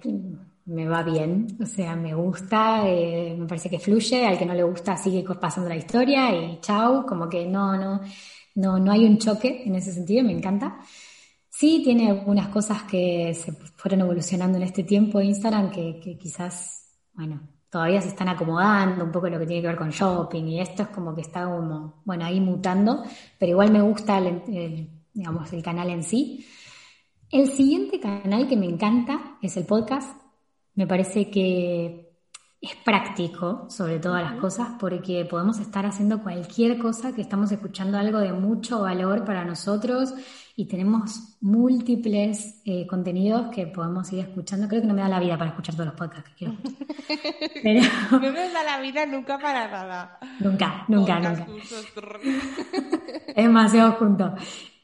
me 0.66 0.88
va 0.88 1.04
bien, 1.04 1.58
o 1.62 1.66
sea, 1.66 1.96
me 1.96 2.14
gusta, 2.14 2.88
eh, 2.88 3.36
me 3.38 3.48
parece 3.48 3.70
que 3.70 3.80
fluye, 3.80 4.26
al 4.26 4.38
que 4.38 4.46
no 4.46 4.54
le 4.54 4.64
gusta 4.64 4.96
sigue 4.98 5.24
pasando 5.40 5.70
la 5.70 5.76
historia 5.76 6.34
y 6.36 6.60
chau, 6.62 7.06
como 7.06 7.28
que 7.28 7.46
no, 7.46 7.78
no, 7.78 8.02
no, 8.56 8.80
no 8.80 8.92
hay 8.92 9.06
un 9.06 9.18
choque 9.18 9.64
en 9.66 9.76
ese 9.76 9.94
sentido, 9.94 10.24
me 10.24 10.34
encanta. 10.34 10.80
Sí, 11.50 11.82
tiene 11.84 12.10
algunas 12.10 12.48
cosas 12.48 12.84
que 12.84 13.34
se 13.34 13.52
fueron 13.52 14.02
evolucionando 14.02 14.58
en 14.58 14.64
este 14.64 14.84
tiempo 14.84 15.20
de 15.20 15.26
Instagram 15.26 15.72
que, 15.72 16.18
quizás, 16.20 16.88
bueno, 17.14 17.42
todavía 17.70 18.02
se 18.02 18.10
están 18.10 18.30
acomodando, 18.30 19.04
un 19.04 19.12
poco 19.12 19.30
lo 19.30 19.40
que 19.40 19.46
tiene 19.46 19.62
que 19.62 19.68
ver 19.68 19.78
con 19.78 19.90
shopping 19.90 20.44
y 20.46 20.62
esto 20.62 20.84
es 20.84 20.90
como 20.90 21.14
que 21.16 21.22
está 21.22 21.46
como, 21.46 22.02
bueno, 22.06 22.26
ahí 22.26 22.40
mutando, 22.40 23.04
pero 23.38 23.52
igual 23.52 23.72
me 23.72 23.82
gusta 23.82 24.18
el, 24.18 24.90
digamos, 25.14 25.52
el 25.54 25.64
canal 25.64 25.90
en 25.90 26.04
sí. 26.04 26.46
El 27.30 27.50
siguiente 27.50 28.00
canal 28.00 28.48
que 28.48 28.58
me 28.58 28.66
encanta 28.66 29.38
es 29.42 29.56
el 29.56 29.66
podcast. 29.66 30.21
Me 30.76 30.88
parece 30.88 31.30
que 31.30 32.12
es 32.62 32.76
práctico 32.86 33.66
sobre 33.70 34.00
todas 34.00 34.22
las 34.22 34.40
cosas 34.40 34.70
porque 34.80 35.26
podemos 35.26 35.60
estar 35.60 35.84
haciendo 35.88 36.22
cualquier 36.22 36.78
cosa 36.78 37.12
que 37.14 37.22
estamos 37.22 37.52
escuchando 37.52 37.98
algo 37.98 38.20
de 38.20 38.34
mucho 38.34 38.82
valor 38.82 39.26
para 39.26 39.44
nosotros 39.44 40.14
y 40.56 40.66
tenemos 40.66 41.38
múltiples 41.42 42.62
eh, 42.66 42.86
contenidos 42.86 43.48
que 43.54 43.66
podemos 43.66 44.14
ir 44.14 44.20
escuchando. 44.20 44.68
Creo 44.68 44.82
que 44.82 44.88
no 44.88 44.94
me 44.94 45.02
da 45.02 45.10
la 45.10 45.20
vida 45.20 45.40
para 45.40 45.50
escuchar 45.50 45.74
todos 45.74 45.88
los 45.88 45.96
podcasts 45.96 46.30
que 46.30 46.36
quiero. 46.36 46.54
Pero... 47.64 47.82
no 48.12 48.32
me 48.32 48.50
da 48.50 48.64
la 48.64 48.80
vida 48.80 49.08
nunca 49.08 49.40
para 49.40 49.68
nada. 49.68 50.20
Nunca, 50.40 50.86
nunca, 50.88 51.20
nunca. 51.20 51.48
es 53.28 53.36
demasiado 53.36 53.94
junto. 53.94 54.36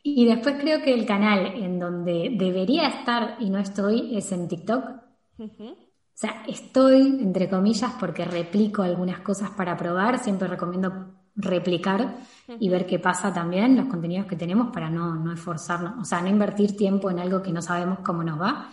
Y 0.02 0.26
después 0.26 0.56
creo 0.60 0.82
que 0.82 0.96
el 0.96 1.06
canal 1.06 1.46
en 1.46 1.78
donde 1.78 2.32
debería 2.36 2.88
estar 2.88 3.36
y 3.40 3.52
no 3.52 3.60
estoy 3.60 4.18
es 4.18 4.32
en 4.32 4.48
TikTok 4.48 5.07
o 5.40 6.20
sea, 6.20 6.44
estoy, 6.48 7.20
entre 7.22 7.50
comillas, 7.50 7.94
porque 8.00 8.26
replico 8.26 8.82
algunas 8.82 9.20
cosas 9.20 9.52
para 9.52 9.78
probar, 9.78 10.20
siempre 10.20 10.48
recomiendo 10.48 11.14
replicar 11.36 12.18
y 12.60 12.70
ver 12.70 12.88
qué 12.88 12.98
pasa 12.98 13.32
también, 13.32 13.78
los 13.78 13.86
contenidos 13.86 14.26
que 14.26 14.36
tenemos 14.36 14.74
para 14.74 14.90
no, 14.90 15.14
no 15.14 15.32
esforzarnos, 15.32 15.94
o 16.02 16.06
sea, 16.06 16.22
no 16.22 16.30
invertir 16.30 16.76
tiempo 16.76 17.12
en 17.12 17.20
algo 17.20 17.44
que 17.44 17.52
no 17.52 17.62
sabemos 17.62 18.00
cómo 18.00 18.24
nos 18.24 18.42
va, 18.42 18.72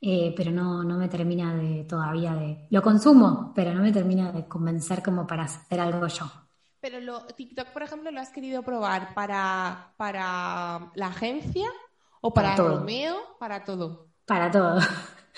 eh, 0.00 0.32
pero 0.36 0.52
no, 0.52 0.84
no 0.84 0.96
me 0.96 1.08
termina 1.08 1.56
de 1.56 1.82
todavía 1.82 2.34
de... 2.34 2.68
Lo 2.70 2.80
consumo, 2.80 3.52
pero 3.56 3.74
no 3.74 3.82
me 3.82 3.90
termina 3.90 4.30
de 4.30 4.46
convencer 4.46 5.02
como 5.02 5.26
para 5.26 5.44
hacer 5.44 5.80
algo 5.80 6.06
yo. 6.06 6.30
Pero 6.80 7.00
lo, 7.00 7.26
TikTok, 7.26 7.70
por 7.72 7.82
ejemplo, 7.82 8.12
lo 8.12 8.20
has 8.20 8.30
querido 8.30 8.62
probar 8.62 9.12
para, 9.14 9.94
para 9.96 10.92
la 10.94 11.06
agencia 11.08 11.68
o 12.20 12.32
para, 12.32 12.54
para 12.54 12.68
Romeo, 12.68 13.16
para 13.40 13.64
todo. 13.64 14.12
Para 14.24 14.48
todo 14.52 14.78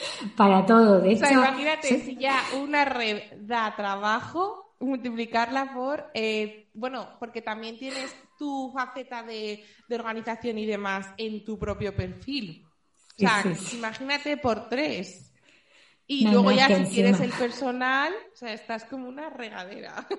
para 0.36 0.66
todo. 0.66 1.00
De 1.00 1.12
hecho, 1.12 1.30
imagínate 1.30 2.00
si 2.00 2.16
ya 2.16 2.42
una 2.56 2.84
red 2.84 3.22
da 3.38 3.74
trabajo, 3.76 4.74
multiplicarla 4.80 5.72
por, 5.72 6.10
eh, 6.14 6.68
bueno, 6.74 7.16
porque 7.18 7.42
también 7.42 7.78
tienes 7.78 8.14
tu 8.38 8.72
faceta 8.72 9.22
de, 9.22 9.64
organización 9.90 10.58
y 10.58 10.66
demás 10.66 11.08
en 11.16 11.44
tu 11.44 11.58
propio 11.58 11.94
perfil. 11.94 12.64
O 13.16 13.18
sea, 13.18 13.44
imagínate 13.72 14.36
por 14.36 14.68
tres. 14.68 15.29
Y 16.12 16.26
luego 16.26 16.50
ya 16.50 16.66
si 16.66 16.92
quieres 16.92 17.20
el 17.20 17.30
personal, 17.30 18.12
o 18.12 18.36
sea, 18.36 18.52
estás 18.52 18.84
como 18.84 19.08
una 19.08 19.30
regadera. 19.30 20.06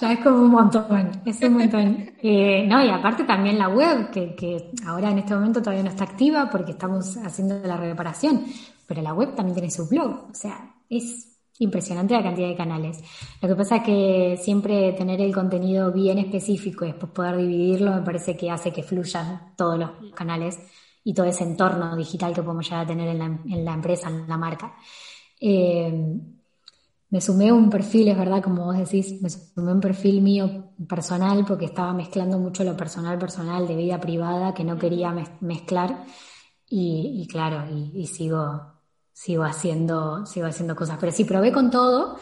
Ya 0.00 0.12
es 0.12 0.20
como 0.20 0.42
un 0.42 0.50
montón, 0.50 1.22
es 1.24 1.40
un 1.42 1.52
montón. 1.52 2.12
Eh, 2.22 2.64
no, 2.66 2.82
y 2.84 2.88
aparte 2.88 3.24
también 3.24 3.58
la 3.58 3.68
web, 3.68 4.10
que, 4.10 4.34
que, 4.34 4.70
ahora 4.86 5.10
en 5.10 5.18
este 5.18 5.34
momento 5.34 5.60
todavía 5.60 5.84
no 5.84 5.90
está 5.90 6.04
activa 6.04 6.48
porque 6.50 6.72
estamos 6.72 7.16
haciendo 7.18 7.60
la 7.60 7.76
reparación, 7.76 8.44
pero 8.86 9.02
la 9.02 9.12
web 9.12 9.34
también 9.34 9.54
tiene 9.54 9.70
su 9.70 9.86
blog, 9.88 10.30
o 10.30 10.34
sea, 10.34 10.74
es 10.88 11.38
impresionante 11.58 12.14
la 12.14 12.22
cantidad 12.22 12.48
de 12.48 12.56
canales. 12.56 13.00
Lo 13.40 13.48
que 13.48 13.54
pasa 13.54 13.76
es 13.76 13.82
que 13.82 14.40
siempre 14.42 14.92
tener 14.92 15.20
el 15.20 15.32
contenido 15.32 15.92
bien 15.92 16.18
específico 16.18 16.84
y 16.84 16.88
después 16.88 17.12
poder 17.12 17.36
dividirlo 17.36 17.92
me 17.92 18.02
parece 18.02 18.36
que 18.36 18.50
hace 18.50 18.72
que 18.72 18.82
fluyan 18.82 19.54
todos 19.56 19.78
los 19.78 19.90
canales 20.14 20.58
y 21.04 21.14
todo 21.14 21.26
ese 21.26 21.44
entorno 21.44 21.96
digital 21.96 22.34
que 22.34 22.42
podemos 22.42 22.64
llegar 22.64 22.84
a 22.84 22.86
tener 22.86 23.08
en 23.08 23.64
la, 23.64 23.74
empresa, 23.74 24.08
en 24.08 24.28
la 24.28 24.36
marca. 24.36 24.74
Eh, 25.40 26.20
me 27.12 27.20
sumé 27.20 27.50
a 27.50 27.54
un 27.54 27.68
perfil, 27.68 28.08
es 28.08 28.16
verdad, 28.16 28.42
como 28.42 28.64
vos 28.64 28.78
decís, 28.78 29.20
me 29.20 29.28
sumé 29.28 29.70
a 29.70 29.74
un 29.74 29.80
perfil 29.82 30.22
mío 30.22 30.72
personal 30.88 31.44
porque 31.46 31.66
estaba 31.66 31.92
mezclando 31.92 32.38
mucho 32.38 32.64
lo 32.64 32.74
personal, 32.74 33.18
personal, 33.18 33.68
de 33.68 33.76
vida 33.76 34.00
privada, 34.00 34.54
que 34.54 34.64
no 34.64 34.78
quería 34.78 35.14
mezclar. 35.40 36.06
y, 36.66 37.26
claro, 37.30 37.66
y, 37.70 38.06
sigo, 38.06 38.62
sigo, 39.12 39.44
haciendo, 39.44 40.24
sigo 40.24 40.46
haciendo 40.46 40.74
cosas. 40.74 40.96
Pero 40.98 41.12
sí, 41.12 41.24
probé 41.24 41.52
con 41.52 41.70
todo 41.70 42.18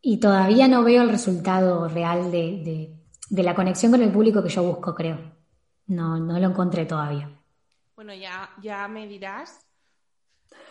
y 0.00 0.18
todavía 0.18 0.68
no 0.68 0.82
veo 0.84 1.02
el 1.02 1.10
resultado 1.10 1.86
real 1.88 2.30
de, 2.30 2.94
de, 3.28 3.42
la 3.42 3.54
conexión 3.54 3.92
con 3.92 4.02
el 4.02 4.10
público 4.10 4.42
que 4.42 4.48
yo 4.48 4.62
busco, 4.62 4.94
creo. 4.94 5.18
No, 5.88 6.18
no 6.18 6.38
lo 6.38 6.48
encontré 6.48 6.86
todavía. 6.86 7.37
Bueno, 7.98 8.14
ya, 8.14 8.48
ya 8.62 8.86
me 8.86 9.08
dirás. 9.08 9.66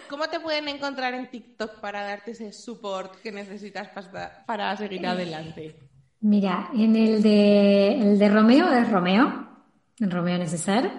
¿Cómo 0.10 0.30
te 0.30 0.40
pueden 0.40 0.70
encontrar 0.70 1.14
en 1.14 1.30
TikTok 1.30 1.82
para 1.82 2.02
darte 2.02 2.32
ese 2.32 2.54
support 2.54 3.16
que 3.22 3.34
necesitas 3.34 3.90
para, 3.90 4.46
para 4.46 4.78
seguir 4.78 5.06
adelante? 5.06 5.76
Mira, 6.22 6.70
en 6.74 6.96
el 6.96 7.22
de, 7.22 8.00
el 8.00 8.18
de 8.18 8.30
Romeo 8.30 8.72
es 8.72 8.90
Romeo, 8.90 9.46
en 10.00 10.10
Romeo 10.10 10.38
Neceser. 10.38 10.90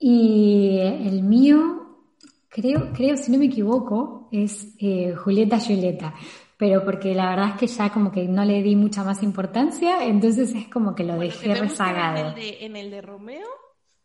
Y 0.00 0.80
el 0.80 1.22
mío, 1.22 2.08
creo, 2.48 2.92
creo, 2.92 3.16
si 3.16 3.30
no 3.30 3.38
me 3.38 3.44
equivoco, 3.44 4.28
es 4.32 4.74
eh, 4.80 5.14
Julieta 5.14 5.60
Julieta 5.60 6.12
pero 6.56 6.84
porque 6.84 7.12
la 7.12 7.30
verdad 7.30 7.48
es 7.50 7.56
que 7.56 7.66
ya 7.66 7.90
como 7.90 8.12
que 8.12 8.28
no 8.28 8.44
le 8.44 8.62
di 8.62 8.76
mucha 8.76 9.02
más 9.02 9.24
importancia, 9.24 10.04
entonces 10.04 10.54
es 10.54 10.68
como 10.68 10.94
que 10.94 11.02
lo 11.02 11.18
dejé 11.18 11.56
rezagado. 11.56 12.36
En 12.36 12.76
el, 12.76 12.92
de, 12.92 13.02
Romeo 13.02 13.48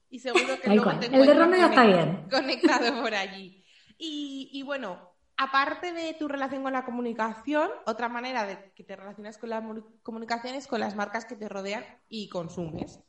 y 0.10 0.20
seguro 0.20 0.60
que 0.62 0.70
luego 0.70 1.00
te 1.00 1.08
El 1.08 1.62
está 1.64 1.86
bien. 1.86 2.28
Conectado 2.30 3.02
por 3.02 3.14
allí. 3.14 3.64
Y, 3.98 4.62
bueno, 4.64 5.00
aparte 5.38 5.92
de 5.92 6.14
tu 6.14 6.28
relación 6.28 6.64
con 6.64 6.74
la 6.74 6.86
comunicación, 6.86 7.70
otra 7.86 8.10
manera 8.10 8.46
de 8.46 8.72
que 8.76 8.84
te 8.84 8.96
relacionas 8.96 9.38
con 9.38 9.50
la 9.50 9.64
comunicación 10.04 10.56
es 10.56 10.68
con 10.68 10.80
las 10.80 10.96
marcas 10.96 11.26
que 11.26 11.36
te 11.36 11.50
rodean 11.50 11.84
y 12.08 12.30
consumes. 12.30 13.00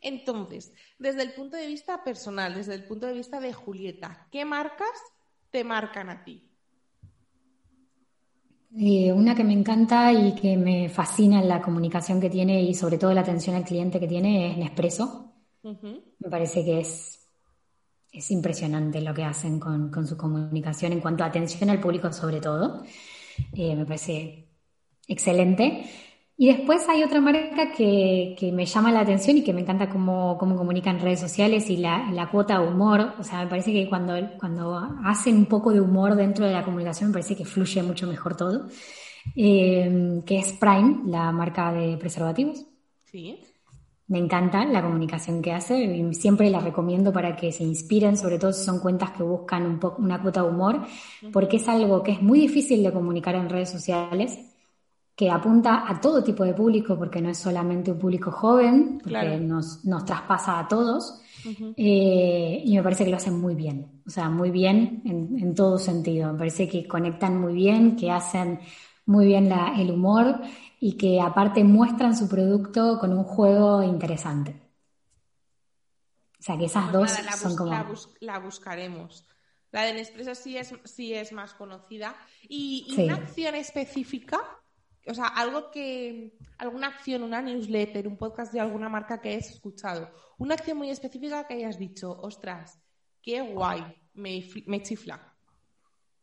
Entonces, 0.00 0.72
desde 0.98 1.22
el 1.22 1.32
punto 1.32 1.56
de 1.56 1.66
vista 1.66 2.04
personal, 2.04 2.54
desde 2.54 2.74
el 2.74 2.84
punto 2.84 3.06
de 3.06 3.14
vista 3.14 3.40
de 3.40 3.52
Julieta, 3.52 4.28
¿qué 4.30 4.44
marcas 4.44 4.88
te 5.50 5.64
marcan 5.64 6.10
a 6.10 6.22
ti? 6.22 6.48
Eh, 8.78 9.10
una 9.12 9.34
que 9.34 9.42
me 9.42 9.54
encanta 9.54 10.12
y 10.12 10.34
que 10.34 10.56
me 10.56 10.88
fascina 10.88 11.40
en 11.40 11.48
la 11.48 11.62
comunicación 11.62 12.20
que 12.20 12.28
tiene 12.28 12.62
y 12.62 12.74
sobre 12.74 12.98
todo 12.98 13.14
la 13.14 13.22
atención 13.22 13.56
al 13.56 13.64
cliente 13.64 13.98
que 13.98 14.06
tiene 14.06 14.50
es 14.50 14.58
Nespresso. 14.58 15.35
Me 16.18 16.30
parece 16.30 16.64
que 16.64 16.80
es, 16.80 17.28
es 18.12 18.30
impresionante 18.30 19.00
lo 19.00 19.12
que 19.12 19.24
hacen 19.24 19.58
con, 19.58 20.06
su 20.06 20.16
comunicación 20.16 20.92
en 20.92 21.00
cuanto 21.00 21.24
a 21.24 21.28
atención 21.28 21.70
al 21.70 21.80
público 21.80 22.12
sobre 22.12 22.40
todo. 22.40 22.84
Eh, 23.52 23.74
me 23.74 23.84
parece 23.84 24.48
excelente. 25.08 25.84
Y 26.38 26.48
después 26.48 26.86
hay 26.88 27.02
otra 27.02 27.20
marca 27.20 27.72
que, 27.72 28.36
me 28.52 28.66
llama 28.66 28.92
la 28.92 29.00
atención 29.00 29.38
y 29.38 29.42
que 29.42 29.54
me 29.54 29.62
encanta 29.62 29.88
cómo, 29.88 30.36
cómo 30.38 30.54
comunican 30.54 31.00
redes 31.00 31.20
sociales 31.20 31.70
y 31.70 31.78
la, 31.78 32.10
la, 32.12 32.30
cuota 32.30 32.60
humor. 32.60 33.14
O 33.18 33.24
sea, 33.24 33.42
me 33.42 33.50
parece 33.50 33.72
que 33.72 33.88
cuando, 33.88 34.14
cuando 34.38 34.78
hacen 35.04 35.36
un 35.36 35.46
poco 35.46 35.72
de 35.72 35.80
humor 35.80 36.14
dentro 36.14 36.46
de 36.46 36.52
la 36.52 36.62
comunicación, 36.62 37.08
me 37.08 37.14
parece 37.14 37.36
que 37.36 37.46
fluye 37.46 37.82
mucho 37.82 38.06
mejor 38.06 38.36
todo. 38.36 38.68
Eh, 39.34 40.22
que 40.26 40.38
es 40.38 40.52
Prime, 40.52 41.00
la 41.06 41.32
marca 41.32 41.72
de 41.72 41.96
preservativos. 41.96 42.66
Sí. 43.06 43.40
Me 44.08 44.18
encanta 44.18 44.64
la 44.64 44.82
comunicación 44.82 45.42
que 45.42 45.52
hace 45.52 45.82
y 45.82 46.14
siempre 46.14 46.48
la 46.48 46.60
recomiendo 46.60 47.12
para 47.12 47.34
que 47.34 47.50
se 47.50 47.64
inspiren, 47.64 48.16
sobre 48.16 48.38
todo 48.38 48.52
si 48.52 48.64
son 48.64 48.78
cuentas 48.78 49.10
que 49.10 49.24
buscan 49.24 49.66
un 49.66 49.80
una 49.98 50.22
cuota 50.22 50.42
de 50.42 50.48
humor, 50.48 50.82
porque 51.32 51.56
es 51.56 51.68
algo 51.68 52.02
que 52.02 52.12
es 52.12 52.22
muy 52.22 52.38
difícil 52.38 52.84
de 52.84 52.92
comunicar 52.92 53.34
en 53.34 53.48
redes 53.48 53.70
sociales 53.70 54.38
que 55.16 55.30
apunta 55.30 55.88
a 55.88 55.98
todo 55.98 56.22
tipo 56.22 56.44
de 56.44 56.52
público, 56.52 56.96
porque 56.96 57.22
no 57.22 57.30
es 57.30 57.38
solamente 57.38 57.90
un 57.90 57.98
público 57.98 58.30
joven, 58.30 59.00
porque 59.02 59.38
nos, 59.40 59.82
nos, 59.86 60.04
traspasa 60.04 60.58
a 60.58 60.68
todos, 60.68 61.22
eh, 61.74 62.62
y 62.62 62.76
me 62.76 62.82
parece 62.82 63.04
que 63.04 63.10
lo 63.10 63.16
hacen 63.16 63.40
muy 63.40 63.54
bien, 63.54 64.02
o 64.06 64.10
sea, 64.10 64.28
muy 64.28 64.50
bien 64.50 65.00
en, 65.06 65.38
en, 65.40 65.54
todo 65.54 65.78
sentido. 65.78 66.32
Me 66.32 66.38
parece 66.38 66.68
que 66.68 66.86
conectan 66.86 67.40
muy 67.40 67.54
bien, 67.54 67.96
que 67.96 68.10
hacen 68.10 68.60
muy 69.06 69.24
bien 69.26 69.48
la, 69.48 69.74
el 69.80 69.90
humor 69.90 70.38
y 70.86 70.96
que 70.96 71.20
aparte 71.20 71.64
muestran 71.64 72.16
su 72.16 72.28
producto 72.28 73.00
con 73.00 73.12
un 73.12 73.24
juego 73.24 73.82
interesante. 73.82 74.62
O 76.38 76.42
sea, 76.42 76.56
que 76.56 76.66
esas 76.66 76.90
pues 76.92 77.26
dos 77.26 77.38
son 77.40 77.56
como... 77.56 77.72
La, 78.20 78.38
buscaremos. 78.38 79.26
La 79.72 79.82
de 79.82 79.94
Nespresso 79.94 80.36
sí 80.36 80.56
es, 80.56 80.72
sí 80.84 81.12
es 81.12 81.32
más 81.32 81.54
conocida. 81.54 82.14
¿Y, 82.48 82.86
y 82.88 83.02
una 83.02 83.16
acción 83.16 83.56
específica 83.56 84.38
o 85.08 85.14
sea, 85.14 85.26
algo 85.26 85.72
que, 85.72 86.36
alguna 86.58 86.86
acción, 86.88 87.24
una 87.24 87.42
newsletter, 87.42 88.06
un 88.06 88.16
podcast 88.16 88.52
de 88.52 88.60
alguna 88.60 88.88
marca 88.88 89.20
que 89.20 89.30
hayas 89.30 89.50
escuchado, 89.50 90.08
una 90.38 90.54
acción 90.54 90.78
muy 90.78 90.90
específica 90.90 91.48
que 91.48 91.54
hayas 91.54 91.80
dicho, 91.80 92.16
ostras, 92.20 92.80
qué 93.22 93.40
guay, 93.40 93.82
me, 94.14 94.48
me 94.66 94.82
chifla. 94.84 95.35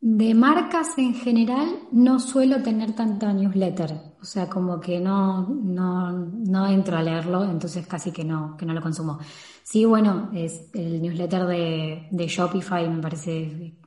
De 0.06 0.34
marcas 0.34 0.98
en 0.98 1.14
general 1.14 1.88
no 1.94 2.20
suelo 2.20 2.62
tener 2.62 2.94
tanta 2.94 3.32
newsletter, 3.32 3.94
o 4.22 4.26
sea, 4.26 4.50
como 4.50 4.78
que 4.82 5.00
no, 5.00 5.48
no, 5.48 6.12
no 6.12 6.68
entro 6.68 6.98
a 6.98 7.02
leerlo, 7.02 7.46
entonces 7.46 7.88
casi 7.88 8.12
que 8.12 8.26
no, 8.26 8.58
que 8.58 8.66
no 8.66 8.74
lo 8.74 8.82
consumo. 8.82 9.20
Sí, 9.64 9.86
bueno, 9.86 10.30
es 10.34 10.70
el 10.74 11.02
newsletter 11.02 11.46
de, 11.46 12.08
de 12.12 12.28
Shopify 12.28 12.90
me 12.90 13.02
parece 13.02 13.78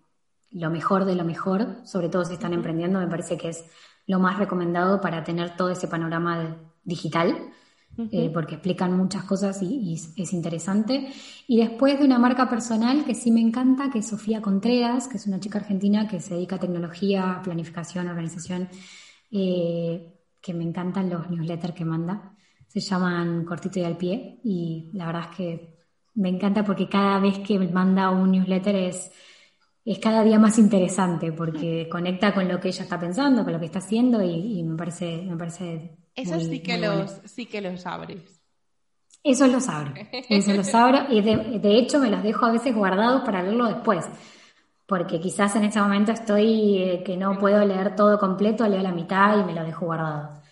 lo 0.53 0.71
mejor 0.71 1.05
de 1.05 1.17
lo 1.17 1.25
mejor, 1.25 1.83
sobre 1.85 2.09
todo 2.09 2.25
si 2.25 2.33
están 2.33 2.55
emprendiendo, 2.55 2.99
me 2.99 3.09
parece 3.09 3.37
que 3.37 3.51
es 3.51 3.67
lo 4.07 4.19
más 4.19 4.39
recomendado 4.39 5.03
para 5.03 5.23
tener 5.23 5.55
todo 5.55 5.69
ese 5.69 5.87
panorama 5.87 6.57
digital, 6.83 7.37
eh, 8.13 8.31
porque 8.33 8.57
explican 8.57 8.97
muchas 8.97 9.25
cosas 9.25 9.63
y, 9.63 9.95
es 9.95 10.33
interesante. 10.33 11.09
Y 11.47 11.59
después 11.59 11.99
de 11.99 12.05
una 12.05 12.19
marca 12.19 12.49
personal 12.49 13.05
que 13.05 13.15
sí 13.15 13.31
me 13.31 13.41
encanta, 13.41 13.91
que 13.91 14.01
es 14.01 14.09
Sofía 14.09 14.43
Contreras, 14.43 15.09
que 15.09 15.17
es 15.17 15.27
una 15.27 15.41
chica 15.41 15.59
argentina 15.59 16.07
que 16.07 16.21
se 16.21 16.35
dedica 16.35 16.57
a 16.57 16.61
tecnología, 16.61 17.41
planificación, 17.43 18.09
organización, 18.09 18.69
eh, 19.31 20.13
que 20.41 20.55
me 20.55 20.65
encantan 20.65 21.09
los 21.09 21.31
newsletters 21.31 21.75
que 21.75 21.85
manda. 21.85 22.33
Se 22.67 22.81
llaman 22.81 23.45
Cortito 23.45 23.79
y 23.79 23.85
al 23.85 23.97
pie 23.97 24.41
y 24.45 24.91
la 24.93 25.07
verdad 25.07 25.29
es 25.31 25.37
que 25.37 25.77
me 26.15 26.29
encanta 26.29 26.65
porque 26.65 26.89
cada 26.89 27.19
vez 27.21 27.39
que 27.39 27.59
manda 27.59 28.11
un 28.11 28.33
newsletter 28.33 28.75
es 28.75 29.11
es 29.87 30.01
cada 30.01 30.25
día 30.25 30.39
más 30.41 30.59
interesante 30.59 31.31
porque 31.33 31.89
conecta 31.89 32.35
con 32.35 32.49
lo 32.49 32.59
que 32.59 32.69
ella 32.69 32.83
está 32.83 32.99
pensando, 32.99 33.45
con 33.45 33.53
lo 33.53 33.61
que 33.61 33.67
está 33.67 33.79
haciendo 33.79 34.21
y, 34.21 34.63
me 34.65 34.77
parece, 34.77 35.23
me 35.23 35.37
parece. 35.37 35.97
Eso 36.13 36.41
sí 36.41 36.61
que 36.61 36.77
los, 36.77 37.21
sí 37.25 37.47
que 37.47 37.61
los 37.61 37.87
abres. 37.87 38.43
Eso 39.23 39.47
los 39.47 39.69
abro, 39.69 39.93
eso 40.29 40.53
los 40.53 40.75
abro 40.75 41.13
y 41.13 41.21
de, 41.21 41.79
hecho 41.79 41.99
me 41.99 42.11
los 42.11 42.23
dejo 42.23 42.47
a 42.47 42.53
veces 42.53 42.75
guardados 42.75 43.23
para 43.23 43.43
leerlo 43.43 43.67
después, 43.67 44.05
porque 44.87 45.21
quizás 45.21 45.55
en 45.57 45.65
este 45.65 45.81
momento 45.81 46.13
estoy 46.13 46.79
eh, 46.79 47.03
que 47.05 47.17
no 47.17 47.39
puedo 47.39 47.65
leer 47.65 47.97
todo 47.97 48.19
completo, 48.19 48.67
leo 48.69 48.83
la 48.83 48.93
mitad 48.93 49.39
y 49.39 49.45
me 49.45 49.55
lo 49.55 49.65
dejo 49.65 49.87
guardado. 49.87 50.43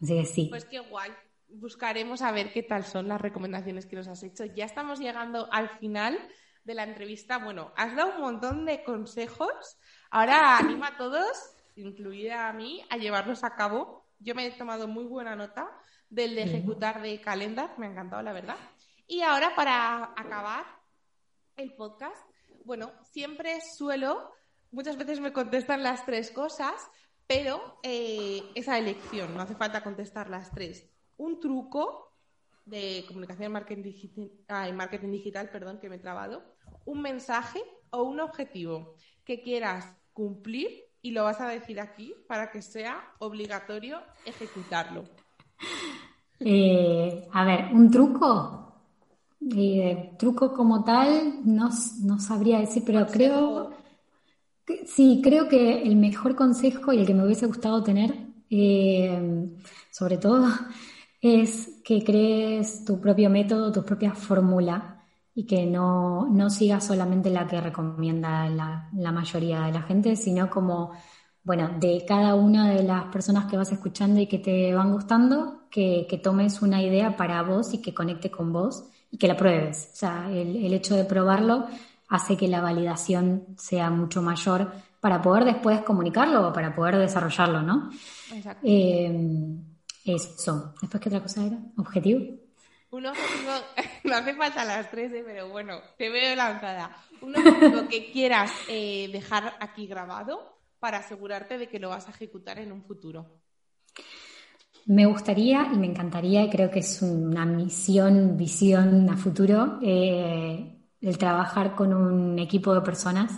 Así 0.00 0.14
que 0.16 0.26
sí. 0.26 0.46
Pues 0.50 0.64
qué 0.64 0.78
guay. 0.78 1.10
Buscaremos 1.48 2.22
a 2.22 2.32
ver 2.32 2.52
qué 2.52 2.64
tal 2.64 2.84
son 2.84 3.06
las 3.08 3.20
recomendaciones 3.20 3.86
que 3.86 3.96
nos 3.96 4.08
has 4.08 4.22
hecho. 4.24 4.44
Ya 4.44 4.64
estamos 4.64 4.98
llegando 4.98 5.48
al 5.52 5.68
final 5.68 6.18
de 6.64 6.74
la 6.74 6.84
entrevista. 6.84 7.38
Bueno, 7.38 7.72
has 7.76 7.94
dado 7.94 8.16
un 8.16 8.20
montón 8.20 8.64
de 8.64 8.82
consejos. 8.82 9.78
Ahora 10.10 10.58
anima 10.58 10.88
a 10.88 10.96
todos, 10.96 11.54
incluida 11.76 12.48
a 12.48 12.52
mí, 12.52 12.82
a 12.90 12.96
llevarlos 12.96 13.44
a 13.44 13.54
cabo. 13.54 14.06
Yo 14.18 14.34
me 14.34 14.46
he 14.46 14.50
tomado 14.50 14.88
muy 14.88 15.04
buena 15.04 15.36
nota 15.36 15.70
del 16.08 16.34
de 16.34 16.42
ejecutar 16.42 17.02
de 17.02 17.20
calendar, 17.20 17.78
me 17.78 17.86
ha 17.86 17.90
encantado, 17.90 18.22
la 18.22 18.32
verdad. 18.32 18.56
Y 19.06 19.20
ahora, 19.22 19.54
para 19.54 20.12
acabar 20.16 20.64
el 21.56 21.74
podcast, 21.74 22.16
bueno, 22.64 22.92
siempre 23.02 23.58
suelo, 23.76 24.32
muchas 24.70 24.96
veces 24.96 25.20
me 25.20 25.32
contestan 25.32 25.82
las 25.82 26.06
tres 26.06 26.30
cosas, 26.30 26.74
pero 27.26 27.78
eh, 27.82 28.42
esa 28.54 28.78
elección, 28.78 29.34
no 29.34 29.42
hace 29.42 29.54
falta 29.54 29.82
contestar 29.82 30.30
las 30.30 30.50
tres. 30.52 30.88
Un 31.16 31.40
truco 31.40 32.12
de 32.64 33.04
comunicación 33.06 33.52
marketing 33.52 33.82
digital, 33.82 34.72
marketing 34.72 35.10
digital, 35.10 35.50
perdón, 35.50 35.80
que 35.80 35.88
me 35.88 35.96
he 35.96 36.00
trabado, 36.00 36.53
un 36.84 37.02
mensaje 37.02 37.62
o 37.90 38.02
un 38.02 38.20
objetivo 38.20 38.94
que 39.24 39.40
quieras 39.40 39.86
cumplir 40.12 40.68
y 41.02 41.10
lo 41.10 41.24
vas 41.24 41.40
a 41.40 41.48
decir 41.48 41.80
aquí 41.80 42.14
para 42.26 42.50
que 42.50 42.62
sea 42.62 42.98
obligatorio 43.18 43.98
ejecutarlo. 44.24 45.04
Eh, 46.40 47.28
a 47.32 47.44
ver, 47.44 47.66
un 47.72 47.90
truco. 47.90 48.60
Eh, 49.54 50.14
truco 50.18 50.54
como 50.54 50.82
tal, 50.82 51.40
no, 51.44 51.70
sabría 52.18 52.60
decir, 52.60 52.82
pero 52.86 53.06
creo. 53.06 53.70
Que, 54.64 54.86
sí, 54.86 55.20
creo 55.22 55.48
que 55.48 55.82
el 55.82 55.96
mejor 55.96 56.34
consejo 56.34 56.92
y 56.92 57.00
el 57.00 57.06
que 57.06 57.12
me 57.12 57.24
hubiese 57.24 57.46
gustado 57.46 57.82
tener, 57.82 58.14
eh, 58.48 59.50
sobre 59.90 60.16
todo, 60.16 60.48
es 61.20 61.82
que 61.84 62.02
crees 62.02 62.84
tu 62.84 62.98
propio 63.00 63.28
método, 63.28 63.72
tu 63.72 63.84
propia 63.84 64.14
fórmula 64.14 65.03
y 65.34 65.46
que 65.46 65.66
no, 65.66 66.26
no 66.30 66.48
sigas 66.48 66.86
solamente 66.86 67.30
la 67.30 67.46
que 67.46 67.60
recomienda 67.60 68.48
la, 68.48 68.88
la, 68.94 69.12
mayoría 69.12 69.62
de 69.62 69.72
la 69.72 69.82
gente, 69.82 70.14
sino 70.14 70.48
como, 70.48 70.92
bueno, 71.42 71.70
de 71.80 72.04
cada 72.06 72.34
una 72.34 72.70
de 72.70 72.84
las 72.84 73.04
personas 73.06 73.46
que 73.46 73.56
vas 73.56 73.72
escuchando 73.72 74.20
y 74.20 74.26
que 74.28 74.38
te 74.38 74.72
van 74.74 74.92
gustando, 74.92 75.64
que, 75.70 76.06
que 76.08 76.18
tomes 76.18 76.62
una 76.62 76.82
idea 76.82 77.16
para 77.16 77.42
vos 77.42 77.74
y 77.74 77.82
que 77.82 77.92
conecte 77.92 78.30
con 78.30 78.52
vos 78.52 78.84
y 79.10 79.18
que 79.18 79.26
la 79.26 79.36
pruebes. 79.36 79.90
O 79.92 79.96
sea, 79.96 80.30
el, 80.30 80.56
el 80.56 80.72
hecho 80.72 80.94
de 80.94 81.04
probarlo 81.04 81.66
hace 82.08 82.36
que 82.36 82.46
la 82.46 82.60
validación 82.60 83.56
sea 83.56 83.90
mucho 83.90 84.22
mayor 84.22 84.70
para 85.00 85.20
poder 85.20 85.44
después 85.44 85.80
comunicarlo 85.82 86.48
o 86.48 86.52
para 86.52 86.74
poder 86.74 86.96
desarrollarlo, 86.96 87.60
¿no? 87.60 87.90
Exacto. 88.32 88.60
Eh, 88.62 89.58
eso. 90.04 90.74
Después, 90.80 91.02
¿qué 91.02 91.08
otra 91.08 91.22
cosa 91.22 91.44
era? 91.44 91.58
¿Objetivo? 91.76 92.43
Un 92.94 93.06
objetivo, 93.06 93.50
no 94.04 94.14
hace 94.14 94.34
falta 94.34 94.64
las 94.64 94.88
tres, 94.88 95.12
¿eh? 95.12 95.24
pero 95.26 95.48
bueno, 95.48 95.80
te 95.98 96.10
veo 96.10 96.36
lanzada. 96.36 96.96
Un 97.22 97.36
objetivo 97.36 97.88
que 97.90 98.12
quieras 98.12 98.52
eh, 98.68 99.08
dejar 99.10 99.54
aquí 99.58 99.88
grabado 99.88 100.60
para 100.78 100.98
asegurarte 100.98 101.58
de 101.58 101.68
que 101.68 101.80
lo 101.80 101.88
vas 101.88 102.06
a 102.06 102.12
ejecutar 102.12 102.60
en 102.60 102.70
un 102.70 102.84
futuro. 102.84 103.40
Me 104.86 105.06
gustaría 105.06 105.70
y 105.72 105.76
me 105.76 105.88
encantaría, 105.88 106.44
y 106.44 106.50
creo 106.50 106.70
que 106.70 106.78
es 106.78 107.02
una 107.02 107.44
misión, 107.44 108.36
visión 108.36 109.10
a 109.10 109.16
futuro, 109.16 109.80
eh, 109.82 110.78
el 111.00 111.18
trabajar 111.18 111.74
con 111.74 111.92
un 111.92 112.38
equipo 112.38 112.72
de 112.72 112.82
personas 112.82 113.32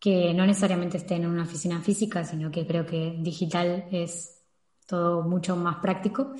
que 0.00 0.32
no 0.32 0.46
necesariamente 0.46 0.96
estén 0.96 1.24
en 1.24 1.30
una 1.30 1.42
oficina 1.42 1.78
física, 1.82 2.24
sino 2.24 2.50
que 2.50 2.66
creo 2.66 2.86
que 2.86 3.16
digital 3.18 3.86
es 3.92 4.46
todo 4.86 5.24
mucho 5.24 5.56
más 5.56 5.76
práctico. 5.76 6.32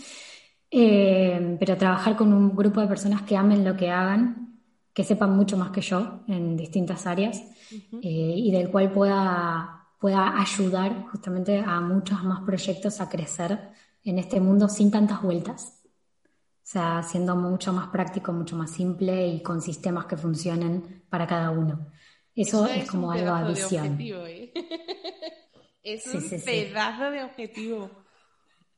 Eh, 0.74 1.56
pero 1.60 1.76
trabajar 1.76 2.16
con 2.16 2.32
un 2.32 2.56
grupo 2.56 2.80
de 2.80 2.86
personas 2.86 3.22
que 3.22 3.36
amen 3.36 3.62
lo 3.62 3.76
que 3.76 3.90
hagan, 3.90 4.58
que 4.94 5.04
sepan 5.04 5.36
mucho 5.36 5.58
más 5.58 5.70
que 5.70 5.82
yo 5.82 6.20
en 6.28 6.56
distintas 6.56 7.06
áreas 7.06 7.42
eh, 7.70 8.34
y 8.36 8.50
del 8.50 8.70
cual 8.70 8.90
pueda, 8.90 9.86
pueda 10.00 10.40
ayudar 10.40 11.08
justamente 11.10 11.58
a 11.58 11.78
muchos 11.82 12.24
más 12.24 12.40
proyectos 12.40 13.02
a 13.02 13.10
crecer 13.10 13.58
en 14.02 14.18
este 14.18 14.40
mundo 14.40 14.66
sin 14.66 14.90
tantas 14.90 15.20
vueltas. 15.20 15.82
O 15.84 16.72
sea, 16.72 17.02
siendo 17.02 17.36
mucho 17.36 17.74
más 17.74 17.88
práctico, 17.88 18.32
mucho 18.32 18.56
más 18.56 18.70
simple 18.70 19.28
y 19.28 19.42
con 19.42 19.60
sistemas 19.60 20.06
que 20.06 20.16
funcionen 20.16 21.04
para 21.10 21.26
cada 21.26 21.50
uno. 21.50 21.88
Eso, 22.34 22.66
es, 22.66 22.90
como 22.90 23.12
algo 23.12 23.30
a 23.30 23.46
visión. 23.46 23.98
¿eh? 24.00 24.54
es 25.82 26.06
un 26.06 26.40
pedazo 26.42 27.10
de 27.10 27.24
objetivo. 27.24 28.01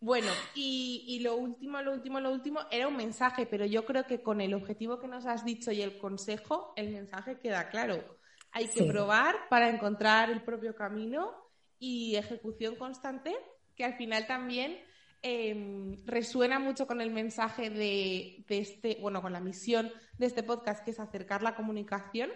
Bueno, 0.05 0.29
y, 0.55 1.19
lo 1.23 1.35
último, 1.35 1.81
lo 1.81 1.95
último, 1.95 2.21
lo 2.21 2.31
último 2.31 2.61
era 2.71 2.87
un 2.87 2.95
mensaje, 2.95 3.47
pero 3.47 3.65
yo 3.65 3.87
creo 3.87 4.05
que 4.05 4.21
con 4.21 4.43
el 4.43 4.53
objetivo 4.53 4.99
que 4.99 5.09
nos 5.09 5.25
has 5.25 5.47
dicho 5.47 5.73
y 5.73 5.81
el 5.81 5.97
consejo, 5.97 6.75
el 6.77 6.91
mensaje 6.91 7.39
queda 7.39 7.71
claro. 7.71 8.19
Hay 8.53 8.69
que 8.69 8.85
probar 8.85 9.35
para 9.49 9.71
encontrar 9.71 10.29
el 10.29 10.43
propio 10.43 10.75
camino 10.75 11.33
y 11.79 12.17
ejecución 12.17 12.77
constante, 12.77 13.35
que 13.75 13.87
al 13.87 13.95
final 13.95 14.27
también 14.27 14.77
em, 15.23 15.97
resuena 16.05 16.59
mucho 16.59 16.87
con 16.87 17.01
el 17.01 17.11
mensaje 17.11 17.71
de, 17.71 18.45
este, 18.47 18.99
bueno, 19.01 19.23
con 19.23 19.33
la 19.33 19.41
misión 19.41 19.91
de 20.19 20.27
este 20.27 20.43
podcast, 20.43 20.85
que 20.85 20.91
es 20.91 21.01
acercar 21.01 21.43
la 21.43 21.57
comunicación. 21.57 22.29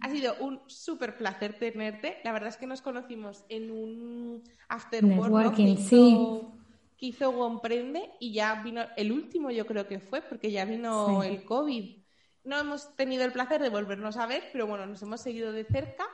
Ha 0.00 0.10
sido 0.10 0.34
un 0.40 0.60
súper 0.66 1.16
placer 1.16 1.56
tenerte. 1.56 2.16
La 2.24 2.32
verdad 2.32 2.48
es 2.48 2.56
que 2.56 2.66
nos 2.66 2.82
conocimos 2.82 3.44
en 3.48 3.70
un 3.70 4.42
after 4.68 5.04
Networking, 5.04 5.76
sí 5.76 6.18
que 7.02 7.06
hizo 7.08 7.30
Womprende 7.30 8.12
y 8.20 8.32
ya 8.32 8.62
vino 8.62 8.84
el 8.96 9.10
último, 9.10 9.50
yo 9.50 9.66
creo 9.66 9.88
que 9.88 9.98
fue, 9.98 10.22
porque 10.22 10.52
ya 10.52 10.64
vino 10.64 11.24
el 11.24 11.42
COVID. 11.42 11.96
No 12.44 12.60
hemos 12.60 12.94
tenido 12.94 13.24
el 13.24 13.32
placer 13.32 13.60
de 13.60 13.70
volvernos 13.70 14.16
a 14.18 14.26
ver, 14.26 14.44
pero 14.52 14.68
bueno, 14.68 14.86
nos 14.86 15.02
hemos 15.02 15.20
seguido 15.20 15.50
de 15.50 15.64
cerca. 15.64 16.04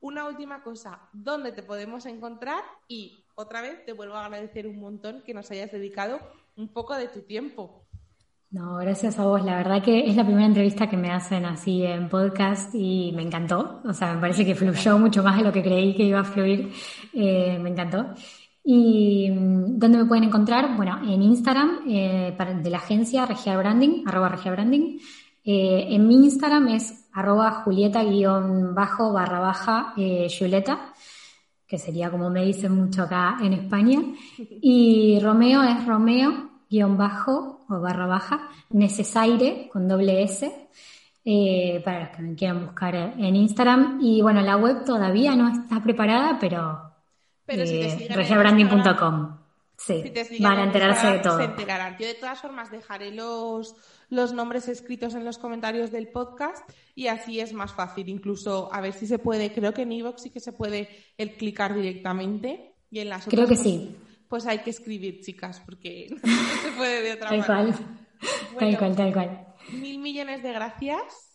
Una 0.00 0.26
última 0.26 0.62
cosa, 0.62 1.00
¿dónde 1.12 1.52
te 1.52 1.62
podemos 1.62 2.06
encontrar? 2.06 2.62
Y 2.88 3.26
otra 3.34 3.60
vez 3.60 3.84
te 3.84 3.92
vuelvo 3.92 4.14
a 4.14 4.24
agradecer 4.24 4.66
un 4.66 4.80
montón 4.80 5.22
que 5.22 5.34
nos 5.34 5.50
hayas 5.50 5.70
dedicado 5.70 6.18
un 6.56 6.68
poco 6.68 6.96
de 6.96 7.08
tu 7.08 7.20
tiempo. 7.20 7.84
No, 8.50 8.76
gracias 8.76 9.18
a 9.18 9.26
vos. 9.26 9.44
La 9.44 9.58
verdad 9.58 9.82
que 9.82 10.08
es 10.08 10.16
la 10.16 10.24
primera 10.24 10.46
entrevista 10.46 10.88
que 10.88 10.96
me 10.96 11.10
hacen 11.10 11.44
así 11.44 11.84
en 11.84 12.08
podcast 12.08 12.74
y 12.74 13.12
me 13.12 13.20
encantó. 13.20 13.82
O 13.84 13.92
sea, 13.92 14.14
me 14.14 14.20
parece 14.22 14.46
que 14.46 14.54
fluyó 14.54 14.96
mucho 14.96 15.22
más 15.22 15.36
de 15.36 15.44
lo 15.44 15.52
que 15.52 15.62
creí 15.62 15.94
que 15.94 16.04
iba 16.04 16.20
a 16.20 16.24
fluir. 16.24 16.72
Eh, 17.12 17.58
me 17.60 17.68
encantó. 17.68 18.14
¿Y 18.70 19.30
mm, 19.30 19.78
dónde 19.78 19.96
me 19.96 20.04
pueden 20.04 20.24
encontrar? 20.24 20.76
Bueno, 20.76 21.00
en 21.02 21.22
Instagram 21.22 21.84
eh, 21.88 22.36
de 22.62 22.70
la 22.70 22.76
agencia 22.76 23.24
Regia 23.24 23.56
Branding, 23.56 24.02
arroba 24.04 24.28
Regia 24.28 24.52
Branding. 24.52 24.98
Eh, 25.42 25.86
en 25.88 26.06
mi 26.06 26.16
Instagram 26.16 26.68
es 26.68 27.08
arroba 27.14 27.62
Julieta 27.62 28.04
guion 28.04 28.74
bajo 28.74 29.10
barra 29.10 29.40
baja 29.40 29.94
eh, 29.96 30.28
Julieta, 30.28 30.92
que 31.66 31.78
sería 31.78 32.10
como 32.10 32.28
me 32.28 32.44
dicen 32.44 32.72
mucho 32.72 33.04
acá 33.04 33.38
en 33.40 33.54
España. 33.54 34.00
Y 34.36 35.18
Romeo 35.22 35.62
es 35.62 35.86
Romeo 35.86 36.50
guion 36.68 36.98
bajo 36.98 37.64
o 37.70 37.80
barra 37.80 38.06
baja 38.06 38.50
Necesaire 38.68 39.70
con 39.72 39.88
doble 39.88 40.24
S. 40.24 40.44
para 41.82 42.00
los 42.00 42.08
que 42.10 42.22
me 42.22 42.34
quieran 42.34 42.66
buscar 42.66 42.94
en 42.94 43.34
Instagram. 43.34 43.98
Y 44.02 44.20
bueno, 44.20 44.42
la 44.42 44.58
web 44.58 44.84
todavía 44.84 45.34
no 45.34 45.48
está 45.48 45.82
preparada, 45.82 46.36
pero 46.38 46.87
pero 47.48 47.66
si 47.66 47.80
te 47.80 47.90
siguen 47.90 48.14
regiabranding.com. 48.14 49.38
Sí, 49.78 50.02
van 50.40 50.58
a 50.58 50.64
enterarse 50.64 51.06
de 51.12 51.18
todo. 51.20 51.38
Se 51.38 51.44
enterarán. 51.44 51.96
Yo 51.98 52.06
de 52.06 52.14
todas 52.14 52.40
formas 52.42 52.70
dejaré 52.70 53.10
los, 53.10 53.74
los 54.10 54.34
nombres 54.34 54.68
escritos 54.68 55.14
en 55.14 55.24
los 55.24 55.38
comentarios 55.38 55.90
del 55.90 56.08
podcast 56.08 56.68
y 56.94 57.06
así 57.06 57.40
es 57.40 57.54
más 57.54 57.72
fácil. 57.72 58.10
Incluso 58.10 58.68
a 58.70 58.82
ver 58.82 58.92
si 58.92 59.06
se 59.06 59.18
puede, 59.18 59.50
creo 59.50 59.72
que 59.72 59.82
en 59.82 59.92
iVoox 59.92 60.20
sí 60.20 60.30
que 60.30 60.40
se 60.40 60.52
puede 60.52 60.90
el 61.16 61.36
clicar 61.36 61.74
directamente 61.74 62.74
y 62.90 62.98
en 62.98 63.08
las 63.08 63.24
Creo 63.24 63.46
que 63.46 63.56
sí. 63.56 63.96
Pues 64.28 64.46
hay 64.46 64.58
que 64.58 64.68
escribir, 64.68 65.20
chicas, 65.22 65.62
porque 65.64 66.08
no 66.22 66.60
se 66.62 66.72
puede 66.76 67.02
de 67.02 67.12
otra 67.14 67.30
manera. 67.30 67.46
tal 68.58 68.76
cual, 68.76 68.94
tal 68.94 69.12
cual. 69.14 69.46
Mil 69.72 70.00
millones 70.00 70.42
de 70.42 70.52
gracias 70.52 71.27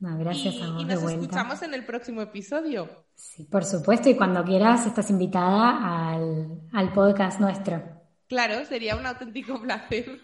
gracias 0.00 0.54
y, 0.54 0.62
a 0.62 0.70
vos. 0.70 0.82
Y 0.82 0.84
nos 0.84 1.02
escuchamos 1.02 1.62
en 1.62 1.74
el 1.74 1.84
próximo 1.84 2.22
episodio. 2.22 3.04
Sí, 3.14 3.44
por 3.44 3.64
supuesto, 3.64 4.08
y 4.08 4.16
cuando 4.16 4.44
quieras 4.44 4.86
estás 4.86 5.10
invitada 5.10 6.12
al, 6.12 6.60
al 6.72 6.92
podcast 6.92 7.40
nuestro. 7.40 7.82
Claro, 8.28 8.64
sería 8.64 8.96
un 8.96 9.06
auténtico 9.06 9.60
placer. 9.62 10.20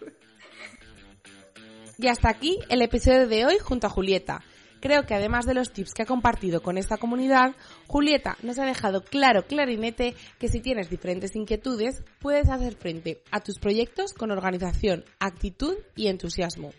Y 1.97 2.07
hasta 2.07 2.29
aquí 2.29 2.59
el 2.69 2.81
episodio 2.81 3.27
de 3.27 3.45
hoy 3.45 3.57
junto 3.59 3.87
a 3.87 3.89
Julieta. 3.89 4.41
Creo 4.81 5.05
que 5.05 5.15
además 5.15 5.45
de 5.45 5.55
los 5.55 5.71
tips 5.71 5.93
que 5.93 6.03
ha 6.03 6.05
compartido 6.05 6.61
con 6.61 6.77
esta 6.77 6.97
comunidad, 6.97 7.55
Julieta 7.87 8.37
nos 8.43 8.59
ha 8.59 8.65
dejado 8.65 9.03
claro, 9.03 9.47
clarinete, 9.47 10.13
que 10.37 10.47
si 10.47 10.59
tienes 10.59 10.89
diferentes 10.89 11.35
inquietudes, 11.35 12.03
puedes 12.19 12.49
hacer 12.49 12.75
frente 12.75 13.23
a 13.31 13.39
tus 13.39 13.57
proyectos 13.57 14.13
con 14.13 14.29
organización, 14.29 15.03
actitud 15.19 15.75
y 15.95 16.07
entusiasmo. 16.07 16.71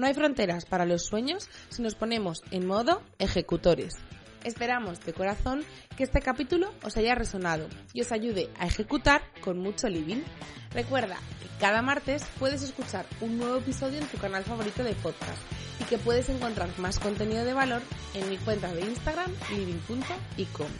No 0.00 0.06
hay 0.06 0.14
fronteras 0.14 0.64
para 0.64 0.86
los 0.86 1.04
sueños 1.04 1.46
si 1.68 1.82
nos 1.82 1.94
ponemos 1.94 2.42
en 2.52 2.66
modo 2.66 3.02
ejecutores. 3.18 3.92
Esperamos 4.44 4.98
de 5.04 5.12
corazón 5.12 5.62
que 5.94 6.04
este 6.04 6.22
capítulo 6.22 6.72
os 6.82 6.96
haya 6.96 7.14
resonado 7.14 7.68
y 7.92 8.00
os 8.00 8.10
ayude 8.10 8.48
a 8.58 8.66
ejecutar 8.66 9.20
con 9.42 9.58
mucho 9.58 9.90
living. 9.90 10.22
Recuerda 10.72 11.16
que 11.42 11.60
cada 11.60 11.82
martes 11.82 12.24
puedes 12.38 12.62
escuchar 12.62 13.04
un 13.20 13.36
nuevo 13.36 13.56
episodio 13.56 13.98
en 13.98 14.06
tu 14.06 14.16
canal 14.16 14.42
favorito 14.42 14.82
de 14.84 14.94
podcast 14.94 15.42
y 15.78 15.84
que 15.84 15.98
puedes 15.98 16.30
encontrar 16.30 16.70
más 16.78 16.98
contenido 16.98 17.44
de 17.44 17.52
valor 17.52 17.82
en 18.14 18.26
mi 18.30 18.38
cuenta 18.38 18.72
de 18.72 18.80
Instagram 18.80 19.30
living.icom. 19.50 20.70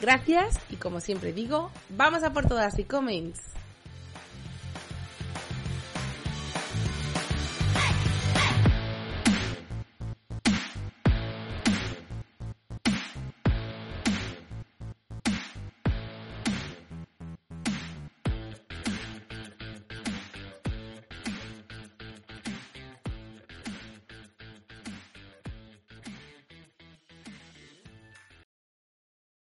Gracias 0.00 0.58
y 0.68 0.76
como 0.76 0.98
siempre 0.98 1.32
digo, 1.32 1.70
vamos 1.90 2.24
a 2.24 2.32
por 2.32 2.48
todas 2.48 2.76
y 2.80 2.82
comments. 2.82 3.54